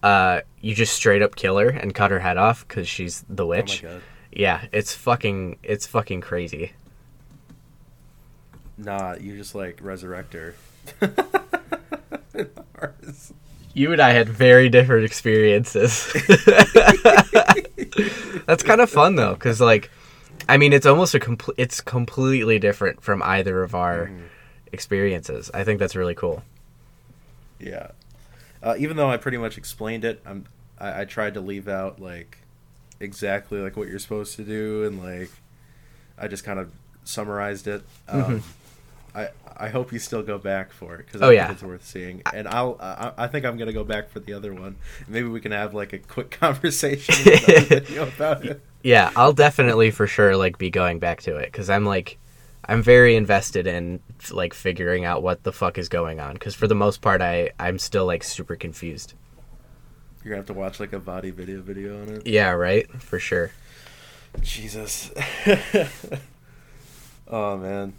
uh, 0.03 0.43
you 0.61 0.75
just 0.77 0.93
straight 0.95 1.21
up 1.21 1.35
kill 1.35 1.59
her 1.59 1.69
and 1.69 1.93
cut 1.95 2.11
her 2.13 2.21
head 2.21 2.37
off 2.37 2.67
because 2.67 2.89
she's 2.89 3.25
the 3.29 3.45
Oh 3.45 3.49
my 3.49 3.57
witch. 3.57 3.83
god. 3.83 4.01
yeah, 4.31 4.67
it's 4.73 4.95
fucking 4.95 5.57
it's 5.65 5.87
fucking 5.87 6.21
crazy. 6.21 6.73
Nah, 8.79 9.15
you 9.21 9.37
just 9.37 9.55
like 9.57 9.79
resurrect 9.83 10.35
her. 10.35 10.55
You 13.75 13.91
and 13.93 14.03
I 14.03 14.11
had 14.11 14.29
very 14.29 14.69
different 14.69 15.07
experiences. 15.07 16.13
That's 18.47 18.63
kind 18.63 18.81
of 18.81 18.91
fun 18.91 19.17
though, 19.17 19.35
because 19.35 19.61
like, 19.61 19.91
I 20.49 20.57
mean, 20.57 20.73
it's 20.73 20.87
almost 20.87 21.15
a 21.15 21.21
complete. 21.21 21.55
It's 21.59 21.81
completely 21.81 22.59
different 22.59 23.03
from 23.03 23.23
either 23.23 23.63
of 23.63 23.75
our 23.75 24.11
experiences. 24.73 25.51
I 25.53 25.65
think 25.65 25.79
that's 25.79 25.95
really 25.95 26.15
cool. 26.15 26.43
Yeah. 27.61 27.93
Uh, 28.63 28.75
even 28.79 28.97
though 28.97 29.11
I 29.11 29.17
pretty 29.17 29.39
much 29.39 29.59
explained 29.59 30.05
it, 30.05 30.23
I'm 30.25 30.47
I, 30.79 31.03
I 31.03 31.05
tried 31.05 31.35
to 31.35 31.41
leave 31.41 31.69
out 31.69 32.01
like 32.01 32.39
exactly 33.01 33.61
like 33.61 33.77
what 33.77 33.89
you're 33.89 33.99
supposed 33.99 34.37
to 34.37 34.45
do 34.45 34.85
and 34.85 35.03
like 35.03 35.31
I 36.19 36.29
just 36.29 36.45
kind 36.45 36.59
of 36.59 36.71
summarized 37.05 37.67
it. 37.67 37.83
Um, 38.09 38.43
I 39.15 39.29
I 39.57 39.69
hope 39.69 39.93
you 39.93 39.99
still 39.99 40.23
go 40.23 40.39
back 40.39 40.73
for 40.73 40.97
it 40.97 41.07
because. 41.07 41.23
Oh, 41.23 41.29
I 41.29 41.33
yeah. 41.33 41.47
think 41.47 41.57
it's 41.57 41.63
worth 41.63 41.85
seeing. 41.87 42.23
And 42.33 42.49
I'll 42.49 42.77
I, 42.81 43.13
I 43.19 43.27
think 43.27 43.45
I'm 43.45 43.57
gonna 43.57 43.73
go 43.73 43.85
back 43.85 44.11
for 44.11 44.21
the 44.21 44.33
other 44.33 44.55
one. 44.55 44.77
Maybe 45.07 45.29
we 45.29 45.41
can 45.41 45.53
have 45.53 45.75
like 45.75 45.93
a 45.93 45.99
quick 45.99 46.31
conversation 46.41 47.15
about 47.99 48.45
it. 48.45 48.61
Yeah, 48.83 49.11
I'll 49.15 49.33
definitely 49.33 49.91
for 49.91 50.07
sure 50.07 50.37
like 50.37 50.59
be 50.59 50.71
going 50.71 50.99
back 50.99 51.23
to 51.23 51.37
it 51.37 51.47
because 51.47 51.71
I'm 51.71 51.85
like, 51.85 52.19
I'm 52.65 52.83
very 52.83 53.17
invested 53.17 53.67
in 53.67 54.01
like 54.31 54.55
figuring 54.55 55.05
out 55.05 55.23
what 55.23 55.43
the 55.43 55.53
fuck 55.53 55.79
is 55.79 55.89
going 55.89 56.21
on. 56.21 56.35
Because 56.35 56.55
for 56.55 56.67
the 56.67 56.75
most 56.75 57.01
part, 57.01 57.21
I 57.21 57.51
I'm 57.59 57.79
still 57.79 58.07
like 58.07 58.25
super 58.25 58.57
confused. 58.57 59.15
You're 60.25 60.31
gonna 60.31 60.41
have 60.41 60.47
to 60.47 60.55
watch 60.55 60.81
like 60.81 60.93
a 60.93 61.01
body 61.01 61.31
video 61.31 61.61
video 61.61 62.01
on 62.01 62.09
it. 62.09 62.27
Yeah, 62.27 62.51
right. 62.51 62.89
For 63.01 63.19
sure. 63.19 63.51
Jesus. 64.41 65.11
oh 67.29 67.57
man. 67.59 67.93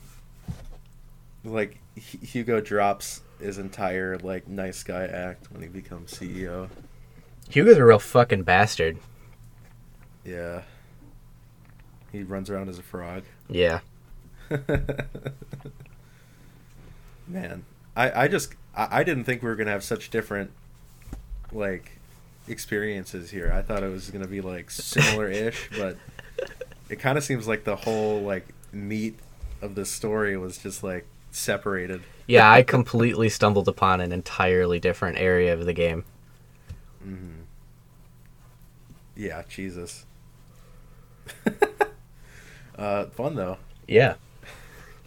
Like 1.44 1.80
H- 1.98 2.18
Hugo 2.22 2.62
drops 2.62 3.22
his 3.40 3.58
entire 3.58 4.18
like 4.20 4.48
nice 4.48 4.84
guy 4.84 5.06
act 5.06 5.52
when 5.52 5.62
he 5.62 5.68
becomes 5.68 6.14
CEO. 6.14 6.70
Hugo's 7.50 7.78
a 7.78 7.86
real 7.86 8.00
fucking 8.00 8.44
bastard. 8.44 8.98
Yeah. 10.24 10.62
He 12.12 12.24
runs 12.24 12.50
around 12.50 12.70
as 12.70 12.80
a 12.80 12.84
frog. 12.84 13.24
Yeah. 13.50 13.80
Man, 17.28 17.66
I 17.96 18.24
I 18.24 18.28
just 18.28 18.54
I, 18.76 19.00
I 19.00 19.04
didn't 19.04 19.24
think 19.26 19.42
we 19.42 19.50
were 19.50 19.56
gonna 19.56 19.72
have 19.72 19.84
such 19.84 20.10
different 20.10 20.52
like 21.52 21.92
experiences 22.48 23.32
here. 23.32 23.52
I 23.54 23.62
thought 23.62 23.84
it 23.84 23.92
was 23.92 24.10
gonna 24.10 24.28
be 24.28 24.42
like 24.42 24.70
similar-ish, 24.72 25.70
but 25.78 25.98
it 26.90 27.00
kind 27.00 27.18
of 27.18 27.24
seems 27.24 27.48
like 27.48 27.64
the 27.64 27.76
whole 27.76 28.22
like 28.22 28.48
meat 28.72 29.18
of 29.62 29.76
the 29.76 29.86
story 29.86 30.38
was 30.38 30.58
just 30.58 30.84
like 30.84 31.06
separated. 31.34 32.02
Yeah, 32.28 32.50
I 32.50 32.64
completely 32.64 33.28
stumbled 33.30 33.68
upon 33.68 34.00
an 34.00 34.12
entirely 34.12 34.80
different 34.80 35.18
area 35.18 35.54
of 35.54 35.66
the 35.66 35.74
game. 35.74 36.06
hmm 37.02 37.42
Yeah, 39.16 39.44
Jesus. 39.50 40.06
uh, 42.78 43.06
fun 43.08 43.36
though. 43.36 43.58
Yeah. 43.88 44.16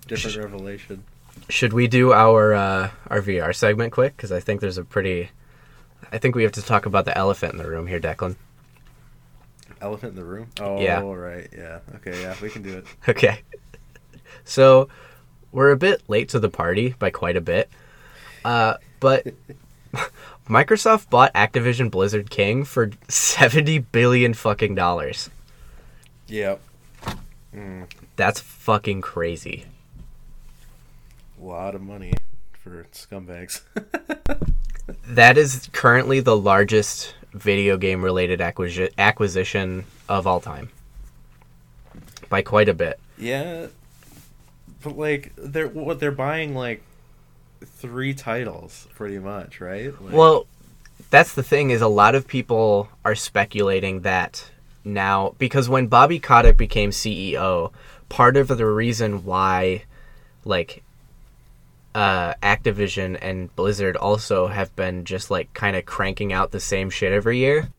Different 0.06 0.36
revelation. 0.36 1.04
Should 1.48 1.72
we 1.72 1.86
do 1.88 2.12
our 2.12 2.54
uh, 2.54 2.90
our 3.08 3.20
VR 3.20 3.54
segment 3.54 3.92
quick? 3.92 4.16
Because 4.16 4.32
I 4.32 4.40
think 4.40 4.60
there's 4.60 4.78
a 4.78 4.84
pretty. 4.84 5.30
I 6.12 6.18
think 6.18 6.34
we 6.34 6.42
have 6.44 6.52
to 6.52 6.62
talk 6.62 6.86
about 6.86 7.04
the 7.04 7.16
elephant 7.16 7.52
in 7.52 7.58
the 7.58 7.68
room 7.68 7.86
here, 7.86 7.98
Declan. 7.98 8.36
Elephant 9.80 10.10
in 10.10 10.16
the 10.16 10.24
room. 10.24 10.48
Oh, 10.60 10.80
Yeah. 10.80 11.00
right. 11.02 11.48
Yeah. 11.56 11.80
Okay. 11.96 12.20
Yeah, 12.20 12.34
we 12.40 12.50
can 12.50 12.62
do 12.62 12.78
it. 12.78 12.86
Okay. 13.08 13.40
So 14.44 14.88
we're 15.52 15.70
a 15.70 15.76
bit 15.76 16.02
late 16.08 16.28
to 16.30 16.38
the 16.40 16.48
party 16.48 16.94
by 16.98 17.10
quite 17.10 17.36
a 17.36 17.40
bit, 17.40 17.68
uh, 18.44 18.74
but 19.00 19.26
Microsoft 20.48 21.10
bought 21.10 21.32
Activision 21.34 21.90
Blizzard 21.90 22.30
King 22.30 22.64
for 22.64 22.90
seventy 23.08 23.78
billion 23.78 24.34
fucking 24.34 24.74
dollars. 24.74 25.30
Yep. 26.28 26.60
Mm, 27.54 27.88
That's 28.16 28.40
fucking 28.40 29.00
crazy. 29.00 29.64
a 31.40 31.44
lot 31.44 31.74
of 31.74 31.80
money 31.82 32.12
for 32.62 32.84
scumbags. 32.92 33.62
That 35.08 35.36
is 35.36 35.68
currently 35.72 36.20
the 36.20 36.36
largest 36.36 37.12
video 37.32 37.76
game 37.76 38.04
related 38.04 38.38
acquisi- 38.38 38.92
acquisition 38.96 39.84
of 40.08 40.28
all 40.28 40.38
time. 40.40 40.70
By 42.28 42.42
quite 42.42 42.68
a 42.68 42.74
bit. 42.74 43.00
yeah, 43.18 43.66
but 44.86 44.96
like 44.96 45.32
they're 45.36 45.66
what 45.68 45.98
they're 46.00 46.12
buying 46.12 46.54
like 46.54 46.80
three 47.64 48.14
titles 48.14 48.86
pretty 48.94 49.18
much, 49.18 49.60
right? 49.60 49.92
Like, 50.00 50.14
Well, 50.14 50.46
that's 51.10 51.34
the 51.34 51.42
thing 51.42 51.70
is 51.70 51.82
a 51.82 51.88
lot 51.88 52.14
of 52.14 52.26
people 52.28 52.88
are 53.04 53.14
speculating 53.16 54.02
that 54.02 54.48
now 54.84 55.34
because 55.38 55.68
when 55.68 55.88
Bobby 55.88 56.20
Kotick 56.20 56.56
became 56.56 56.90
CEO, 56.90 57.72
part 58.08 58.36
of 58.36 58.48
the 58.48 58.66
reason 58.66 59.24
why 59.24 59.82
like 60.44 60.84
uh, 61.94 62.34
Activision 62.42 63.18
and 63.20 63.54
Blizzard 63.56 63.96
also 63.96 64.46
have 64.46 64.74
been 64.76 65.04
just 65.04 65.30
like 65.30 65.52
kind 65.54 65.74
of 65.74 65.84
cranking 65.86 66.32
out 66.32 66.52
the 66.52 66.60
same 66.60 66.90
shit 66.90 67.12
every 67.12 67.38
year 67.38 67.70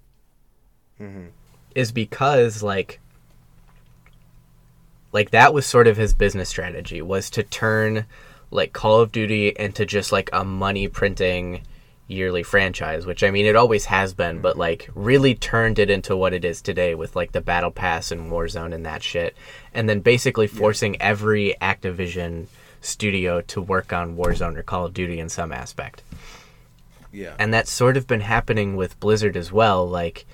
Mhm. 1.00 1.28
is 1.76 1.92
because 1.92 2.64
like 2.64 3.00
like 5.12 5.32
that 5.32 5.54
was 5.54 5.66
sort 5.66 5.88
of 5.88 5.98
his 5.98 6.14
business 6.14 6.50
strategy 6.50 7.02
was 7.02 7.30
to 7.32 7.44
turn 7.44 8.06
like 8.52 8.74
Call 8.74 9.02
of 9.02 9.12
Duty 9.12 9.54
into 9.58 9.86
just 9.86 10.12
like 10.12 10.30
a 10.34 10.44
money 10.44 10.88
printing 10.88 11.62
yearly 12.08 12.44
franchise, 12.44 13.06
which 13.06 13.24
I 13.24 13.32
mean 13.32 13.46
it 13.46 13.56
always 13.56 13.86
has 13.86 14.14
been, 14.14 14.40
but 14.40 14.58
like 14.58 14.90
really 14.96 15.36
turned 15.36 15.80
it 15.80 15.90
into 15.90 16.16
what 16.16 16.34
it 16.34 16.46
is 16.46 16.62
today 16.62 16.96
with 16.96 17.16
like 17.16 17.34
the 17.34 17.42
Battle 17.42 17.72
Pass 17.72 18.12
and 18.12 18.32
Warzone 18.32 18.74
and 18.74 18.86
that 18.86 19.04
shit. 19.04 19.36
And 19.74 19.90
then 19.90 20.00
basically 20.00 20.48
forcing 20.48 21.02
every 21.02 21.56
Activision 21.62 22.48
studio 22.80 23.42
to 23.42 23.62
work 23.62 23.92
on 23.92 24.16
Warzone 24.16 24.58
or 24.58 24.64
Call 24.64 24.86
of 24.86 24.94
Duty 24.94 25.20
in 25.20 25.30
some 25.30 25.52
aspect 25.52 26.04
yeah, 27.12 27.34
and 27.40 27.54
that's 27.54 27.72
sort 27.72 27.98
of 27.98 28.08
been 28.08 28.22
happening 28.22 28.76
with 28.76 29.00
Blizzard 29.00 29.38
as 29.38 29.52
well. 29.52 29.88
Like 29.88 30.26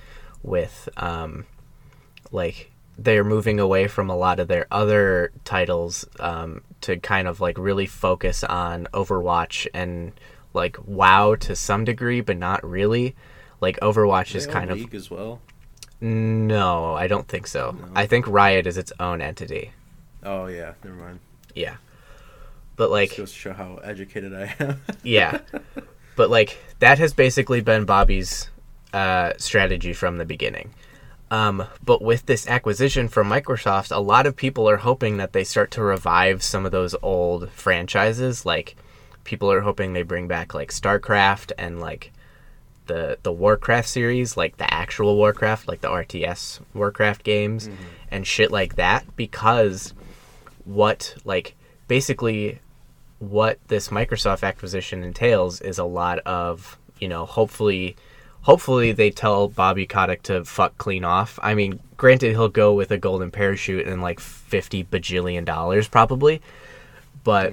with 0.42 0.88
um, 0.96 1.46
like 2.30 2.70
they're 2.98 3.24
moving 3.24 3.58
away 3.58 3.88
from 3.88 4.08
a 4.10 4.16
lot 4.16 4.38
of 4.40 4.48
their 4.48 4.66
other 4.70 5.32
titles 5.44 6.06
um, 6.20 6.62
to 6.82 6.96
kind 6.98 7.26
of 7.26 7.40
like 7.40 7.58
really 7.58 7.86
focus 7.86 8.44
on 8.44 8.86
Overwatch 8.94 9.66
and 9.74 10.12
like 10.52 10.76
WoW 10.86 11.34
to 11.36 11.56
some 11.56 11.84
degree, 11.84 12.20
but 12.20 12.36
not 12.36 12.64
really. 12.68 13.14
Like 13.60 13.78
Overwatch 13.80 14.34
is 14.34 14.46
kind 14.46 14.70
of 14.70 14.94
as 14.94 15.10
well. 15.10 15.40
no, 16.00 16.94
I 16.94 17.06
don't 17.06 17.26
think 17.26 17.46
so. 17.46 17.76
No. 17.78 17.88
I 17.94 18.06
think 18.06 18.26
Riot 18.28 18.66
is 18.66 18.76
its 18.76 18.92
own 19.00 19.20
entity. 19.22 19.72
Oh 20.22 20.46
yeah, 20.46 20.74
never 20.84 20.96
mind. 20.96 21.20
Yeah, 21.54 21.76
but 22.76 22.90
like 22.90 23.08
Just 23.10 23.18
goes 23.18 23.32
to 23.32 23.38
show 23.38 23.52
how 23.52 23.76
educated 23.76 24.34
I 24.34 24.54
am. 24.60 24.80
Yeah. 25.02 25.38
but 26.16 26.30
like 26.30 26.58
that 26.78 26.98
has 26.98 27.12
basically 27.12 27.60
been 27.60 27.84
Bobby's 27.84 28.50
uh, 28.92 29.32
strategy 29.38 29.92
from 29.92 30.18
the 30.18 30.24
beginning. 30.24 30.72
Um, 31.34 31.66
but 31.84 32.00
with 32.00 32.26
this 32.26 32.46
acquisition 32.46 33.08
from 33.08 33.28
Microsoft, 33.28 33.94
a 33.94 33.98
lot 33.98 34.28
of 34.28 34.36
people 34.36 34.70
are 34.70 34.76
hoping 34.76 35.16
that 35.16 35.32
they 35.32 35.42
start 35.42 35.72
to 35.72 35.82
revive 35.82 36.44
some 36.44 36.64
of 36.64 36.70
those 36.70 36.94
old 37.02 37.50
franchises. 37.50 38.46
Like 38.46 38.76
people 39.24 39.50
are 39.50 39.62
hoping 39.62 39.92
they 39.94 40.04
bring 40.04 40.28
back 40.28 40.54
like 40.54 40.70
StarCraft 40.70 41.50
and 41.58 41.80
like 41.80 42.12
the 42.86 43.18
the 43.24 43.32
Warcraft 43.32 43.88
series, 43.88 44.36
like 44.36 44.58
the 44.58 44.72
actual 44.72 45.16
Warcraft, 45.16 45.66
like 45.66 45.80
the 45.80 45.88
RTS 45.88 46.60
Warcraft 46.72 47.24
games 47.24 47.68
and 48.12 48.24
shit 48.24 48.52
like 48.52 48.76
that 48.76 49.04
because 49.16 49.92
what 50.64 51.16
like 51.24 51.56
basically 51.88 52.60
what 53.18 53.58
this 53.66 53.88
Microsoft 53.88 54.44
acquisition 54.44 55.02
entails 55.02 55.60
is 55.60 55.78
a 55.78 55.84
lot 55.84 56.20
of, 56.20 56.78
you 57.00 57.08
know, 57.08 57.26
hopefully 57.26 57.96
hopefully 58.44 58.92
they 58.92 59.10
tell 59.10 59.48
Bobby 59.48 59.86
Kotick 59.86 60.22
to 60.24 60.44
fuck 60.44 60.76
clean 60.78 61.04
off. 61.04 61.38
I 61.42 61.54
mean, 61.54 61.80
granted 61.96 62.30
he'll 62.30 62.48
go 62.48 62.74
with 62.74 62.90
a 62.90 62.98
golden 62.98 63.30
parachute 63.30 63.86
and 63.86 64.00
like 64.00 64.20
50 64.20 64.84
bajillion 64.84 65.44
dollars 65.44 65.88
probably, 65.88 66.40
but 67.24 67.52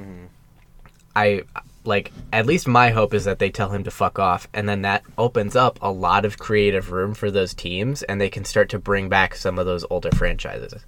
I 1.16 1.44
like 1.84 2.12
at 2.32 2.46
least 2.46 2.68
my 2.68 2.90
hope 2.92 3.14
is 3.14 3.26
that 3.26 3.40
they 3.40 3.50
tell 3.50 3.70
him 3.70 3.84
to 3.86 3.92
fuck 3.92 4.20
off 4.20 4.48
and 4.54 4.70
then 4.70 4.84
that 4.84 5.04
opens 5.18 5.56
up 5.56 5.80
a 5.82 5.92
lot 5.92 6.26
of 6.26 6.38
creative 6.38 6.92
room 6.92 7.14
for 7.14 7.32
those 7.32 7.54
teams 7.54 8.04
and 8.04 8.22
they 8.22 8.30
can 8.30 8.46
start 8.46 8.70
to 8.70 8.78
bring 8.78 9.10
back 9.10 9.34
some 9.34 9.58
of 9.58 9.66
those 9.66 9.86
older 9.90 10.12
franchises. 10.12 10.86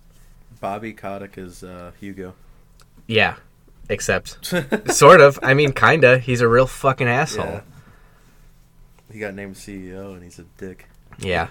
Bobby 0.59 0.93
Kotick 0.93 1.37
is 1.37 1.63
uh, 1.63 1.91
Hugo. 1.99 2.33
Yeah. 3.07 3.35
Except 3.89 4.37
sort 4.93 5.19
of. 5.19 5.39
I 5.41 5.53
mean 5.53 5.73
kinda. 5.73 6.19
He's 6.19 6.41
a 6.41 6.47
real 6.47 6.67
fucking 6.67 7.07
asshole. 7.07 7.45
Yeah. 7.45 7.61
He 9.13 9.19
got 9.19 9.35
named 9.35 9.55
CEO 9.55 10.13
and 10.15 10.23
he's 10.23 10.39
a 10.39 10.43
dick. 10.57 10.89
Yeah. 11.19 11.47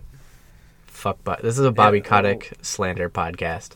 Fuck 0.86 1.22
Bo- 1.22 1.36
This 1.42 1.58
is 1.58 1.64
a 1.64 1.70
Bobby 1.70 1.98
Yeah, 1.98 2.04
Kotick 2.04 2.52
slander 2.62 3.10
podcast. 3.10 3.72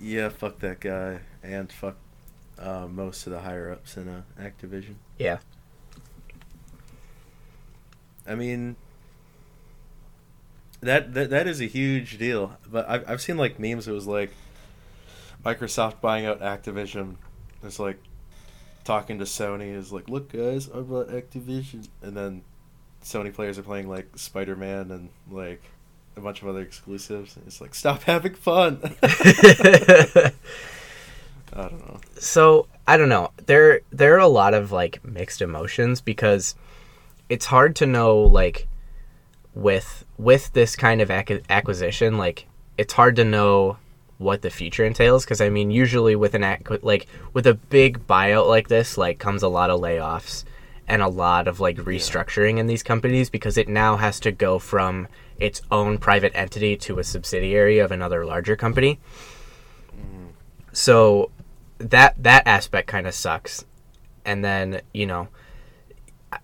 Yeah, 0.00 0.28
fuck 0.30 0.58
that 0.60 0.80
guy 0.80 1.20
and 1.42 1.70
fuck 1.70 1.96
uh, 2.58 2.86
most 2.88 3.26
of 3.26 3.32
the 3.32 3.40
higher 3.40 3.70
ups 3.72 3.96
in 3.96 4.08
uh, 4.08 4.22
Activision. 4.40 4.94
Yeah. 5.18 5.38
I 8.26 8.34
mean, 8.36 8.76
that 10.80 11.14
that 11.14 11.30
that 11.30 11.46
is 11.48 11.60
a 11.60 11.66
huge 11.66 12.18
deal. 12.18 12.56
But 12.70 12.88
I've 12.88 13.08
I've 13.10 13.20
seen 13.20 13.36
like 13.36 13.58
memes. 13.58 13.86
It 13.88 13.92
was 13.92 14.06
like 14.06 14.32
Microsoft 15.44 16.00
buying 16.00 16.26
out 16.26 16.40
Activision. 16.40 17.16
It's 17.64 17.78
like 17.78 17.98
talking 18.84 19.18
to 19.18 19.24
Sony 19.24 19.74
is 19.74 19.92
like, 19.92 20.08
look 20.08 20.32
guys, 20.32 20.68
I 20.70 20.80
bought 20.80 21.08
Activision, 21.08 21.88
and 22.02 22.16
then 22.16 22.42
Sony 23.02 23.32
players 23.32 23.58
are 23.58 23.62
playing 23.62 23.88
like 23.88 24.08
Spider 24.16 24.56
Man 24.56 24.90
and 24.90 25.08
like 25.30 25.62
a 26.16 26.20
bunch 26.20 26.42
of 26.42 26.48
other 26.48 26.60
exclusives. 26.60 27.36
It's 27.46 27.60
like 27.60 27.74
stop 27.74 28.02
having 28.02 28.34
fun. 28.34 28.80
I 31.54 31.68
don't 31.68 31.86
know. 31.86 32.00
so 32.18 32.66
I 32.86 32.96
don't 32.96 33.08
know. 33.08 33.30
There 33.46 33.80
there 33.90 34.14
are 34.14 34.20
a 34.20 34.28
lot 34.28 34.54
of 34.54 34.72
like 34.72 35.04
mixed 35.04 35.42
emotions 35.42 36.00
because 36.00 36.54
it's 37.28 37.46
hard 37.46 37.76
to 37.76 37.86
know 37.86 38.20
like 38.20 38.68
with 39.54 40.04
with 40.16 40.52
this 40.52 40.76
kind 40.76 41.00
of 41.00 41.10
ac- 41.10 41.42
acquisition 41.50 42.16
like 42.16 42.46
it's 42.78 42.94
hard 42.94 43.16
to 43.16 43.24
know 43.24 43.76
what 44.22 44.42
the 44.42 44.50
future 44.50 44.84
entails 44.84 45.24
because 45.24 45.40
I 45.40 45.48
mean 45.48 45.70
usually 45.70 46.16
with 46.16 46.34
an 46.34 46.44
ac- 46.44 46.64
like 46.82 47.06
with 47.32 47.46
a 47.46 47.54
big 47.54 48.06
buyout 48.06 48.48
like 48.48 48.68
this 48.68 48.96
like 48.96 49.18
comes 49.18 49.42
a 49.42 49.48
lot 49.48 49.70
of 49.70 49.80
layoffs 49.80 50.44
and 50.88 51.02
a 51.02 51.08
lot 51.08 51.48
of 51.48 51.60
like 51.60 51.76
restructuring 51.76 52.58
in 52.58 52.66
these 52.66 52.82
companies 52.82 53.30
because 53.30 53.56
it 53.56 53.68
now 53.68 53.96
has 53.96 54.20
to 54.20 54.32
go 54.32 54.58
from 54.58 55.08
its 55.38 55.62
own 55.70 55.98
private 55.98 56.32
entity 56.34 56.76
to 56.76 56.98
a 56.98 57.04
subsidiary 57.04 57.78
of 57.78 57.90
another 57.90 58.24
larger 58.24 58.56
company. 58.56 59.00
Mm-hmm. 59.90 60.26
So 60.72 61.30
that 61.78 62.22
that 62.22 62.46
aspect 62.46 62.88
kind 62.88 63.06
of 63.06 63.14
sucks. 63.14 63.64
And 64.24 64.44
then, 64.44 64.82
you 64.94 65.06
know, 65.06 65.28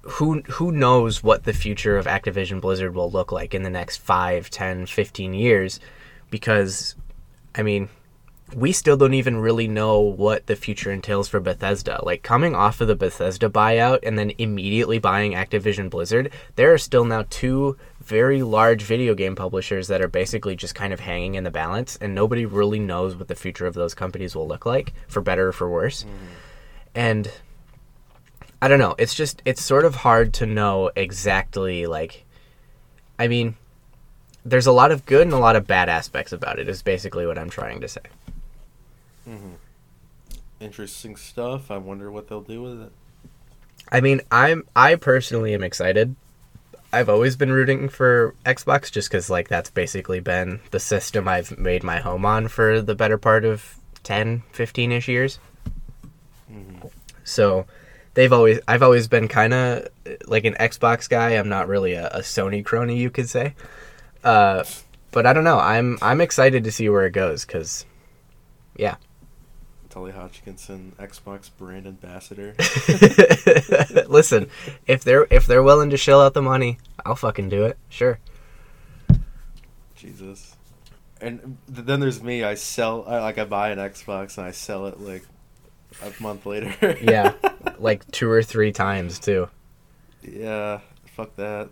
who 0.02 0.40
who 0.42 0.72
knows 0.72 1.22
what 1.22 1.44
the 1.44 1.52
future 1.52 1.96
of 1.96 2.06
Activision 2.06 2.60
Blizzard 2.60 2.94
will 2.94 3.10
look 3.10 3.30
like 3.32 3.54
in 3.54 3.62
the 3.62 3.70
next 3.70 3.98
5, 3.98 4.50
10, 4.50 4.86
15 4.86 5.34
years 5.34 5.80
because 6.30 6.94
I 7.54 7.62
mean, 7.62 7.88
we 8.54 8.72
still 8.72 8.96
don't 8.96 9.14
even 9.14 9.36
really 9.36 9.68
know 9.68 10.00
what 10.00 10.46
the 10.46 10.56
future 10.56 10.90
entails 10.90 11.28
for 11.28 11.38
Bethesda. 11.38 12.00
Like 12.02 12.22
coming 12.22 12.54
off 12.54 12.80
of 12.80 12.88
the 12.88 12.96
Bethesda 12.96 13.50
buyout 13.50 14.00
and 14.02 14.18
then 14.18 14.32
immediately 14.38 14.98
buying 14.98 15.32
Activision 15.32 15.90
Blizzard, 15.90 16.32
there 16.56 16.72
are 16.72 16.78
still 16.78 17.04
now 17.04 17.26
two 17.28 17.76
very 18.00 18.42
large 18.42 18.82
video 18.82 19.14
game 19.14 19.36
publishers 19.36 19.88
that 19.88 20.00
are 20.00 20.08
basically 20.08 20.56
just 20.56 20.74
kind 20.74 20.92
of 20.92 21.00
hanging 21.00 21.34
in 21.34 21.44
the 21.44 21.50
balance 21.50 21.96
and 21.96 22.14
nobody 22.14 22.46
really 22.46 22.78
knows 22.78 23.14
what 23.14 23.28
the 23.28 23.34
future 23.34 23.66
of 23.66 23.74
those 23.74 23.94
companies 23.94 24.34
will 24.34 24.48
look 24.48 24.64
like, 24.64 24.94
for 25.08 25.20
better 25.20 25.48
or 25.48 25.52
for 25.52 25.68
worse. 25.68 26.04
Mm-hmm. 26.04 26.26
And 26.94 27.32
I 28.62 28.68
don't 28.68 28.78
know, 28.78 28.94
it's 28.98 29.14
just 29.14 29.42
it's 29.44 29.62
sort 29.62 29.84
of 29.84 29.94
hard 29.94 30.32
to 30.34 30.46
know 30.46 30.90
exactly 30.96 31.86
like 31.86 32.24
I 33.18 33.28
mean, 33.28 33.56
there's 34.48 34.66
a 34.66 34.72
lot 34.72 34.90
of 34.92 35.06
good 35.06 35.22
and 35.22 35.32
a 35.32 35.38
lot 35.38 35.56
of 35.56 35.66
bad 35.66 35.88
aspects 35.88 36.32
about 36.32 36.58
it 36.58 36.68
is 36.68 36.82
basically 36.82 37.26
what 37.26 37.38
I'm 37.38 37.50
trying 37.50 37.80
to 37.80 37.88
say. 37.88 38.00
Mhm. 39.28 39.54
Interesting 40.60 41.16
stuff. 41.16 41.70
I 41.70 41.76
wonder 41.76 42.10
what 42.10 42.28
they'll 42.28 42.40
do 42.40 42.62
with 42.62 42.82
it. 42.82 42.92
I 43.92 44.00
mean, 44.00 44.20
I'm 44.30 44.64
I 44.74 44.96
personally 44.96 45.54
am 45.54 45.62
excited. 45.62 46.14
I've 46.92 47.08
always 47.08 47.36
been 47.36 47.52
rooting 47.52 47.88
for 47.88 48.34
Xbox 48.46 48.90
just 48.90 49.10
cuz 49.10 49.28
like 49.30 49.48
that's 49.48 49.70
basically 49.70 50.20
been 50.20 50.60
the 50.70 50.80
system 50.80 51.28
I've 51.28 51.58
made 51.58 51.82
my 51.84 51.98
home 51.98 52.24
on 52.24 52.48
for 52.48 52.80
the 52.80 52.94
better 52.94 53.18
part 53.18 53.44
of 53.44 53.76
10, 54.04 54.42
15ish 54.52 55.06
years. 55.08 55.38
Mhm. 56.50 56.90
So, 57.24 57.66
they've 58.14 58.32
always 58.32 58.58
I've 58.66 58.82
always 58.82 59.06
been 59.06 59.28
kind 59.28 59.52
of 59.52 59.88
like 60.26 60.44
an 60.44 60.54
Xbox 60.54 61.08
guy. 61.08 61.30
I'm 61.30 61.48
not 61.48 61.68
really 61.68 61.92
a, 61.92 62.08
a 62.08 62.20
Sony 62.20 62.64
crony, 62.64 62.96
you 62.96 63.10
could 63.10 63.28
say. 63.28 63.54
Uh, 64.28 64.64
but 65.10 65.26
I 65.26 65.32
don't 65.32 65.44
know. 65.44 65.58
I'm 65.58 65.98
I'm 66.02 66.20
excited 66.20 66.64
to 66.64 66.72
see 66.72 66.88
where 66.88 67.06
it 67.06 67.12
goes 67.12 67.44
cuz 67.44 67.86
yeah. 68.76 68.96
Tully 69.88 70.12
Hodgkinson, 70.12 70.94
Xbox 70.98 71.50
brand 71.56 71.86
ambassador. 71.86 72.54
Listen, 74.08 74.50
if 74.86 75.02
they're 75.02 75.26
if 75.30 75.46
they're 75.46 75.62
willing 75.62 75.90
to 75.90 75.96
shell 75.96 76.20
out 76.20 76.34
the 76.34 76.42
money, 76.42 76.78
I'll 77.06 77.16
fucking 77.16 77.48
do 77.48 77.64
it. 77.64 77.78
Sure. 77.88 78.18
Jesus. 79.96 80.56
And 81.20 81.56
th- 81.74 81.86
then 81.86 82.00
there's 82.00 82.22
me. 82.22 82.44
I 82.44 82.54
sell. 82.54 83.04
I, 83.08 83.20
like 83.20 83.38
I 83.38 83.44
buy 83.44 83.70
an 83.70 83.78
Xbox 83.78 84.38
and 84.38 84.46
I 84.46 84.52
sell 84.52 84.86
it 84.86 85.00
like 85.00 85.24
a 86.02 86.12
month 86.22 86.46
later. 86.46 86.96
Yeah, 87.02 87.32
like 87.78 88.08
two 88.12 88.30
or 88.30 88.42
three 88.42 88.72
times 88.72 89.18
too. 89.18 89.48
yeah. 90.22 90.80
Fuck 91.16 91.34
that. 91.36 91.70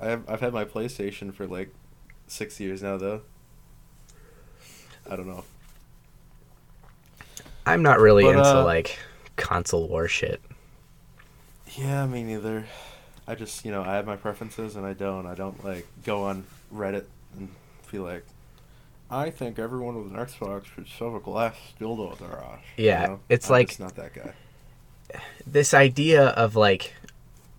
I've 0.00 0.28
I've 0.28 0.40
had 0.40 0.52
my 0.52 0.64
PlayStation 0.64 1.32
for 1.32 1.46
like 1.46 1.72
six 2.30 2.60
years 2.60 2.82
now 2.82 2.96
though. 2.96 3.22
I 5.10 5.16
don't 5.16 5.26
know. 5.26 5.44
I'm 7.66 7.82
not 7.82 8.00
really 8.00 8.24
But, 8.24 8.36
into 8.36 8.58
uh, 8.60 8.64
like 8.64 8.98
console 9.36 9.88
war 9.88 10.08
shit. 10.08 10.40
Yeah, 11.76 12.06
me 12.06 12.22
neither. 12.22 12.66
I 13.26 13.34
just 13.34 13.64
you 13.64 13.70
know 13.70 13.82
I 13.82 13.94
have 13.94 14.06
my 14.06 14.16
preferences 14.16 14.76
and 14.76 14.86
I 14.86 14.92
don't. 14.92 15.26
I 15.26 15.34
don't 15.34 15.62
like 15.64 15.86
go 16.04 16.24
on 16.24 16.44
Reddit 16.74 17.04
and 17.38 17.48
feel 17.82 18.02
like. 18.02 18.24
I 19.12 19.30
think 19.30 19.58
everyone 19.58 19.96
with 20.04 20.12
an 20.12 20.18
Xbox 20.24 20.66
should 20.66 20.86
shove 20.86 21.16
a 21.16 21.20
glass 21.20 21.56
dildo 21.80 22.12
up 22.12 22.18
their 22.20 22.28
ass. 22.38 22.60
you 22.76 22.86
Yeah, 22.86 23.06
know? 23.06 23.20
it's 23.28 23.48
I'm 23.48 23.52
like- 23.54 23.80
not 23.80 23.96
that 23.96 24.14
guy. 24.14 24.32
This 25.44 25.74
idea 25.74 26.26
of 26.28 26.54
like, 26.54 26.94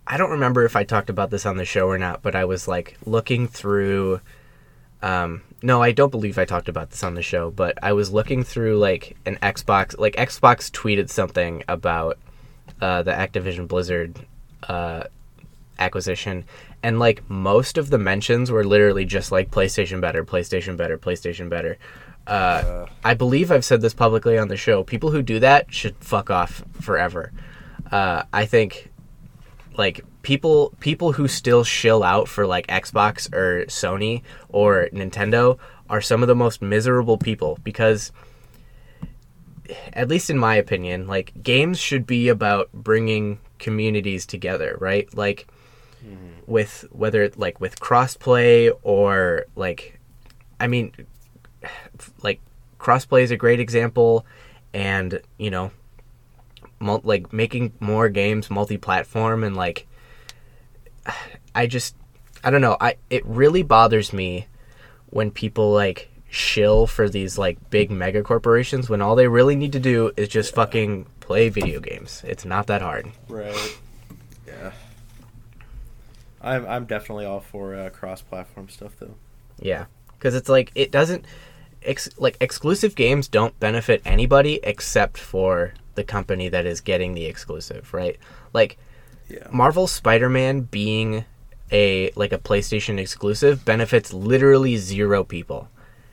I 0.06 0.16
don't 0.16 0.30
remember 0.30 0.64
if 0.64 0.74
I 0.76 0.84
talked 0.84 1.10
about 1.10 1.28
this 1.30 1.44
on 1.44 1.58
the 1.58 1.66
show 1.66 1.86
or 1.88 1.98
not, 1.98 2.22
but 2.22 2.34
I 2.34 2.46
was 2.46 2.66
like 2.66 2.96
looking 3.04 3.46
through. 3.48 4.20
Um, 5.02 5.42
no, 5.62 5.82
I 5.82 5.92
don't 5.92 6.10
believe 6.10 6.38
I 6.38 6.44
talked 6.44 6.68
about 6.68 6.90
this 6.90 7.02
on 7.02 7.14
the 7.14 7.22
show, 7.22 7.50
but 7.50 7.78
I 7.82 7.92
was 7.92 8.12
looking 8.12 8.44
through 8.44 8.78
like 8.78 9.16
an 9.26 9.36
Xbox. 9.42 9.98
Like 9.98 10.14
Xbox 10.16 10.70
tweeted 10.70 11.08
something 11.10 11.64
about 11.68 12.18
uh, 12.80 13.02
the 13.02 13.12
Activision 13.12 13.68
Blizzard 13.68 14.18
uh, 14.68 15.04
acquisition, 15.78 16.44
and 16.82 16.98
like 16.98 17.28
most 17.28 17.78
of 17.78 17.90
the 17.90 17.98
mentions 17.98 18.50
were 18.50 18.64
literally 18.64 19.04
just 19.04 19.32
like 19.32 19.50
PlayStation 19.50 20.00
better, 20.00 20.24
PlayStation 20.24 20.76
better, 20.76 20.96
PlayStation 20.98 21.48
better. 21.48 21.78
Uh, 22.26 22.30
Uh, 22.30 22.86
I 23.02 23.14
believe 23.14 23.50
I've 23.50 23.64
said 23.64 23.80
this 23.80 23.94
publicly 23.94 24.38
on 24.38 24.46
the 24.46 24.56
show. 24.56 24.84
People 24.84 25.10
who 25.10 25.22
do 25.22 25.40
that 25.40 25.74
should 25.74 25.96
fuck 25.98 26.30
off 26.30 26.62
forever. 26.80 27.32
Uh, 27.90 28.22
I 28.32 28.46
think 28.46 28.92
like 29.76 30.04
people 30.22 30.72
people 30.80 31.12
who 31.12 31.28
still 31.28 31.64
shill 31.64 32.02
out 32.02 32.28
for 32.28 32.46
like 32.46 32.66
Xbox 32.68 33.32
or 33.32 33.66
Sony 33.66 34.22
or 34.48 34.88
Nintendo 34.92 35.58
are 35.90 36.00
some 36.00 36.22
of 36.22 36.28
the 36.28 36.34
most 36.34 36.62
miserable 36.62 37.18
people 37.18 37.58
because 37.62 38.12
at 39.92 40.08
least 40.08 40.30
in 40.30 40.38
my 40.38 40.56
opinion, 40.56 41.06
like 41.06 41.32
games 41.42 41.78
should 41.78 42.06
be 42.06 42.28
about 42.28 42.70
bringing 42.72 43.38
communities 43.58 44.26
together, 44.26 44.76
right? 44.80 45.12
Like 45.16 45.46
mm-hmm. 46.04 46.50
with 46.50 46.84
whether 46.90 47.30
like 47.36 47.60
with 47.60 47.80
crossplay 47.80 48.70
or 48.82 49.46
like 49.56 49.98
I 50.60 50.66
mean 50.66 50.92
like 52.22 52.40
crossplay 52.78 53.22
is 53.22 53.30
a 53.30 53.36
great 53.36 53.60
example 53.60 54.26
and 54.74 55.20
you 55.38 55.50
know 55.50 55.70
mul- 56.80 57.02
like 57.04 57.32
making 57.32 57.72
more 57.80 58.08
games 58.08 58.50
multi-platform 58.50 59.44
and 59.44 59.56
like 59.56 59.86
I 61.54 61.66
just 61.66 61.96
I 62.44 62.50
don't 62.50 62.60
know 62.60 62.76
I 62.80 62.96
it 63.10 63.24
really 63.26 63.62
bothers 63.62 64.12
me 64.12 64.46
when 65.10 65.30
people 65.30 65.72
like 65.72 66.10
shill 66.28 66.86
for 66.86 67.08
these 67.08 67.36
like 67.36 67.70
big 67.70 67.90
mega 67.90 68.22
corporations 68.22 68.88
when 68.88 69.02
all 69.02 69.14
they 69.14 69.28
really 69.28 69.54
need 69.54 69.72
to 69.72 69.80
do 69.80 70.12
is 70.16 70.28
just 70.28 70.54
fucking 70.54 71.06
play 71.20 71.48
video 71.48 71.78
games. 71.80 72.22
It's 72.26 72.44
not 72.44 72.66
that 72.68 72.80
hard. 72.82 73.10
Right. 73.28 73.78
Yeah. 74.46 74.72
I'm 76.40 76.66
I'm 76.66 76.84
definitely 76.86 77.26
all 77.26 77.40
for 77.40 77.74
uh, 77.74 77.90
cross-platform 77.90 78.68
stuff 78.68 78.92
though. 78.98 79.14
Yeah, 79.60 79.86
because 80.18 80.34
it's 80.34 80.48
like 80.48 80.72
it 80.74 80.90
doesn't 80.90 81.24
ex- 81.82 82.18
like 82.18 82.36
exclusive 82.40 82.94
games 82.94 83.28
don't 83.28 83.58
benefit 83.60 84.02
anybody 84.04 84.58
except 84.62 85.18
for 85.18 85.74
the 85.94 86.04
company 86.04 86.48
that 86.48 86.66
is 86.66 86.80
getting 86.80 87.14
the 87.14 87.26
exclusive, 87.26 87.92
right? 87.92 88.18
Like 88.52 88.78
Yeah. 89.28 89.46
Marvel 89.50 89.86
Spider-Man 89.86 90.62
being 90.62 91.24
a 91.70 92.10
like 92.16 92.32
a 92.32 92.38
PlayStation 92.38 92.98
exclusive 92.98 93.64
benefits 93.64 94.12
literally 94.12 94.76
zero 94.76 95.24
people 95.24 95.68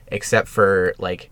except 0.08 0.48
for 0.48 0.94
like 0.98 1.30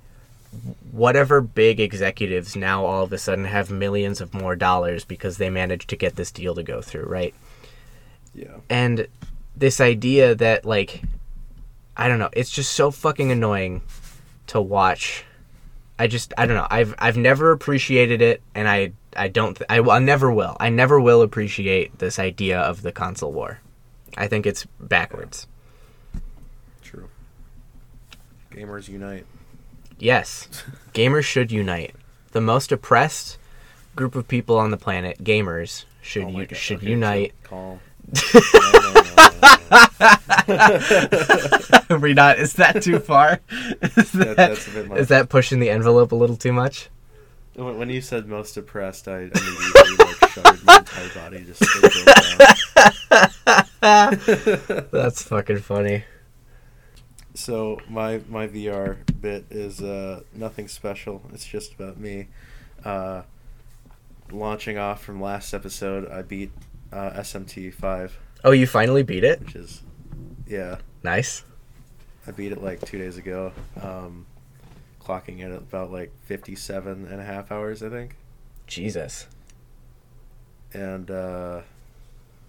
whatever 0.93 1.41
big 1.41 1.81
executives 1.81 2.57
now 2.57 2.85
all 2.85 3.05
of 3.05 3.12
a 3.12 3.18
sudden 3.18 3.45
have 3.45 3.70
millions 3.70 4.20
of 4.20 4.33
more 4.33 4.57
dollars 4.57 5.05
because 5.05 5.37
they 5.37 5.51
managed 5.51 5.89
to 5.89 5.97
get 5.97 6.16
this 6.16 6.31
deal 6.31 6.55
to 6.55 6.62
go 6.62 6.81
through, 6.81 7.05
right? 7.05 7.35
Yeah. 8.35 8.57
And 8.68 9.09
this 9.57 9.81
idea 9.81 10.35
that 10.37 10.64
like 10.64 11.03
I 11.97 12.09
don't 12.09 12.18
know, 12.18 12.31
it's 12.33 12.51
just 12.51 12.72
so 12.72 12.91
fucking 12.91 13.33
annoying 13.33 13.83
to 14.49 14.61
watch. 14.61 15.24
I 15.99 16.07
just 16.07 16.33
I 16.39 16.47
don't 16.47 16.57
know. 16.57 16.68
I've 16.70 16.95
I've 16.99 17.16
never 17.16 17.53
appreciated 17.53 18.22
it 18.22 18.43
and 18.55 18.68
I 18.68 18.93
I 19.17 19.29
don't 19.29 19.57
th- 19.57 19.67
I, 19.71 19.79
I 19.81 19.99
never 19.99 20.31
will. 20.31 20.57
I 20.61 20.69
never 20.69 21.01
will 21.01 21.23
appreciate 21.23 21.99
this 21.99 22.19
idea 22.19 22.59
of 22.61 22.83
the 22.83 22.93
console 22.93 23.33
war. 23.33 23.61
I 24.17 24.27
think 24.29 24.47
it's 24.47 24.67
backwards. 24.81 25.47
True. 26.83 27.09
Gamers 28.53 28.89
unite. 28.89 29.27
Yes. 29.99 30.49
Gamers 30.95 31.25
should 31.25 31.51
unite. 31.53 31.95
The 32.33 32.41
most 32.41 32.71
oppressed 32.73 33.39
group 33.97 34.15
of 34.15 34.29
people 34.29 34.59
on 34.59 34.71
the 34.71 34.77
planet, 34.77 35.23
gamers, 35.25 35.85
should 36.03 36.25
Oh 36.25 36.29
u- 36.29 36.47
should 36.53 36.79
okay, 36.79 36.91
unite. 36.91 37.33
chill. 37.49 37.59
Calm. 37.59 37.81
No. 41.89 41.99
we 42.01 42.15
not 42.15 42.39
is 42.39 42.55
that 42.55 42.83
too 42.83 42.99
far? 42.99 43.41
is 43.51 44.13
That- 44.13 44.13
that, 44.13 44.37
that's 44.37 44.69
a 44.69 44.71
bit 44.71 44.99
is 44.99 45.09
that 45.09 45.29
pushing 45.29 45.61
the 45.61 45.71
envelope 45.71 46.13
a 46.13 46.17
little 46.17 46.37
too 46.37 46.53
much? 46.53 46.89
When 47.59 47.77
when 47.77 47.91
you 47.91 48.01
said 48.01 48.29
most 48.29 48.55
depressed, 48.55 49.09
I 49.09 49.23
immediately 49.23 49.97
like 49.99 50.31
shuddered 50.31 50.65
my 50.65 50.77
entire 50.79 51.09
body 51.15 51.45
just 51.45 51.61
broke 51.61 51.93
down. 53.81 54.87
That's 54.93 55.23
fucking 55.25 55.59
funny. 55.59 56.05
So 57.35 57.81
my 57.89 58.21
my 58.29 58.47
VR 58.47 58.99
bit 59.21 59.47
is 59.51 59.81
uh, 59.83 60.21
nothing 60.33 60.69
special. 60.69 61.21
It's 61.33 61.45
just 61.45 61.75
about 61.75 61.99
me. 61.99 62.29
Uh, 62.85 63.23
launching 64.31 64.79
off 64.79 65.03
from 65.03 65.21
last 65.21 65.53
episode, 65.53 66.09
I 66.09 66.23
beat 66.23 66.53
uh, 66.93 67.11
SMT 67.11 67.75
Oh, 68.45 68.53
you 68.53 68.69
finally 68.69 69.03
beat 69.03 69.25
it? 69.25 69.41
which 69.41 69.57
is 69.57 69.83
yeah, 70.47 70.77
Nice. 71.03 71.43
I 72.25 72.31
beat 72.31 72.53
it 72.53 72.63
like 72.63 72.81
two 72.85 72.99
days 72.99 73.17
ago. 73.17 73.53
Um, 73.83 74.27
clocking 75.09 75.39
in 75.41 75.53
at 75.53 75.59
about 75.59 75.91
like 75.91 76.13
57 76.25 77.07
and 77.11 77.21
a 77.21 77.25
half 77.25 77.51
hours, 77.51 77.83
I 77.83 77.89
think. 77.89 78.17
Jesus. 78.67 79.27
and 80.75 81.11
uh, 81.11 81.63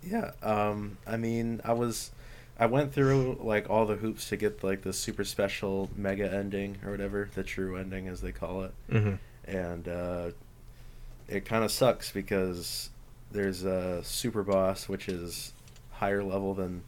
yeah, 0.03 0.31
um, 0.43 0.97
I 1.07 1.17
mean, 1.17 1.61
I 1.63 1.73
was, 1.73 2.11
I 2.59 2.65
went 2.65 2.93
through 2.93 3.37
like 3.41 3.69
all 3.69 3.85
the 3.85 3.95
hoops 3.95 4.27
to 4.29 4.37
get 4.37 4.63
like 4.63 4.81
the 4.81 4.91
super 4.93 5.23
special 5.23 5.89
mega 5.95 6.31
ending 6.31 6.77
or 6.85 6.91
whatever, 6.91 7.29
the 7.33 7.43
true 7.43 7.77
ending 7.77 8.07
as 8.07 8.21
they 8.21 8.31
call 8.31 8.63
it, 8.63 8.73
hmm 8.91 9.13
and 9.45 9.87
uh, 9.87 10.29
it 11.27 11.43
kind 11.45 11.63
of 11.63 11.71
sucks 11.71 12.11
because 12.11 12.89
there's 13.31 13.63
a 13.63 14.03
super 14.03 14.43
boss 14.43 14.87
which 14.87 15.07
is 15.09 15.53
higher 15.93 16.23
level 16.23 16.53
than 16.53 16.83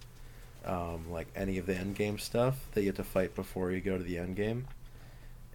um, 0.66 1.10
like 1.12 1.28
any 1.36 1.58
of 1.58 1.66
the 1.66 1.76
end 1.76 1.96
game 1.96 2.20
stuff 2.20 2.68
that 2.74 2.82
you 2.82 2.88
have 2.88 2.96
to 2.98 3.04
fight 3.04 3.34
before 3.36 3.72
you 3.72 3.82
go 3.82 3.98
to 3.98 4.04
the 4.04 4.18
end 4.20 4.36
game. 4.36 4.68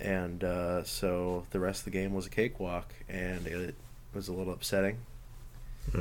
And 0.00 0.44
uh, 0.44 0.84
so 0.84 1.46
the 1.50 1.60
rest 1.60 1.80
of 1.80 1.84
the 1.86 1.90
game 1.92 2.12
was 2.14 2.26
a 2.26 2.30
cakewalk, 2.30 2.94
and 3.08 3.46
it 3.46 3.74
was 4.14 4.28
a 4.28 4.32
little 4.32 4.52
upsetting 4.52 4.98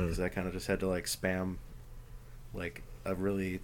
because 0.02 0.20
I 0.20 0.28
kind 0.28 0.46
of 0.46 0.52
just 0.54 0.66
had 0.66 0.80
to 0.80 0.88
like 0.88 1.06
spam 1.06 1.56
like 2.54 2.82
a 3.04 3.14
really 3.14 3.60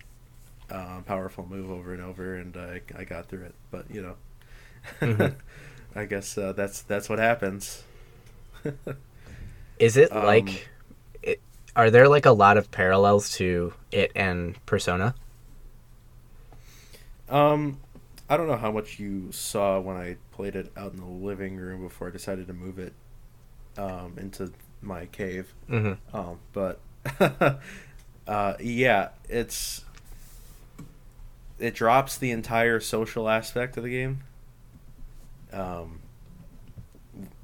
um, 0.70 1.04
powerful 1.04 1.46
move 1.48 1.70
over 1.70 1.94
and 1.94 2.02
over, 2.02 2.36
and 2.36 2.56
I 2.56 2.82
I 2.96 3.04
got 3.04 3.28
through 3.28 3.44
it. 3.44 3.54
But 3.70 3.90
you 3.90 4.02
know, 4.02 4.16
Mhm. 5.04 5.32
I 5.96 6.04
guess 6.06 6.38
uh, 6.38 6.52
that's 6.52 6.82
that's 6.82 7.08
what 7.08 7.18
happens. 7.18 7.84
Is 9.78 9.96
it 9.96 10.12
Um, 10.12 10.20
like 10.20 10.70
it, 11.22 11.42
are 11.76 11.90
there 11.90 12.08
like 12.08 12.26
a 12.26 12.30
lot 12.32 12.56
of 12.56 12.70
parallels 12.70 13.30
to 13.32 13.74
it 13.90 14.12
and 14.14 14.64
Persona? 14.66 15.14
um, 17.28 17.78
I 18.32 18.38
don't 18.38 18.46
know 18.46 18.56
how 18.56 18.72
much 18.72 18.98
you 18.98 19.30
saw 19.30 19.78
when 19.78 19.98
I 19.98 20.16
played 20.30 20.56
it 20.56 20.72
out 20.74 20.94
in 20.94 21.00
the 21.00 21.04
living 21.04 21.58
room 21.58 21.82
before 21.82 22.08
I 22.08 22.10
decided 22.10 22.46
to 22.46 22.54
move 22.54 22.78
it 22.78 22.94
um, 23.76 24.14
into 24.16 24.50
my 24.80 25.04
cave. 25.04 25.52
hmm 25.68 25.92
Um, 26.14 26.38
but 26.54 26.80
uh, 28.26 28.54
yeah, 28.58 29.10
it's 29.28 29.84
it 31.58 31.74
drops 31.74 32.16
the 32.16 32.30
entire 32.30 32.80
social 32.80 33.28
aspect 33.28 33.76
of 33.76 33.82
the 33.82 33.90
game. 33.90 34.20
Um, 35.52 36.00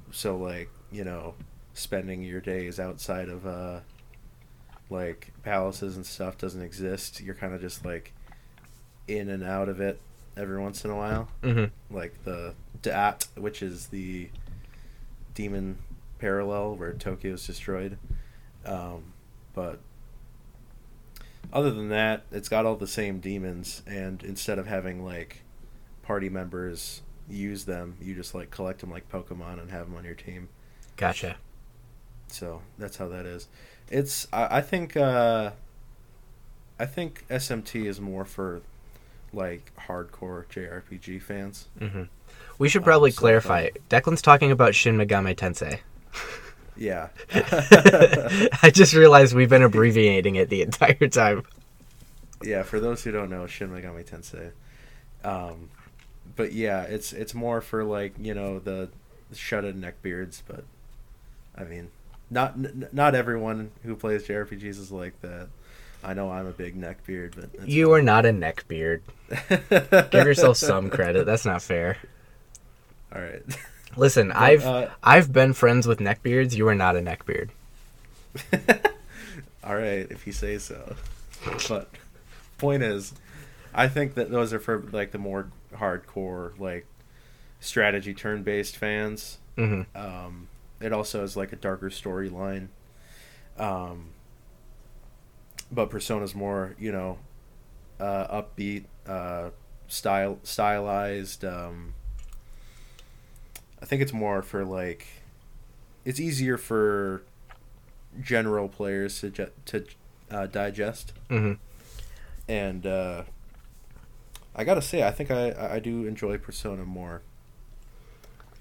so 0.09 0.37
like 0.37 0.69
you 0.91 1.03
know, 1.03 1.35
spending 1.75 2.23
your 2.23 2.41
days 2.41 2.79
outside 2.79 3.29
of 3.29 3.45
uh, 3.45 3.81
like 4.89 5.33
palaces 5.43 5.97
and 5.97 6.03
stuff 6.03 6.39
doesn't 6.39 6.63
exist. 6.63 7.21
You're 7.21 7.35
kind 7.35 7.53
of 7.53 7.61
just 7.61 7.85
like 7.85 8.11
in 9.07 9.29
and 9.29 9.43
out 9.43 9.69
of 9.69 9.79
it 9.79 10.01
every 10.39 10.59
once 10.59 10.85
in 10.85 10.91
a 10.91 10.95
while 10.95 11.27
hmm 11.43 11.65
like 11.91 12.23
the 12.23 12.53
Da'at, 12.81 13.27
which 13.37 13.61
is 13.61 13.87
the 13.87 14.29
demon 15.33 15.77
parallel 16.17 16.75
where 16.75 16.93
Tokyo 16.93 17.33
is 17.33 17.45
destroyed. 17.45 17.97
Um, 18.65 19.13
but 19.53 19.79
other 21.51 21.71
than 21.71 21.89
that, 21.89 22.23
it's 22.31 22.47
got 22.49 22.65
all 22.65 22.75
the 22.75 22.87
same 22.87 23.19
demons, 23.19 23.81
and 23.87 24.23
instead 24.23 24.59
of 24.59 24.67
having 24.67 25.03
like 25.03 25.41
party 26.03 26.29
members 26.29 27.01
use 27.29 27.65
them, 27.65 27.97
you 28.01 28.15
just 28.15 28.33
like 28.35 28.51
collect 28.51 28.81
them 28.81 28.91
like 28.91 29.09
Pokemon 29.09 29.59
and 29.59 29.71
have 29.71 29.87
them 29.87 29.97
on 29.97 30.05
your 30.05 30.15
team. 30.15 30.49
Gotcha. 30.95 31.37
So 32.27 32.61
that's 32.77 32.97
how 32.97 33.07
that 33.09 33.25
is. 33.25 33.47
It's 33.89 34.27
I, 34.31 34.57
I 34.57 34.61
think 34.61 34.95
uh, 34.95 35.51
I 36.79 36.85
think 36.85 37.25
SMT 37.29 37.85
is 37.85 37.99
more 37.99 38.25
for 38.25 38.61
like 39.33 39.71
hardcore 39.87 40.45
JRPG 40.47 41.21
fans. 41.21 41.67
hmm 41.77 42.03
We 42.57 42.69
should 42.69 42.81
Um, 42.81 42.85
probably 42.85 43.11
so 43.11 43.19
clarify. 43.19 43.69
fun. 43.69 43.77
Declan's 43.89 44.21
talking 44.21 44.51
about 44.51 44.75
Shin 44.75 44.97
Megami 44.97 45.35
Tensei. 45.35 45.79
Yeah. 46.75 47.09
I 48.63 48.71
just 48.73 48.93
realized 48.93 49.35
we've 49.35 49.49
been 49.49 49.63
abbreviating 49.63 50.35
it 50.35 50.49
the 50.49 50.61
entire 50.61 51.07
time. 51.09 51.43
yeah, 52.43 52.63
for 52.63 52.79
those 52.79 53.03
who 53.03 53.11
don't 53.11 53.29
know, 53.29 53.47
Shin 53.47 53.69
Megami 53.69 54.05
Tensei. 54.09 54.51
Um, 55.27 55.69
but 56.37 56.53
yeah, 56.53 56.83
it's 56.83 57.11
it's 57.11 57.33
more 57.33 57.59
for 57.59 57.83
like 57.83 58.13
you 58.17 58.33
know 58.33 58.59
the 58.59 58.89
shut-in 59.33 59.81
neckbeards, 59.81 60.41
but 60.47 60.63
I 61.57 61.65
mean, 61.65 61.89
not 62.29 62.53
n- 62.53 62.87
not 62.93 63.13
everyone 63.13 63.71
who 63.83 63.95
plays 63.97 64.23
JRPGs 64.25 64.63
is 64.63 64.91
like 64.91 65.19
that. 65.21 65.49
I 66.03 66.13
know 66.13 66.31
I'm 66.31 66.47
a 66.47 66.51
big 66.51 66.79
neckbeard, 66.79 67.35
but 67.35 67.51
that's 67.53 67.67
You 67.67 67.91
are 67.93 68.01
not 68.01 68.25
a 68.25 68.29
neckbeard. 68.29 69.01
Give 70.11 70.25
yourself 70.25 70.57
some 70.57 70.89
credit. 70.97 71.25
That's 71.25 71.45
not 71.45 71.61
fair. 71.61 71.97
All 73.13 73.21
right. 73.21 73.41
Listen, 73.97 74.31
I've 74.31 74.65
uh, 74.65 74.87
I've 75.03 75.33
been 75.33 75.53
friends 75.53 75.87
with 75.87 75.99
neckbeards. 75.99 76.55
You 76.55 76.67
are 76.67 76.75
not 76.75 76.95
a 76.95 76.99
neckbeard. 76.99 77.49
All 79.63 79.75
right, 79.75 80.07
if 80.09 80.25
you 80.25 80.33
say 80.33 80.57
so. 80.57 80.95
But 81.67 81.89
point 82.57 82.83
is, 82.83 83.13
I 83.73 83.87
think 83.87 84.13
that 84.13 84.31
those 84.31 84.53
are 84.53 84.59
for 84.59 84.79
like 84.91 85.11
the 85.11 85.17
more 85.17 85.49
hardcore 85.73 86.57
like 86.59 86.85
strategy 87.59 88.13
turn-based 88.13 88.77
fans. 88.77 89.39
hmm 89.57 89.81
Um, 89.95 90.47
it 90.79 90.93
also 90.93 91.21
has 91.21 91.35
like 91.35 91.51
a 91.51 91.57
darker 91.57 91.89
storyline. 91.89 92.67
Um, 93.57 94.11
but 95.71 95.89
Persona's 95.89 96.35
more, 96.35 96.75
you 96.79 96.91
know, 96.91 97.19
uh, 97.99 98.41
upbeat, 98.41 98.85
uh, 99.07 99.49
style, 99.87 100.39
stylized. 100.43 101.43
Um, 101.45 101.93
I 103.81 103.85
think 103.85 104.01
it's 104.01 104.13
more 104.13 104.41
for 104.41 104.65
like, 104.65 105.07
it's 106.05 106.19
easier 106.19 106.57
for 106.57 107.23
general 108.21 108.67
players 108.69 109.19
to 109.21 109.29
ju- 109.29 109.51
to 109.65 109.85
uh, 110.31 110.47
digest. 110.47 111.13
hmm 111.29 111.53
And 112.47 112.85
uh, 112.85 113.23
I 114.55 114.63
gotta 114.63 114.81
say, 114.81 115.03
I 115.03 115.11
think 115.11 115.31
I 115.31 115.75
I 115.75 115.79
do 115.79 116.05
enjoy 116.05 116.37
Persona 116.37 116.83
more. 116.83 117.21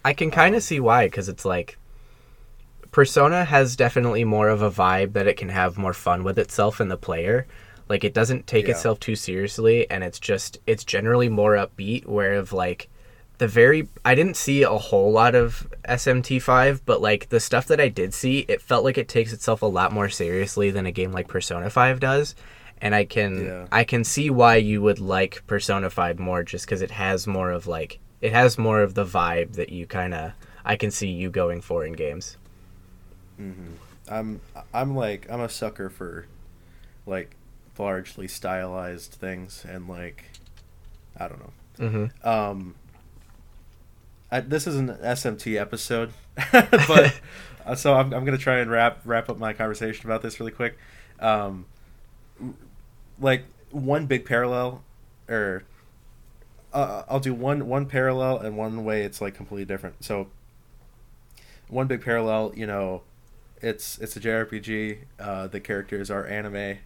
I 0.04 0.12
can 0.12 0.30
kind 0.30 0.54
Um, 0.54 0.58
of 0.58 0.62
see 0.62 0.80
why, 0.80 1.06
because 1.06 1.28
it's 1.28 1.44
like 1.44 1.76
Persona 2.90 3.44
has 3.44 3.76
definitely 3.76 4.24
more 4.24 4.48
of 4.48 4.62
a 4.62 4.70
vibe 4.70 5.12
that 5.12 5.26
it 5.26 5.36
can 5.36 5.50
have 5.50 5.76
more 5.78 5.92
fun 5.92 6.24
with 6.24 6.38
itself 6.38 6.80
and 6.80 6.90
the 6.90 6.96
player. 6.96 7.46
Like 7.88 8.04
it 8.04 8.14
doesn't 8.14 8.46
take 8.46 8.66
Yeah. 8.66 8.72
itself 8.72 9.00
too 9.00 9.16
seriously, 9.16 9.90
and 9.90 10.02
it's 10.04 10.18
just 10.18 10.58
it's 10.66 10.84
generally 10.84 11.28
more 11.28 11.52
upbeat. 11.54 12.06
Where 12.06 12.34
of 12.34 12.52
like 12.52 12.88
the 13.38 13.48
very 13.48 13.88
I 14.04 14.14
didn't 14.14 14.36
see 14.36 14.62
a 14.62 14.70
whole 14.70 15.12
lot 15.12 15.34
of 15.34 15.66
SMT5, 15.88 16.80
but 16.84 17.00
like 17.00 17.28
the 17.28 17.40
stuff 17.40 17.66
that 17.66 17.80
I 17.80 17.88
did 17.88 18.12
see, 18.14 18.40
it 18.48 18.60
felt 18.60 18.84
like 18.84 18.98
it 18.98 19.08
takes 19.08 19.32
itself 19.32 19.62
a 19.62 19.66
lot 19.66 19.92
more 19.92 20.08
seriously 20.08 20.70
than 20.70 20.86
a 20.86 20.92
game 20.92 21.12
like 21.12 21.28
Persona 21.28 21.70
5 21.70 22.00
does. 22.00 22.34
And 22.80 22.94
I 22.94 23.04
can 23.04 23.44
Yeah. 23.44 23.66
I 23.72 23.84
can 23.84 24.04
see 24.04 24.30
why 24.30 24.56
you 24.56 24.82
would 24.82 24.98
like 24.98 25.42
Persona 25.46 25.90
5 25.90 26.18
more 26.18 26.42
just 26.42 26.66
cuz 26.68 26.82
it 26.82 26.90
has 26.92 27.26
more 27.26 27.50
of 27.50 27.66
like 27.66 27.98
it 28.20 28.32
has 28.32 28.58
more 28.58 28.82
of 28.82 28.94
the 28.94 29.04
vibe 29.04 29.54
that 29.54 29.70
you 29.70 29.86
kind 29.86 30.14
of 30.14 30.32
I 30.64 30.76
can 30.76 30.90
see 30.90 31.08
you 31.08 31.30
going 31.30 31.60
for 31.60 31.84
in 31.86 31.92
games. 31.94 32.36
I'm 34.08 34.40
I'm 34.72 34.96
like 34.96 35.26
I'm 35.30 35.40
a 35.40 35.48
sucker 35.48 35.88
for 35.90 36.26
like 37.06 37.34
largely 37.78 38.26
stylized 38.28 39.12
things 39.12 39.64
and 39.68 39.88
like 39.88 40.24
I 41.16 41.28
don't 41.28 41.40
know. 41.40 41.52
Mhm. 41.78 42.26
Um, 42.26 42.74
I, 44.30 44.40
this 44.40 44.66
is 44.66 44.76
an 44.76 44.88
SMT 44.88 45.58
episode, 45.60 46.12
but 46.52 47.20
uh, 47.64 47.74
so 47.74 47.94
I'm, 47.94 48.12
I'm 48.12 48.24
gonna 48.24 48.38
try 48.38 48.58
and 48.58 48.70
wrap 48.70 49.00
wrap 49.04 49.28
up 49.28 49.38
my 49.38 49.52
conversation 49.52 50.06
about 50.06 50.22
this 50.22 50.38
really 50.40 50.52
quick. 50.52 50.76
Um, 51.20 51.66
like 53.20 53.44
one 53.70 54.06
big 54.06 54.24
parallel, 54.24 54.82
or 55.28 55.64
uh, 56.72 57.02
I'll 57.08 57.20
do 57.20 57.34
one 57.34 57.66
one 57.68 57.86
parallel 57.86 58.38
and 58.38 58.56
one 58.56 58.84
way 58.84 59.02
it's 59.02 59.20
like 59.20 59.34
completely 59.34 59.64
different. 59.64 60.04
So 60.04 60.28
one 61.68 61.86
big 61.86 62.02
parallel, 62.02 62.52
you 62.54 62.66
know, 62.66 63.02
it's 63.62 63.98
it's 63.98 64.16
a 64.16 64.20
JRPG. 64.20 64.98
Uh, 65.18 65.46
the 65.46 65.60
characters 65.60 66.10
are 66.10 66.26
anime 66.26 66.78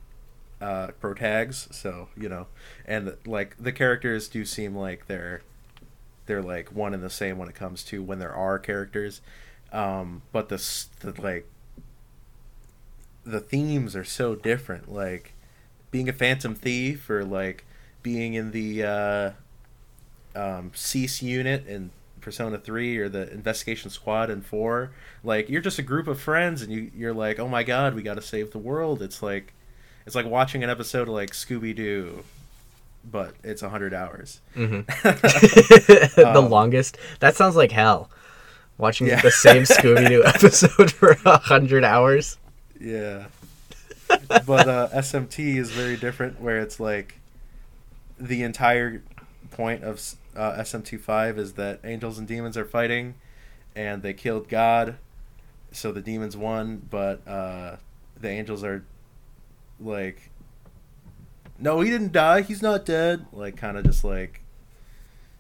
uh, 0.60 0.88
pro 1.00 1.14
tags, 1.14 1.68
so 1.70 2.08
you 2.16 2.28
know, 2.28 2.46
and 2.86 3.16
like 3.26 3.56
the 3.58 3.72
characters 3.72 4.28
do 4.28 4.44
seem 4.44 4.76
like 4.76 5.06
they're 5.06 5.42
they're 6.26 6.42
like 6.42 6.72
one 6.72 6.94
and 6.94 7.02
the 7.02 7.10
same 7.10 7.38
when 7.38 7.48
it 7.48 7.54
comes 7.54 7.82
to 7.84 8.02
when 8.02 8.18
there 8.18 8.34
are 8.34 8.58
characters, 8.58 9.20
um, 9.72 10.22
but 10.32 10.48
the, 10.48 10.86
the 11.00 11.20
like 11.20 11.46
the 13.24 13.40
themes 13.40 13.96
are 13.96 14.04
so 14.04 14.34
different. 14.34 14.92
Like 14.92 15.34
being 15.90 16.08
a 16.08 16.12
phantom 16.12 16.54
thief 16.54 17.08
or 17.10 17.24
like 17.24 17.64
being 18.02 18.34
in 18.34 18.50
the 18.52 18.82
uh, 18.84 19.30
um, 20.34 20.72
SEES 20.74 21.22
unit 21.22 21.66
in 21.66 21.90
Persona 22.22 22.56
3 22.58 22.96
or 22.98 23.08
the 23.08 23.30
investigation 23.32 23.90
squad 23.90 24.30
in 24.30 24.40
4 24.40 24.90
like 25.24 25.48
you're 25.50 25.60
just 25.60 25.78
a 25.78 25.82
group 25.82 26.06
of 26.08 26.20
friends 26.20 26.62
and 26.62 26.72
you 26.72 26.90
you're 26.96 27.12
like 27.12 27.38
oh 27.38 27.48
my 27.48 27.62
god 27.62 27.94
we 27.94 28.02
got 28.02 28.14
to 28.14 28.22
save 28.22 28.52
the 28.52 28.58
world 28.58 29.02
it's 29.02 29.22
like 29.22 29.52
it's 30.06 30.14
like 30.14 30.26
watching 30.26 30.64
an 30.64 30.70
episode 30.70 31.02
of 31.08 31.14
like 31.14 31.30
Scooby-Doo 31.32 32.24
but 33.10 33.34
it's 33.42 33.62
100 33.62 33.92
hours 33.92 34.40
Mhm. 34.56 34.86
the 36.14 36.32
Um, 36.36 36.48
longest. 36.48 36.98
That 37.20 37.34
sounds 37.36 37.56
like 37.56 37.72
hell. 37.72 38.08
Watching 38.78 39.08
Yeah. 39.08 39.20
the 39.20 39.30
same 39.30 39.62
Scooby 39.64 40.08
Doo 40.08 40.22
episode 40.26 40.90
for 40.92 41.16
a 41.24 41.38
hundred 41.38 41.84
hours. 41.84 42.38
Yeah. 42.80 43.26
but 44.08 44.68
uh, 44.68 44.88
SMT 44.94 45.56
is 45.56 45.70
very 45.70 45.96
different, 45.96 46.40
where 46.40 46.58
it's 46.60 46.78
like 46.80 47.18
the 48.18 48.42
entire 48.42 49.02
point 49.50 49.82
of 49.84 50.00
uh, 50.36 50.52
SMT5 50.54 51.38
is 51.38 51.52
that 51.54 51.80
angels 51.84 52.18
and 52.18 52.26
demons 52.26 52.56
are 52.56 52.64
fighting, 52.64 53.14
and 53.74 54.02
they 54.02 54.12
killed 54.12 54.48
God, 54.48 54.96
so 55.70 55.92
the 55.92 56.00
demons 56.00 56.36
won, 56.36 56.86
but 56.90 57.26
uh, 57.26 57.76
the 58.20 58.28
angels 58.28 58.62
are 58.64 58.84
like, 59.80 60.30
no, 61.58 61.80
he 61.80 61.90
didn't 61.90 62.12
die, 62.12 62.42
he's 62.42 62.62
not 62.62 62.84
dead. 62.84 63.26
Like, 63.32 63.56
kind 63.56 63.76
of 63.76 63.84
just 63.84 64.04
like, 64.04 64.42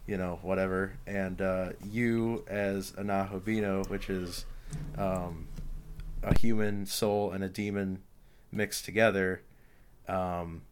you 0.06 0.16
know, 0.16 0.38
whatever. 0.42 0.92
And 1.06 1.40
uh, 1.40 1.70
you, 1.90 2.44
as 2.46 2.92
a 2.96 3.02
Nahobino, 3.02 3.88
which 3.88 4.08
is. 4.08 4.44
Um, 4.96 5.48
a 6.22 6.38
human 6.38 6.86
soul 6.86 7.32
and 7.32 7.42
a 7.42 7.48
demon 7.48 8.02
mixed 8.50 8.84
together 8.84 9.42
um, 10.08 10.62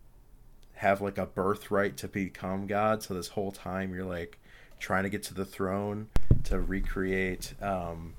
have 0.81 1.03
like 1.03 1.19
a 1.19 1.27
birthright 1.27 1.99
to 1.99 2.09
become 2.09 2.67
God. 2.67 3.03
So 3.03 3.13
this 3.13 3.29
whole 3.29 3.53
time 3.53 3.95
you're 3.95 4.07
like 4.07 4.39
trying 4.79 5.03
to 5.03 5.11
get 5.11 5.23
to 5.25 5.35
the 5.35 5.45
throne 5.45 6.09
to 6.45 6.59
recreate 6.59 7.53
um, 7.61 8.15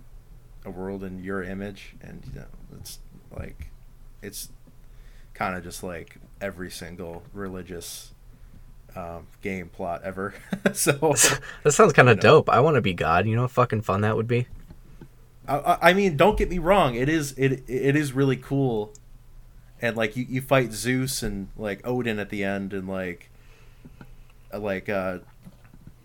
a 0.64 0.70
world 0.70 1.04
in 1.04 1.24
your 1.24 1.42
image, 1.42 1.96
and 2.02 2.24
you 2.28 2.40
know 2.42 2.46
it's 2.80 3.00
like 3.36 3.72
it's 4.22 4.50
kind 5.34 5.58
of 5.58 5.64
just 5.64 5.82
like 5.82 6.18
every 6.40 6.70
single 6.70 7.24
religious 7.34 8.12
um, 8.96 9.26
game 9.42 9.70
plot 9.70 10.02
ever. 10.04 10.36
so 10.74 10.92
That 11.64 11.72
sounds 11.72 11.94
kind 11.94 12.10
of 12.10 12.20
dope. 12.20 12.48
I 12.48 12.60
want 12.60 12.76
to 12.76 12.82
be 12.82 12.94
God. 12.94 13.26
You 13.26 13.36
know 13.36 13.42
how 13.42 13.48
fucking 13.48 13.82
fun 13.82 14.02
that 14.02 14.16
would 14.16 14.28
be? 14.28 14.46
I- 15.48 15.58
I, 15.58 15.90
I 15.90 15.94
mean, 15.94 16.16
don't 16.16 16.38
get 16.38 16.48
me 16.52 16.60
wrong. 16.60 16.94
It 16.94 17.10
is 17.10 17.32
it 17.40 17.64
it 17.68 17.96
is 17.96 18.14
really 18.14 18.38
cool, 18.38 18.94
and 19.82 19.98
like 19.98 20.16
you, 20.16 20.26
you 20.30 20.42
fight 20.42 20.72
Zeus 20.74 21.24
and 21.24 21.50
like 21.58 21.86
Odin 21.86 22.20
at 22.20 22.30
the 22.30 22.44
end, 22.44 22.74
and 22.74 22.88
like 22.88 23.30
uh, 24.54 24.60
like 24.60 24.90
uh, 24.90 25.20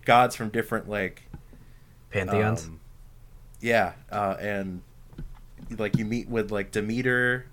gods 0.05 0.35
from 0.35 0.49
different 0.49 0.89
like 0.89 1.23
Pantheons? 2.11 2.65
um, 2.65 2.79
yeah, 3.61 3.93
uh, 4.11 4.35
and 4.39 4.81
like 5.77 5.97
you 5.97 6.05
meet 6.05 6.29
with 6.29 6.51
like 6.51 6.71
Demeter, 6.71 7.45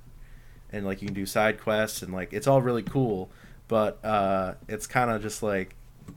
and 0.72 0.84
like 0.86 1.02
you 1.02 1.08
can 1.08 1.14
do 1.14 1.26
side 1.26 1.60
quests, 1.60 2.02
and 2.02 2.12
like 2.12 2.32
it's 2.32 2.46
all 2.46 2.62
really 2.62 2.82
cool. 2.82 3.30
But 3.68 4.04
uh, 4.04 4.54
it's 4.68 4.86
kind 4.86 5.10
of 5.10 5.22
just 5.22 5.42
like 5.42 5.74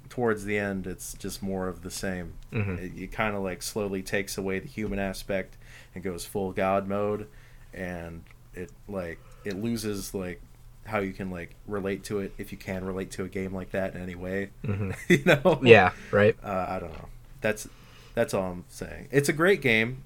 towards 0.10 0.45
the 0.45 0.58
end, 0.58 0.86
it's 0.88 1.14
just 1.14 1.41
more 1.41 1.68
of 1.68 1.82
the 1.82 1.91
same. 1.91 2.34
Mhm. 2.51 2.78
It, 2.80 3.03
it 3.03 3.12
kind 3.12 3.36
of 3.36 3.43
like 3.43 3.62
slowly 3.62 4.01
takes 4.03 4.38
away 4.38 4.60
the 4.60 4.68
human 4.68 4.99
aspect 4.99 5.58
and 5.95 6.03
goes 6.03 6.26
full 6.26 6.51
god 6.51 6.88
mode, 6.88 7.28
and 7.74 8.24
it 8.53 8.72
like 8.88 9.20
it 9.47 9.61
loses 9.61 10.13
like 10.13 10.41
how 10.85 10.99
you 10.99 11.11
can 11.13 11.29
like 11.31 11.55
relate 11.67 12.03
to 12.05 12.19
it 12.19 12.33
if 12.37 12.51
you 12.51 12.57
can 12.57 12.85
relate 12.85 13.11
to 13.11 13.23
a 13.23 13.27
game 13.27 13.53
like 13.53 13.71
that 13.71 13.95
in 13.95 14.01
any 14.01 14.15
way. 14.15 14.49
Mhm. 14.65 14.95
you 15.09 15.23
know? 15.25 15.59
yeah, 15.63 15.91
right? 16.11 16.35
uh, 16.43 16.65
I 16.69 16.79
don't 16.79 16.93
know. 16.93 17.07
That's 17.41 17.67
that's 18.13 18.33
all 18.33 18.51
I'm 18.51 18.65
saying. 18.69 19.07
It's 19.11 19.29
a 19.29 19.33
great 19.33 19.61
game. 19.61 20.03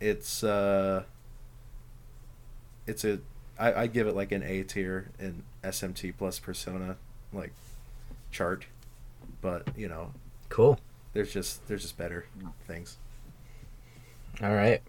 It's 0.00 0.42
uh, 0.44 1.04
it's 2.86 3.04
a 3.04 3.18
I, 3.58 3.72
I 3.82 3.86
give 3.86 4.06
it 4.06 4.16
like 4.16 4.32
an 4.32 4.42
A 4.42 4.62
tier 4.62 5.10
in 5.18 5.42
SMT 5.62 6.14
plus 6.18 6.38
Persona 6.38 6.96
like 7.32 7.52
chart, 8.30 8.66
but 9.42 9.68
you 9.76 9.88
know 9.88 10.12
Cool. 10.48 10.78
there's 11.12 11.32
just 11.32 11.66
there's 11.68 11.82
just 11.82 11.96
better 11.98 12.26
things. 12.66 12.96
All 14.42 14.54
right. 14.54 14.80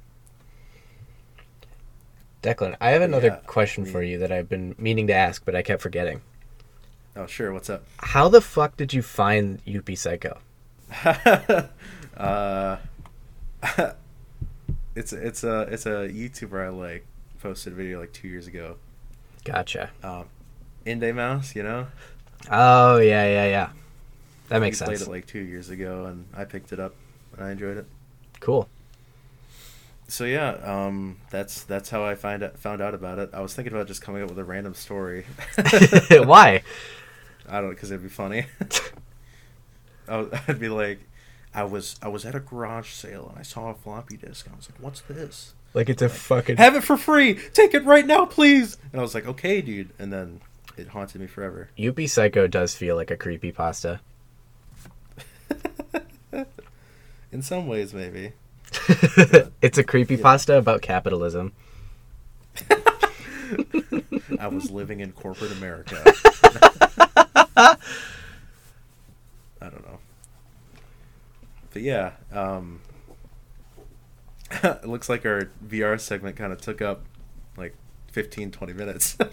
Declan, 2.42 2.76
I 2.82 2.89
have 2.92 3.02
another 3.02 3.28
Yeah, 3.28 3.36
question 3.46 3.86
for 3.86 4.02
you 4.02 4.18
that 4.20 4.32
I've 4.32 4.50
been 4.50 4.76
meaning 4.78 5.08
to 5.08 5.14
ask, 5.14 5.46
but 5.46 5.56
I 5.56 5.62
kept 5.62 5.82
forgetting. 5.82 6.22
Oh 7.16 7.28
sure, 7.28 7.54
what's 7.54 7.70
up? 7.70 7.84
How 8.00 8.30
the 8.30 8.42
fuck 8.42 8.78
did 8.78 8.94
you 8.94 9.02
find 9.02 9.64
Yuppie 9.66 9.98
Psycho? 9.98 10.39
uh, 12.18 12.78
it's 14.96 15.14
it's 15.14 15.44
a 15.44 15.62
it's 15.64 15.86
a 15.86 16.10
YouTuber 16.10 16.66
I 16.66 16.70
like 16.70 17.06
posted 17.42 17.74
a 17.74 17.76
video 17.76 18.00
like 18.00 18.14
two 18.14 18.28
years 18.28 18.48
ago. 18.48 18.78
Gotcha. 19.44 19.89
Um, 20.04 20.26
Inde 20.86 21.16
Mouse, 21.16 21.56
you 21.56 21.64
know. 21.64 21.88
Oh, 22.50 22.98
yeah, 22.98 23.26
yeah, 23.26 23.46
yeah. 23.46 23.70
That 24.50 24.60
makes 24.60 24.80
he 24.80 24.86
sense. 24.86 24.89
played 24.89 25.02
it 25.08 25.12
like 25.12 25.28
two 25.28 25.39
years 25.39 25.70
ago, 25.70 26.06
and 26.06 26.26
I 26.36 26.46
picked 26.46 26.72
it 26.74 26.80
up 26.80 26.94
and 27.36 27.46
I 27.46 27.52
enjoyed 27.52 27.78
it. 27.78 27.86
Cool. 28.39 28.68
So 30.12 30.26
yeah, 30.26 30.57
um, 30.66 31.20
that's 31.30 31.64
that's 31.64 31.89
how 31.89 32.03
I 32.03 32.16
find 32.16 32.43
out, 32.43 32.59
found 32.59 32.82
out 32.82 32.93
about 32.93 33.18
it. 33.18 33.30
I 33.32 33.39
was 33.39 33.53
thinking 33.53 33.74
about 33.74 33.88
just 33.88 34.01
coming 34.01 34.22
up 34.22 34.28
with 34.28 34.38
a 34.39 34.43
random 34.43 34.74
story. 34.74 35.26
Why? 36.12 36.64
I 37.47 37.53
don't 37.55 37.64
know 37.64 37.70
because 37.70 37.91
it'd 37.91 38.03
be 38.03 38.09
funny. 38.09 38.45
I 40.09 40.18
would- 40.18 40.38
I'd 40.49 40.59
be 40.59 40.68
like, 40.68 40.99
I 41.53 41.64
was 41.64 41.97
I 42.01 42.09
was 42.09 42.26
at 42.26 42.36
a 42.36 42.41
garage 42.41 42.89
sale 42.91 43.30
and 43.30 43.39
I 43.39 43.43
saw 43.43 43.70
a 43.70 43.74
floppy 43.74 44.18
disk 44.18 44.47
and 44.47 44.53
I 44.53 44.57
was 44.57 44.70
like, 44.70 44.82
what's 44.84 44.99
this? 44.99 45.53
Like 45.74 45.88
it's 45.88 46.01
a 46.01 46.09
fucking. 46.09 46.57
Have 46.57 46.76
it 46.76 46.84
for 46.84 46.97
free. 46.97 47.36
Take 47.53 47.74
it 47.74 47.86
right 47.86 48.05
now, 48.05 48.26
please. 48.26 48.78
And 48.91 48.99
I 48.99 49.03
was 49.03 49.16
like, 49.16 49.26
okay, 49.26 49.62
dude. 49.62 49.91
And 49.97 50.12
then 50.12 50.41
it 50.76 50.89
haunted 50.89 51.22
me 51.22 51.28
forever. 51.28 51.70
Yuppie 51.78 52.09
Psycho 52.09 52.47
does 52.47 52.76
feel 52.76 52.97
like 52.97 53.12
a 53.12 53.16
creepy 53.16 53.53
pasta. 53.53 54.01
In 57.32 57.41
some 57.41 57.66
ways, 57.68 57.93
maybe. 57.93 58.34
it's 59.61 59.78
a 59.78 59.84
creepy 59.84 60.17
pasta 60.17 60.57
about 60.57 60.82
capitalism. 60.82 61.53
I 64.39 64.47
was 64.47 64.72
living 64.72 65.01
in 65.01 65.11
corporate 65.11 65.51
America. 65.51 66.01
I 69.61 69.69
don't 69.69 69.86
know. 69.86 69.99
But 71.74 71.82
yeah, 71.82 72.11
um, 72.32 72.82
it 74.63 74.88
looks 74.88 75.09
like 75.09 75.26
our 75.26 75.49
VR 75.65 75.99
segment 75.99 76.36
kind 76.36 76.53
of 76.53 76.61
took 76.61 76.82
up 76.82 77.03
like 77.57 77.76
15, 78.11 78.51
20 78.51 78.74
minutes. 78.74 79.17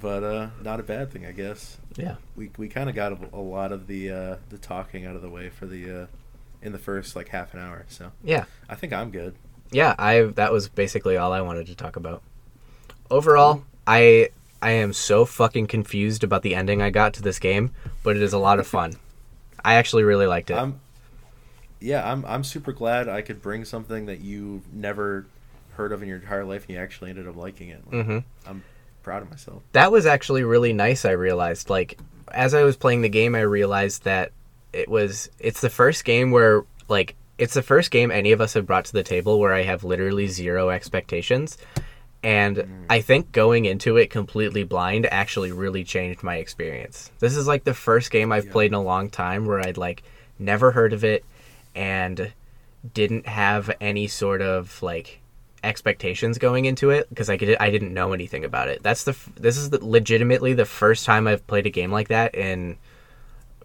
but 0.00 0.22
uh, 0.22 0.48
not 0.62 0.80
a 0.80 0.82
bad 0.82 1.10
thing, 1.10 1.26
I 1.26 1.32
guess. 1.32 1.78
Yeah. 1.96 2.16
We 2.36 2.50
we 2.56 2.68
kind 2.68 2.88
of 2.88 2.94
got 2.94 3.12
a, 3.12 3.18
a 3.32 3.40
lot 3.40 3.72
of 3.72 3.86
the 3.86 4.10
uh, 4.10 4.36
the 4.48 4.58
talking 4.58 5.06
out 5.06 5.16
of 5.16 5.22
the 5.22 5.30
way 5.30 5.48
for 5.48 5.66
the 5.66 6.02
uh, 6.02 6.06
in 6.62 6.72
the 6.72 6.78
first 6.78 7.16
like 7.16 7.28
half 7.28 7.54
an 7.54 7.60
hour. 7.60 7.84
So 7.88 8.12
Yeah. 8.22 8.44
I 8.68 8.74
think 8.74 8.92
I'm 8.92 9.10
good. 9.10 9.34
Yeah, 9.72 9.94
I 9.98 10.22
that 10.34 10.52
was 10.52 10.68
basically 10.68 11.16
all 11.16 11.32
I 11.32 11.40
wanted 11.40 11.66
to 11.68 11.74
talk 11.74 11.96
about. 11.96 12.22
Overall, 13.10 13.64
I 13.86 14.30
I 14.62 14.72
am 14.72 14.92
so 14.92 15.24
fucking 15.24 15.66
confused 15.68 16.22
about 16.22 16.42
the 16.42 16.54
ending 16.54 16.82
I 16.82 16.90
got 16.90 17.14
to 17.14 17.22
this 17.22 17.38
game, 17.38 17.72
but 18.02 18.16
it 18.16 18.22
is 18.22 18.32
a 18.32 18.38
lot 18.38 18.58
of 18.58 18.66
fun. 18.66 18.94
I 19.64 19.74
actually 19.74 20.04
really 20.04 20.26
liked 20.26 20.50
it. 20.50 20.54
I'm 20.56 20.80
yeah, 21.80 22.10
I'm 22.10 22.24
I'm 22.26 22.44
super 22.44 22.72
glad 22.72 23.08
I 23.08 23.22
could 23.22 23.40
bring 23.40 23.64
something 23.64 24.06
that 24.06 24.20
you 24.20 24.62
never 24.72 25.26
heard 25.76 25.92
of 25.92 26.02
in 26.02 26.08
your 26.08 26.18
entire 26.18 26.44
life 26.44 26.62
and 26.68 26.76
you 26.76 26.82
actually 26.82 27.10
ended 27.10 27.26
up 27.26 27.36
liking 27.36 27.68
it. 27.70 27.82
Like, 27.90 28.06
Mhm. 28.06 28.24
I'm 28.46 28.62
proud 29.02 29.22
of 29.22 29.30
myself. 29.30 29.62
that 29.72 29.90
was 29.90 30.04
actually 30.04 30.44
really 30.44 30.74
nice 30.74 31.06
i 31.06 31.10
realized 31.10 31.70
like 31.70 31.98
as 32.32 32.52
i 32.52 32.62
was 32.62 32.76
playing 32.76 33.00
the 33.00 33.08
game 33.08 33.34
i 33.34 33.40
realized 33.40 34.04
that 34.04 34.30
it 34.72 34.88
was 34.88 35.30
it's 35.38 35.60
the 35.60 35.70
first 35.70 36.04
game 36.04 36.30
where 36.30 36.64
like 36.88 37.14
it's 37.38 37.54
the 37.54 37.62
first 37.62 37.90
game 37.90 38.10
any 38.10 38.32
of 38.32 38.40
us 38.40 38.54
have 38.54 38.66
brought 38.66 38.84
to 38.84 38.92
the 38.92 39.02
table 39.02 39.38
where 39.38 39.54
i 39.54 39.62
have 39.62 39.84
literally 39.84 40.26
zero 40.26 40.70
expectations 40.70 41.58
and 42.22 42.56
mm. 42.58 42.84
i 42.88 43.00
think 43.00 43.32
going 43.32 43.64
into 43.64 43.96
it 43.96 44.10
completely 44.10 44.62
blind 44.64 45.06
actually 45.06 45.52
really 45.52 45.84
changed 45.84 46.22
my 46.22 46.36
experience 46.36 47.10
this 47.18 47.36
is 47.36 47.46
like 47.46 47.64
the 47.64 47.74
first 47.74 48.10
game 48.10 48.32
i've 48.32 48.46
Yeah. 48.46 48.52
played 48.52 48.70
in 48.70 48.74
a 48.74 48.82
long 48.82 49.10
time 49.10 49.46
where 49.46 49.60
i'd 49.60 49.78
like 49.78 50.02
never 50.38 50.70
heard 50.70 50.92
of 50.92 51.04
it 51.04 51.24
and 51.74 52.32
didn't 52.94 53.26
have 53.26 53.70
any 53.80 54.06
sort 54.06 54.42
of 54.42 54.82
like 54.82 55.20
expectations 55.62 56.38
going 56.38 56.64
into 56.64 56.90
it 56.90 57.08
because 57.10 57.28
I 57.28 57.36
could 57.36 57.56
I 57.60 57.70
didn't 57.70 57.92
know 57.92 58.12
anything 58.12 58.44
about 58.44 58.68
it. 58.68 58.82
That's 58.82 59.04
the 59.04 59.16
this 59.36 59.56
is 59.56 59.70
the, 59.70 59.84
legitimately 59.84 60.54
the 60.54 60.64
first 60.64 61.04
time 61.04 61.26
I've 61.26 61.46
played 61.46 61.66
a 61.66 61.70
game 61.70 61.92
like 61.92 62.08
that 62.08 62.34
in 62.34 62.78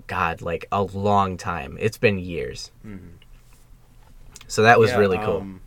God 0.08 0.42
like 0.42 0.66
a 0.72 0.84
long 0.84 1.38
time. 1.38 1.78
It's 1.80 1.98
been 1.98 2.20
years. 2.20 2.72
Mhm. 2.86 3.14
So 4.48 4.62
that 4.64 4.80
was 4.80 4.92
Yeah, 4.92 4.98
really 4.98 5.18
cool. 5.18 5.38
um, 5.42 5.62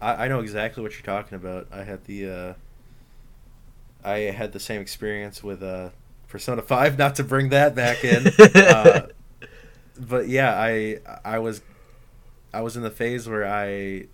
I, 0.00 0.24
I 0.24 0.28
know 0.28 0.40
exactly 0.40 0.82
what 0.82 0.92
you're 0.92 1.02
talking 1.02 1.36
about. 1.36 1.68
I 1.72 1.82
had 1.84 2.04
the 2.04 2.30
uh, 2.30 2.54
I 4.04 4.18
had 4.30 4.52
the 4.52 4.60
same 4.60 4.80
experience 4.80 5.42
with 5.42 5.62
uh, 5.62 5.90
Persona 6.28 6.62
Five. 6.62 6.98
Not 6.98 7.14
to 7.16 7.24
bring 7.24 7.48
that 7.50 7.74
back 7.74 8.04
in, 8.04 8.26
uh, 8.54 9.06
but 9.98 10.28
yeah, 10.28 10.54
I 10.56 10.98
I 11.24 11.38
was 11.38 11.62
I 12.52 12.60
was 12.62 12.76
in 12.76 12.82
the 12.82 12.90
phase 12.90 13.28
where 13.28 13.46
I 13.46 14.06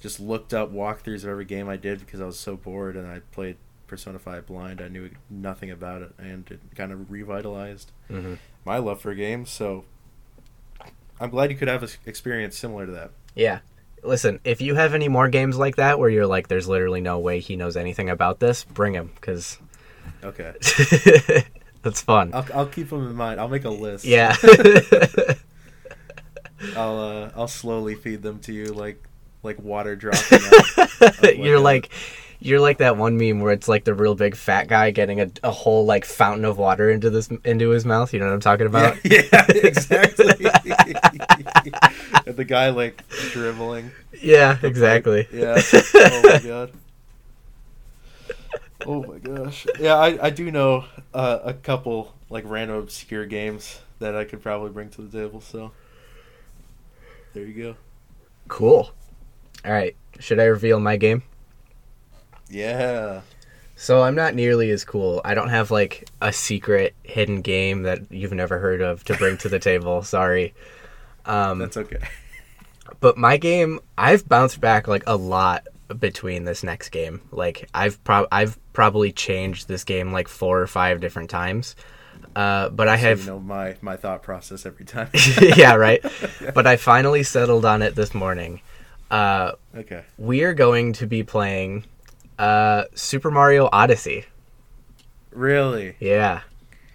just 0.00 0.18
looked 0.18 0.52
up 0.52 0.72
walkthroughs 0.72 1.22
of 1.24 1.28
every 1.30 1.44
game 1.44 1.68
I 1.68 1.76
did 1.76 2.00
because 2.00 2.20
I 2.20 2.24
was 2.26 2.38
so 2.38 2.56
bored, 2.56 2.96
and 2.96 3.06
I 3.06 3.20
played 3.32 3.56
Persona 3.92 4.18
Five 4.18 4.46
blind. 4.46 4.80
I 4.80 4.88
knew 4.88 5.10
nothing 5.28 5.70
about 5.70 6.00
it, 6.00 6.12
and 6.18 6.50
it 6.50 6.60
kind 6.74 6.92
of 6.92 7.10
revitalized 7.10 7.92
Mhm. 8.10 8.38
my 8.64 8.78
love 8.78 9.02
for 9.02 9.14
games. 9.14 9.50
So 9.50 9.84
I'm 11.20 11.28
glad 11.28 11.50
you 11.50 11.58
could 11.58 11.68
have 11.68 11.82
an 11.82 11.90
experience 12.06 12.56
similar 12.56 12.86
to 12.86 12.92
that. 12.92 13.10
Yeah. 13.34 13.58
Listen, 14.02 14.40
if 14.44 14.62
you 14.62 14.74
have 14.76 14.94
any 14.94 15.08
more 15.08 15.28
games 15.28 15.58
like 15.58 15.76
that 15.76 15.98
where 15.98 16.08
you're 16.08 16.26
like 16.26 16.48
there's 16.48 16.66
literally 16.66 17.02
no 17.02 17.18
way 17.18 17.38
he 17.40 17.54
knows 17.54 17.76
anything 17.76 18.08
about 18.08 18.40
this, 18.40 18.64
bring 18.64 18.94
him 18.94 19.10
cuz 19.20 19.58
Okay. 20.24 20.52
that's 21.82 22.00
fun. 22.00 22.30
I'll, 22.32 22.46
I'll 22.54 22.66
keep 22.66 22.88
them 22.88 23.06
in 23.06 23.14
mind. 23.14 23.38
I'll 23.40 23.48
make 23.48 23.64
a 23.64 23.70
list. 23.70 24.06
Yeah. 24.06 24.34
I'll 26.76 26.98
uh, 26.98 27.30
I'll 27.36 27.48
slowly 27.48 27.94
feed 27.94 28.22
them 28.22 28.38
to 28.40 28.52
you 28.52 28.66
like 28.66 29.02
like 29.42 29.58
water 29.60 29.96
dropping. 29.96 30.38
out. 31.00 31.36
you're 31.36 31.58
like 31.60 31.90
you're 32.44 32.60
like 32.60 32.78
that 32.78 32.96
one 32.96 33.16
meme 33.16 33.40
where 33.40 33.52
it's 33.52 33.68
like 33.68 33.84
the 33.84 33.94
real 33.94 34.14
big 34.14 34.34
fat 34.34 34.66
guy 34.66 34.90
getting 34.90 35.20
a, 35.20 35.30
a 35.44 35.50
whole 35.50 35.84
like 35.84 36.04
fountain 36.04 36.44
of 36.44 36.58
water 36.58 36.90
into 36.90 37.08
this 37.08 37.30
into 37.44 37.70
his 37.70 37.84
mouth. 37.84 38.12
You 38.12 38.18
know 38.18 38.26
what 38.26 38.34
I'm 38.34 38.40
talking 38.40 38.66
about? 38.66 38.98
yeah, 39.04 39.22
yeah, 39.32 39.46
exactly. 39.54 40.26
and 42.26 42.36
the 42.36 42.44
guy 42.46 42.70
like 42.70 43.02
dribbling. 43.30 43.92
Yeah, 44.20 44.58
exactly. 44.62 45.28
Yeah. 45.32 45.62
Oh 45.94 46.22
my 46.24 46.38
god. 46.38 46.72
Oh 48.84 49.02
my 49.04 49.18
gosh. 49.18 49.66
Yeah, 49.78 49.94
I, 49.94 50.26
I 50.26 50.30
do 50.30 50.50
know 50.50 50.84
uh, 51.14 51.38
a 51.44 51.54
couple 51.54 52.12
like 52.28 52.44
random 52.46 52.78
obscure 52.78 53.26
games 53.26 53.80
that 54.00 54.16
I 54.16 54.24
could 54.24 54.42
probably 54.42 54.70
bring 54.70 54.90
to 54.90 55.02
the 55.02 55.16
table. 55.16 55.40
So 55.40 55.70
there 57.34 57.44
you 57.44 57.62
go. 57.62 57.76
Cool. 58.48 58.90
All 59.64 59.72
right. 59.72 59.94
Should 60.18 60.40
I 60.40 60.44
reveal 60.44 60.80
my 60.80 60.96
game? 60.96 61.22
Yeah. 62.52 63.22
So 63.74 64.02
I'm 64.02 64.14
not 64.14 64.34
nearly 64.34 64.70
as 64.70 64.84
cool. 64.84 65.20
I 65.24 65.34
don't 65.34 65.48
have 65.48 65.70
like 65.70 66.08
a 66.20 66.32
secret 66.32 66.94
hidden 67.02 67.40
game 67.40 67.82
that 67.82 68.12
you've 68.12 68.32
never 68.32 68.58
heard 68.58 68.80
of 68.80 69.02
to 69.04 69.14
bring 69.14 69.38
to 69.38 69.48
the 69.48 69.58
table. 69.58 70.02
Sorry. 70.04 70.54
Um, 71.24 71.58
That's 71.58 71.76
okay. 71.76 71.98
but 73.00 73.16
my 73.16 73.36
game, 73.38 73.80
I've 73.96 74.28
bounced 74.28 74.60
back 74.60 74.86
like 74.86 75.02
a 75.06 75.16
lot 75.16 75.66
between 75.98 76.44
this 76.44 76.62
next 76.62 76.90
game. 76.90 77.22
Like 77.32 77.68
I've 77.74 78.02
prob 78.04 78.28
I've 78.30 78.58
probably 78.72 79.12
changed 79.12 79.68
this 79.68 79.84
game 79.84 80.12
like 80.12 80.28
four 80.28 80.60
or 80.60 80.66
five 80.66 81.00
different 81.00 81.30
times. 81.30 81.74
Uh, 82.36 82.68
but 82.68 82.88
I 82.88 82.96
So 82.96 83.02
have 83.08 83.20
you 83.20 83.26
know 83.26 83.40
my 83.40 83.76
my 83.80 83.96
thought 83.96 84.22
process 84.22 84.64
every 84.64 84.84
time. 84.84 85.08
yeah, 85.40 85.74
right. 85.74 86.04
But 86.54 86.66
I 86.66 86.76
finally 86.76 87.22
settled 87.22 87.64
on 87.64 87.82
it 87.82 87.94
this 87.94 88.14
morning. 88.14 88.60
Uh, 89.10 89.52
okay. 89.74 90.04
we 90.16 90.42
are 90.42 90.54
going 90.54 90.94
to 90.94 91.06
be 91.06 91.22
playing 91.22 91.84
uh, 92.38 92.84
Super 92.94 93.30
Mario 93.30 93.68
Odyssey. 93.72 94.26
Really? 95.30 95.96
Yeah, 96.00 96.42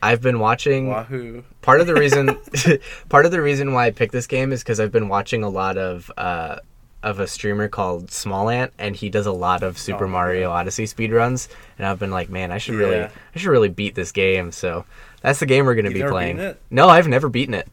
I've 0.01 0.21
been 0.21 0.39
watching. 0.39 0.89
Wahoo. 0.89 1.43
Part 1.61 1.81
of 1.81 1.88
the 1.88 1.95
reason, 1.95 2.38
part 3.09 3.25
of 3.25 3.31
the 3.31 3.41
reason 3.41 3.73
why 3.73 3.88
I 3.88 3.91
picked 3.91 4.11
this 4.13 4.27
game 4.27 4.51
is 4.51 4.61
because 4.63 4.79
I've 4.79 4.91
been 4.91 5.09
watching 5.09 5.43
a 5.43 5.49
lot 5.49 5.77
of 5.77 6.11
uh, 6.17 6.57
of 7.03 7.19
a 7.19 7.27
streamer 7.27 7.67
called 7.67 8.07
Smallant, 8.07 8.71
and 8.77 8.95
he 8.95 9.09
does 9.09 9.25
a 9.25 9.31
lot 9.31 9.63
of 9.63 9.77
Super 9.77 10.05
Oh, 10.05 10.09
Mario 10.09 10.49
yeah. 10.49 10.55
Odyssey 10.55 10.85
speedruns. 10.85 11.47
And 11.77 11.88
I've 11.88 11.99
been 11.99 12.11
like, 12.11 12.29
man, 12.29 12.51
I 12.51 12.57
should 12.57 12.75
really, 12.75 13.01
I 13.01 13.09
should 13.35 13.49
really 13.49 13.69
beat 13.69 13.95
this 13.95 14.11
game. 14.11 14.51
So 14.51 14.85
that's 15.21 15.39
the 15.39 15.45
game 15.45 15.65
we're 15.65 15.75
going 15.75 15.85
to 15.85 15.91
be 15.93 16.03
playing. 16.03 16.55
No, 16.69 16.89
I've 16.89 17.07
never 17.07 17.29
beaten 17.29 17.53
it. 17.53 17.67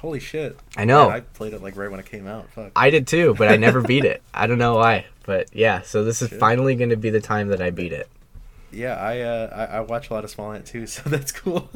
Holy 0.00 0.18
shit. 0.18 0.58
I 0.78 0.86
know. 0.86 1.08
Man, 1.08 1.16
I 1.16 1.20
played 1.20 1.52
it 1.52 1.62
like 1.62 1.76
right 1.76 1.90
when 1.90 2.00
it 2.00 2.06
came 2.06 2.26
out. 2.26 2.48
Fuck. 2.50 2.72
I 2.74 2.88
did 2.88 3.06
too, 3.06 3.34
but 3.36 3.48
I 3.48 3.56
never 3.56 3.82
beat 3.86 4.06
it. 4.06 4.22
I 4.32 4.46
don't 4.46 4.56
know 4.56 4.76
why, 4.76 5.04
but 5.26 5.54
yeah. 5.54 5.82
So 5.82 6.04
this 6.04 6.22
is 6.22 6.30
Shit. 6.30 6.40
finally 6.40 6.74
going 6.74 6.88
to 6.88 6.96
be 6.96 7.10
the 7.10 7.20
time 7.20 7.48
that 7.48 7.60
I 7.60 7.68
beat 7.68 7.92
it. 7.92 8.08
Yeah, 8.72 8.94
I 8.94 9.20
uh 9.20 9.66
I, 9.70 9.76
I 9.76 9.80
watch 9.80 10.08
a 10.08 10.14
lot 10.14 10.24
of 10.24 10.34
Smallant 10.34 10.64
too, 10.64 10.86
so 10.86 11.02
that's 11.10 11.32
cool. 11.32 11.68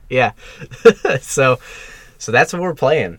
yeah. 0.10 0.32
so, 1.20 1.58
so 2.18 2.30
that's 2.32 2.52
what 2.52 2.60
we're 2.60 2.74
playing. 2.74 3.18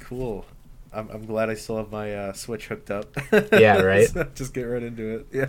cool. 0.00 0.46
I'm 0.94 1.10
I'm 1.10 1.26
glad 1.26 1.50
I 1.50 1.54
still 1.54 1.76
have 1.76 1.90
my 1.90 2.14
uh, 2.14 2.32
Switch 2.32 2.68
hooked 2.68 2.90
up. 2.90 3.14
Yeah, 3.52 3.80
right? 3.82 4.08
So 4.08 4.24
just 4.34 4.54
get 4.54 4.62
right 4.62 4.82
into 4.82 5.16
it. 5.16 5.26
Yeah. 5.32 5.48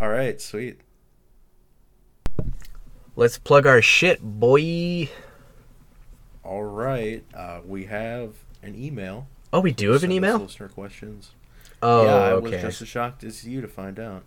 All 0.00 0.08
right, 0.08 0.40
sweet. 0.40 0.80
Let's 3.18 3.36
plug 3.36 3.66
our 3.66 3.82
shit, 3.82 4.20
boy. 4.22 5.10
All 6.44 6.62
right, 6.62 7.24
uh, 7.34 7.58
we 7.66 7.86
have 7.86 8.34
an 8.62 8.80
email. 8.80 9.26
Oh, 9.52 9.58
we 9.58 9.72
do 9.72 9.88
have 9.90 10.04
an 10.04 10.10
Send 10.10 10.12
email. 10.12 10.38
Listener 10.38 10.68
questions. 10.68 11.32
Oh, 11.82 12.04
yeah, 12.04 12.14
I 12.14 12.34
was 12.34 12.52
just 12.52 12.80
as 12.80 12.86
shocked 12.86 13.24
as 13.24 13.44
you 13.44 13.60
to 13.60 13.66
find 13.66 13.98
out. 13.98 14.22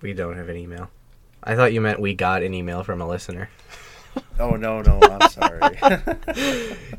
We 0.00 0.12
don't 0.12 0.36
have 0.36 0.48
an 0.48 0.56
email. 0.56 0.90
I 1.44 1.54
thought 1.54 1.72
you 1.72 1.80
meant 1.80 2.00
we 2.00 2.14
got 2.14 2.42
an 2.42 2.52
email 2.52 2.82
from 2.82 3.00
a 3.00 3.06
listener. 3.06 3.48
Oh 4.40 4.56
no, 4.56 4.82
no, 4.82 4.98
I'm 5.00 5.28
sorry. 5.30 5.60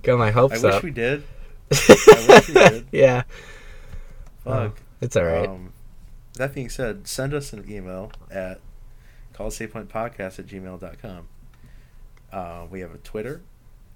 Got 0.01 0.19
my 0.19 0.27
I 0.29 0.31
hopes 0.31 0.63
wish 0.63 0.73
up. 0.75 0.81
we 0.81 0.91
did. 0.91 1.23
I 1.73 2.25
wish 2.29 2.47
we 2.47 2.53
did. 2.53 2.87
yeah, 2.93 3.23
Fuck. 4.45 4.77
it's 5.01 5.17
all 5.17 5.25
right. 5.25 5.49
Um, 5.49 5.73
that 6.35 6.55
being 6.55 6.69
said, 6.69 7.05
send 7.05 7.33
us 7.33 7.51
an 7.51 7.69
email 7.69 8.13
at 8.31 8.61
callsavepointpodcast 9.35 10.39
at 10.39 10.45
gmail.com. 10.47 11.27
Uh, 12.34 12.65
we 12.71 12.79
have 12.79 12.93
a 12.93 12.97
Twitter 12.97 13.41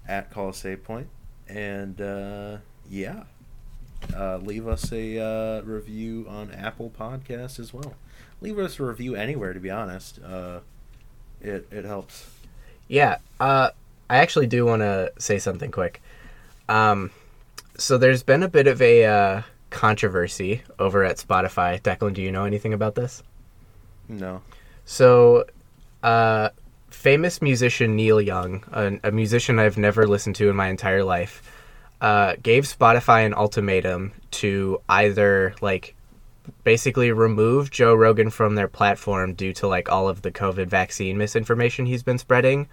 at 0.06 0.30
Call 0.30 0.52
Save 0.52 0.80
And 1.48 2.00
uh, 2.00 2.58
yeah, 2.88 3.24
uh, 4.16 4.38
leave 4.38 4.68
us 4.68 4.92
a 4.92 5.18
uh, 5.18 5.62
review 5.62 6.24
on 6.28 6.52
Apple 6.52 6.92
Podcasts 6.96 7.58
as 7.58 7.74
well. 7.74 7.94
Leave 8.40 8.58
us 8.58 8.78
a 8.78 8.84
review 8.84 9.16
anywhere, 9.16 9.52
to 9.52 9.60
be 9.60 9.70
honest. 9.70 10.20
Uh, 10.22 10.60
it, 11.40 11.66
it 11.72 11.84
helps. 11.84 12.30
Yeah, 12.86 13.18
uh, 13.40 13.70
I 14.08 14.18
actually 14.18 14.46
do 14.46 14.64
want 14.64 14.82
to 14.82 15.12
say 15.18 15.38
something 15.38 15.70
quick. 15.72 16.00
Um, 16.68 17.10
so 17.76 17.98
there's 17.98 18.22
been 18.22 18.42
a 18.42 18.48
bit 18.48 18.66
of 18.66 18.80
a 18.80 19.04
uh, 19.04 19.42
controversy 19.70 20.62
over 20.78 21.04
at 21.04 21.16
Spotify. 21.16 21.80
Declan, 21.80 22.14
do 22.14 22.22
you 22.22 22.30
know 22.30 22.44
anything 22.44 22.72
about 22.72 22.94
this? 22.94 23.22
No. 24.08 24.42
So, 24.84 25.46
uh, 26.02 26.50
famous 26.90 27.40
musician 27.42 27.96
Neil 27.96 28.20
Young, 28.20 28.64
a, 28.72 29.08
a 29.08 29.10
musician 29.12 29.58
I've 29.58 29.78
never 29.78 30.06
listened 30.06 30.36
to 30.36 30.48
in 30.48 30.56
my 30.56 30.68
entire 30.68 31.04
life, 31.04 31.42
uh, 32.00 32.34
gave 32.42 32.64
Spotify 32.64 33.26
an 33.26 33.34
ultimatum 33.34 34.12
to 34.32 34.80
either 34.88 35.54
like 35.60 35.94
basically 36.64 37.12
remove 37.12 37.70
Joe 37.70 37.94
Rogan 37.94 38.30
from 38.30 38.54
their 38.54 38.68
platform 38.68 39.34
due 39.34 39.52
to 39.54 39.68
like 39.68 39.90
all 39.90 40.08
of 40.08 40.22
the 40.22 40.30
COVID 40.30 40.66
vaccine 40.66 41.18
misinformation 41.18 41.86
he's 41.86 42.02
been 42.02 42.18
spreading, 42.18 42.68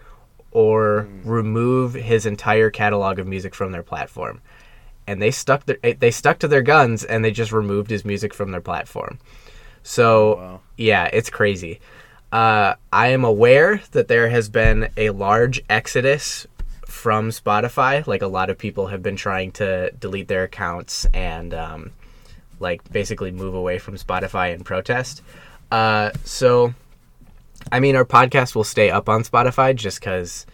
or 0.51 1.07
remove 1.26 1.93
his 1.93 2.26
entire 2.26 2.70
catalog 2.70 3.20
of 3.20 3.28
music 3.28 3.53
from 3.53 3.74
their 3.74 3.84
platform. 3.84 4.41
And 5.05 5.22
they 5.22 5.30
stuck 5.30 5.66
their, 5.66 5.78
they 5.93 6.11
stuck 6.11 6.39
to 6.39 6.47
their 6.47 6.61
guns 6.61 7.03
and 7.03 7.24
they 7.24 7.32
just 7.32 7.51
removed 7.51 7.89
his 7.89 8.05
music 8.05 8.34
from 8.34 8.51
their 8.51 8.61
platform. 8.61 9.20
So 9.84 10.38
Wow. 10.38 10.61
yeah, 10.78 11.09
it's 11.11 11.30
crazy. 11.30 11.82
Uh, 12.36 12.76
I 12.92 13.08
am 13.12 13.24
aware 13.24 13.82
that 13.92 14.10
there 14.10 14.28
has 14.28 14.50
been 14.50 14.90
a 14.98 15.12
large 15.12 15.64
exodus 15.70 16.46
from 16.86 17.30
Spotify. 17.30 18.06
Like 18.06 18.22
a 18.22 18.28
lot 18.28 18.50
of 18.50 18.58
people 18.58 18.88
have 18.88 19.02
been 19.02 19.16
trying 19.16 19.54
to 19.54 19.92
delete 19.92 20.28
their 20.28 20.44
accounts 20.44 21.06
and 21.14 21.54
um, 21.54 21.92
like 22.60 22.92
basically 22.92 23.32
move 23.32 23.54
away 23.54 23.80
from 23.80 23.96
Spotify 23.96 24.54
in 24.54 24.66
protest. 24.66 25.22
Uh, 25.72 26.12
so, 26.26 26.74
I 27.72 27.80
mean, 27.80 27.96
our 27.96 28.04
podcast 28.04 28.54
will 28.54 28.66
stay 28.66 28.90
up 28.90 29.08
on 29.08 29.24
Spotify 29.24 29.74
just 29.74 30.02
because 30.02 30.46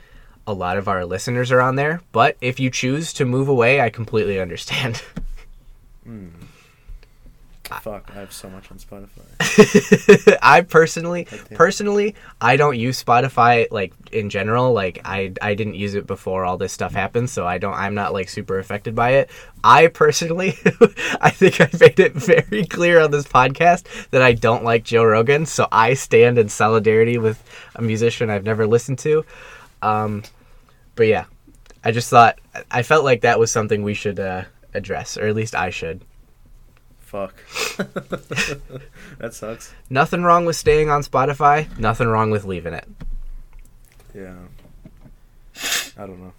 a 0.46 0.54
lot 0.54 0.78
of 0.78 0.88
our 0.88 1.04
listeners 1.04 1.52
are 1.52 1.62
on 1.62 1.78
there. 1.78 2.02
But 2.12 2.38
if 2.42 2.60
you 2.60 2.70
choose 2.70 3.12
to 3.14 3.26
move 3.26 3.50
away, 3.50 3.82
I 3.82 3.90
completely 3.90 4.40
understand. 4.40 5.02
Fuck, 7.80 8.11
I 8.13 8.19
have 8.19 8.34
so 8.34 8.49
much 8.49 8.72
on 8.72 8.78
Spotify. 8.78 10.38
I 10.41 10.61
personally, 10.61 11.28
personally, 11.53 12.15
I 12.39 12.57
don't 12.57 12.78
use 12.78 13.03
Spotify 13.03 13.67
like 13.72 13.93
in 14.11 14.30
general. 14.30 14.74
Like 14.74 15.01
I, 15.05 15.34
I 15.41 15.55
didn't 15.55 15.76
use 15.76 15.93
it 15.93 16.07
before 16.07 16.45
all 16.45 16.57
this 16.57 16.74
stuff 16.74 16.93
happened, 16.93 17.30
so 17.30 17.45
I 17.47 17.57
don't. 17.57 17.74
I'm 17.74 17.93
not 17.93 18.13
like 18.13 18.30
super 18.30 18.59
affected 18.59 18.95
by 18.95 19.11
it. 19.11 19.30
I 19.63 19.88
personally, 19.88 20.49
I 21.22 21.30
think 21.30 21.61
I 21.61 21.69
made 21.80 21.99
it 21.99 22.13
very 22.13 22.65
clear 22.65 22.99
on 22.99 23.11
this 23.11 23.28
podcast 23.28 24.09
that 24.09 24.22
I 24.22 24.34
don't 24.34 24.63
like 24.63 24.84
Joe 24.84 25.03
Rogan. 25.03 25.45
So 25.45 25.67
I 25.72 25.93
stand 25.93 26.38
in 26.38 26.49
solidarity 26.49 27.17
with 27.17 27.43
a 27.76 27.82
musician 27.82 28.30
I've 28.30 28.45
never 28.45 28.67
listened 28.67 28.99
to. 28.99 29.26
Um, 29.82 30.24
but 30.95 31.07
yeah, 31.07 31.26
I 31.84 31.91
just 31.91 32.09
thought 32.09 32.39
I 32.69 32.84
felt 32.84 33.03
like 33.03 33.22
that 33.22 33.39
was 33.39 33.51
something 33.51 33.84
we 33.84 33.93
should 33.93 34.19
uh, 34.19 34.43
address, 34.74 35.17
or 35.17 35.28
at 35.28 35.36
least 35.36 35.55
I 35.55 35.69
should. 35.69 36.01
Fuck. 37.12 37.36
that 39.18 39.34
sucks. 39.34 39.74
Nothing 39.89 40.24
wrong 40.24 40.45
with 40.45 40.55
staying 40.55 40.89
on 40.89 41.03
Spotify. 41.03 41.78
Nothing 41.78 42.07
wrong 42.07 42.32
with 42.32 42.45
leaving 42.45 42.74
it. 42.74 42.88
Yeah. 44.16 44.38
I 45.97 46.07
don't 46.07 46.22
know. 46.22 46.32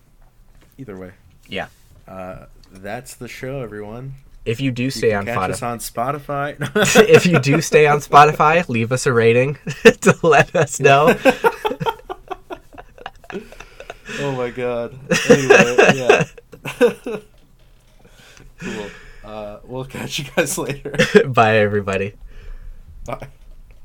Either 0.78 0.98
way. 0.98 1.12
Yeah. 1.46 1.66
Uh, 2.08 2.46
that's 2.70 3.16
the 3.16 3.28
show, 3.28 3.60
everyone. 3.60 4.14
If 4.46 4.62
you 4.62 4.70
do 4.70 4.84
You 4.84 4.90
stay 4.90 5.10
can 5.10 5.28
on 5.28 5.50
Spotify, 5.50 5.62
on 5.62 5.78
Spotify. 5.78 7.06
if 7.06 7.26
you 7.26 7.38
do 7.38 7.60
stay 7.60 7.86
on 7.86 7.98
Spotify, 7.98 8.66
leave 8.66 8.92
us 8.92 9.04
a 9.04 9.12
rating 9.12 9.58
to 10.00 10.16
let 10.22 10.56
us 10.56 10.80
know. 10.80 11.14
oh 14.20 14.32
my 14.32 14.48
god. 14.48 14.98
Anyway, 15.28 15.76
yeah. 15.96 16.24
cool. 18.58 18.90
Uh, 19.24 19.60
we'll 19.64 19.84
catch 19.84 20.18
you 20.18 20.24
guys 20.34 20.56
later. 20.58 20.94
Bye, 21.26 21.56
everybody. 21.58 22.14
Bye. 23.04 23.28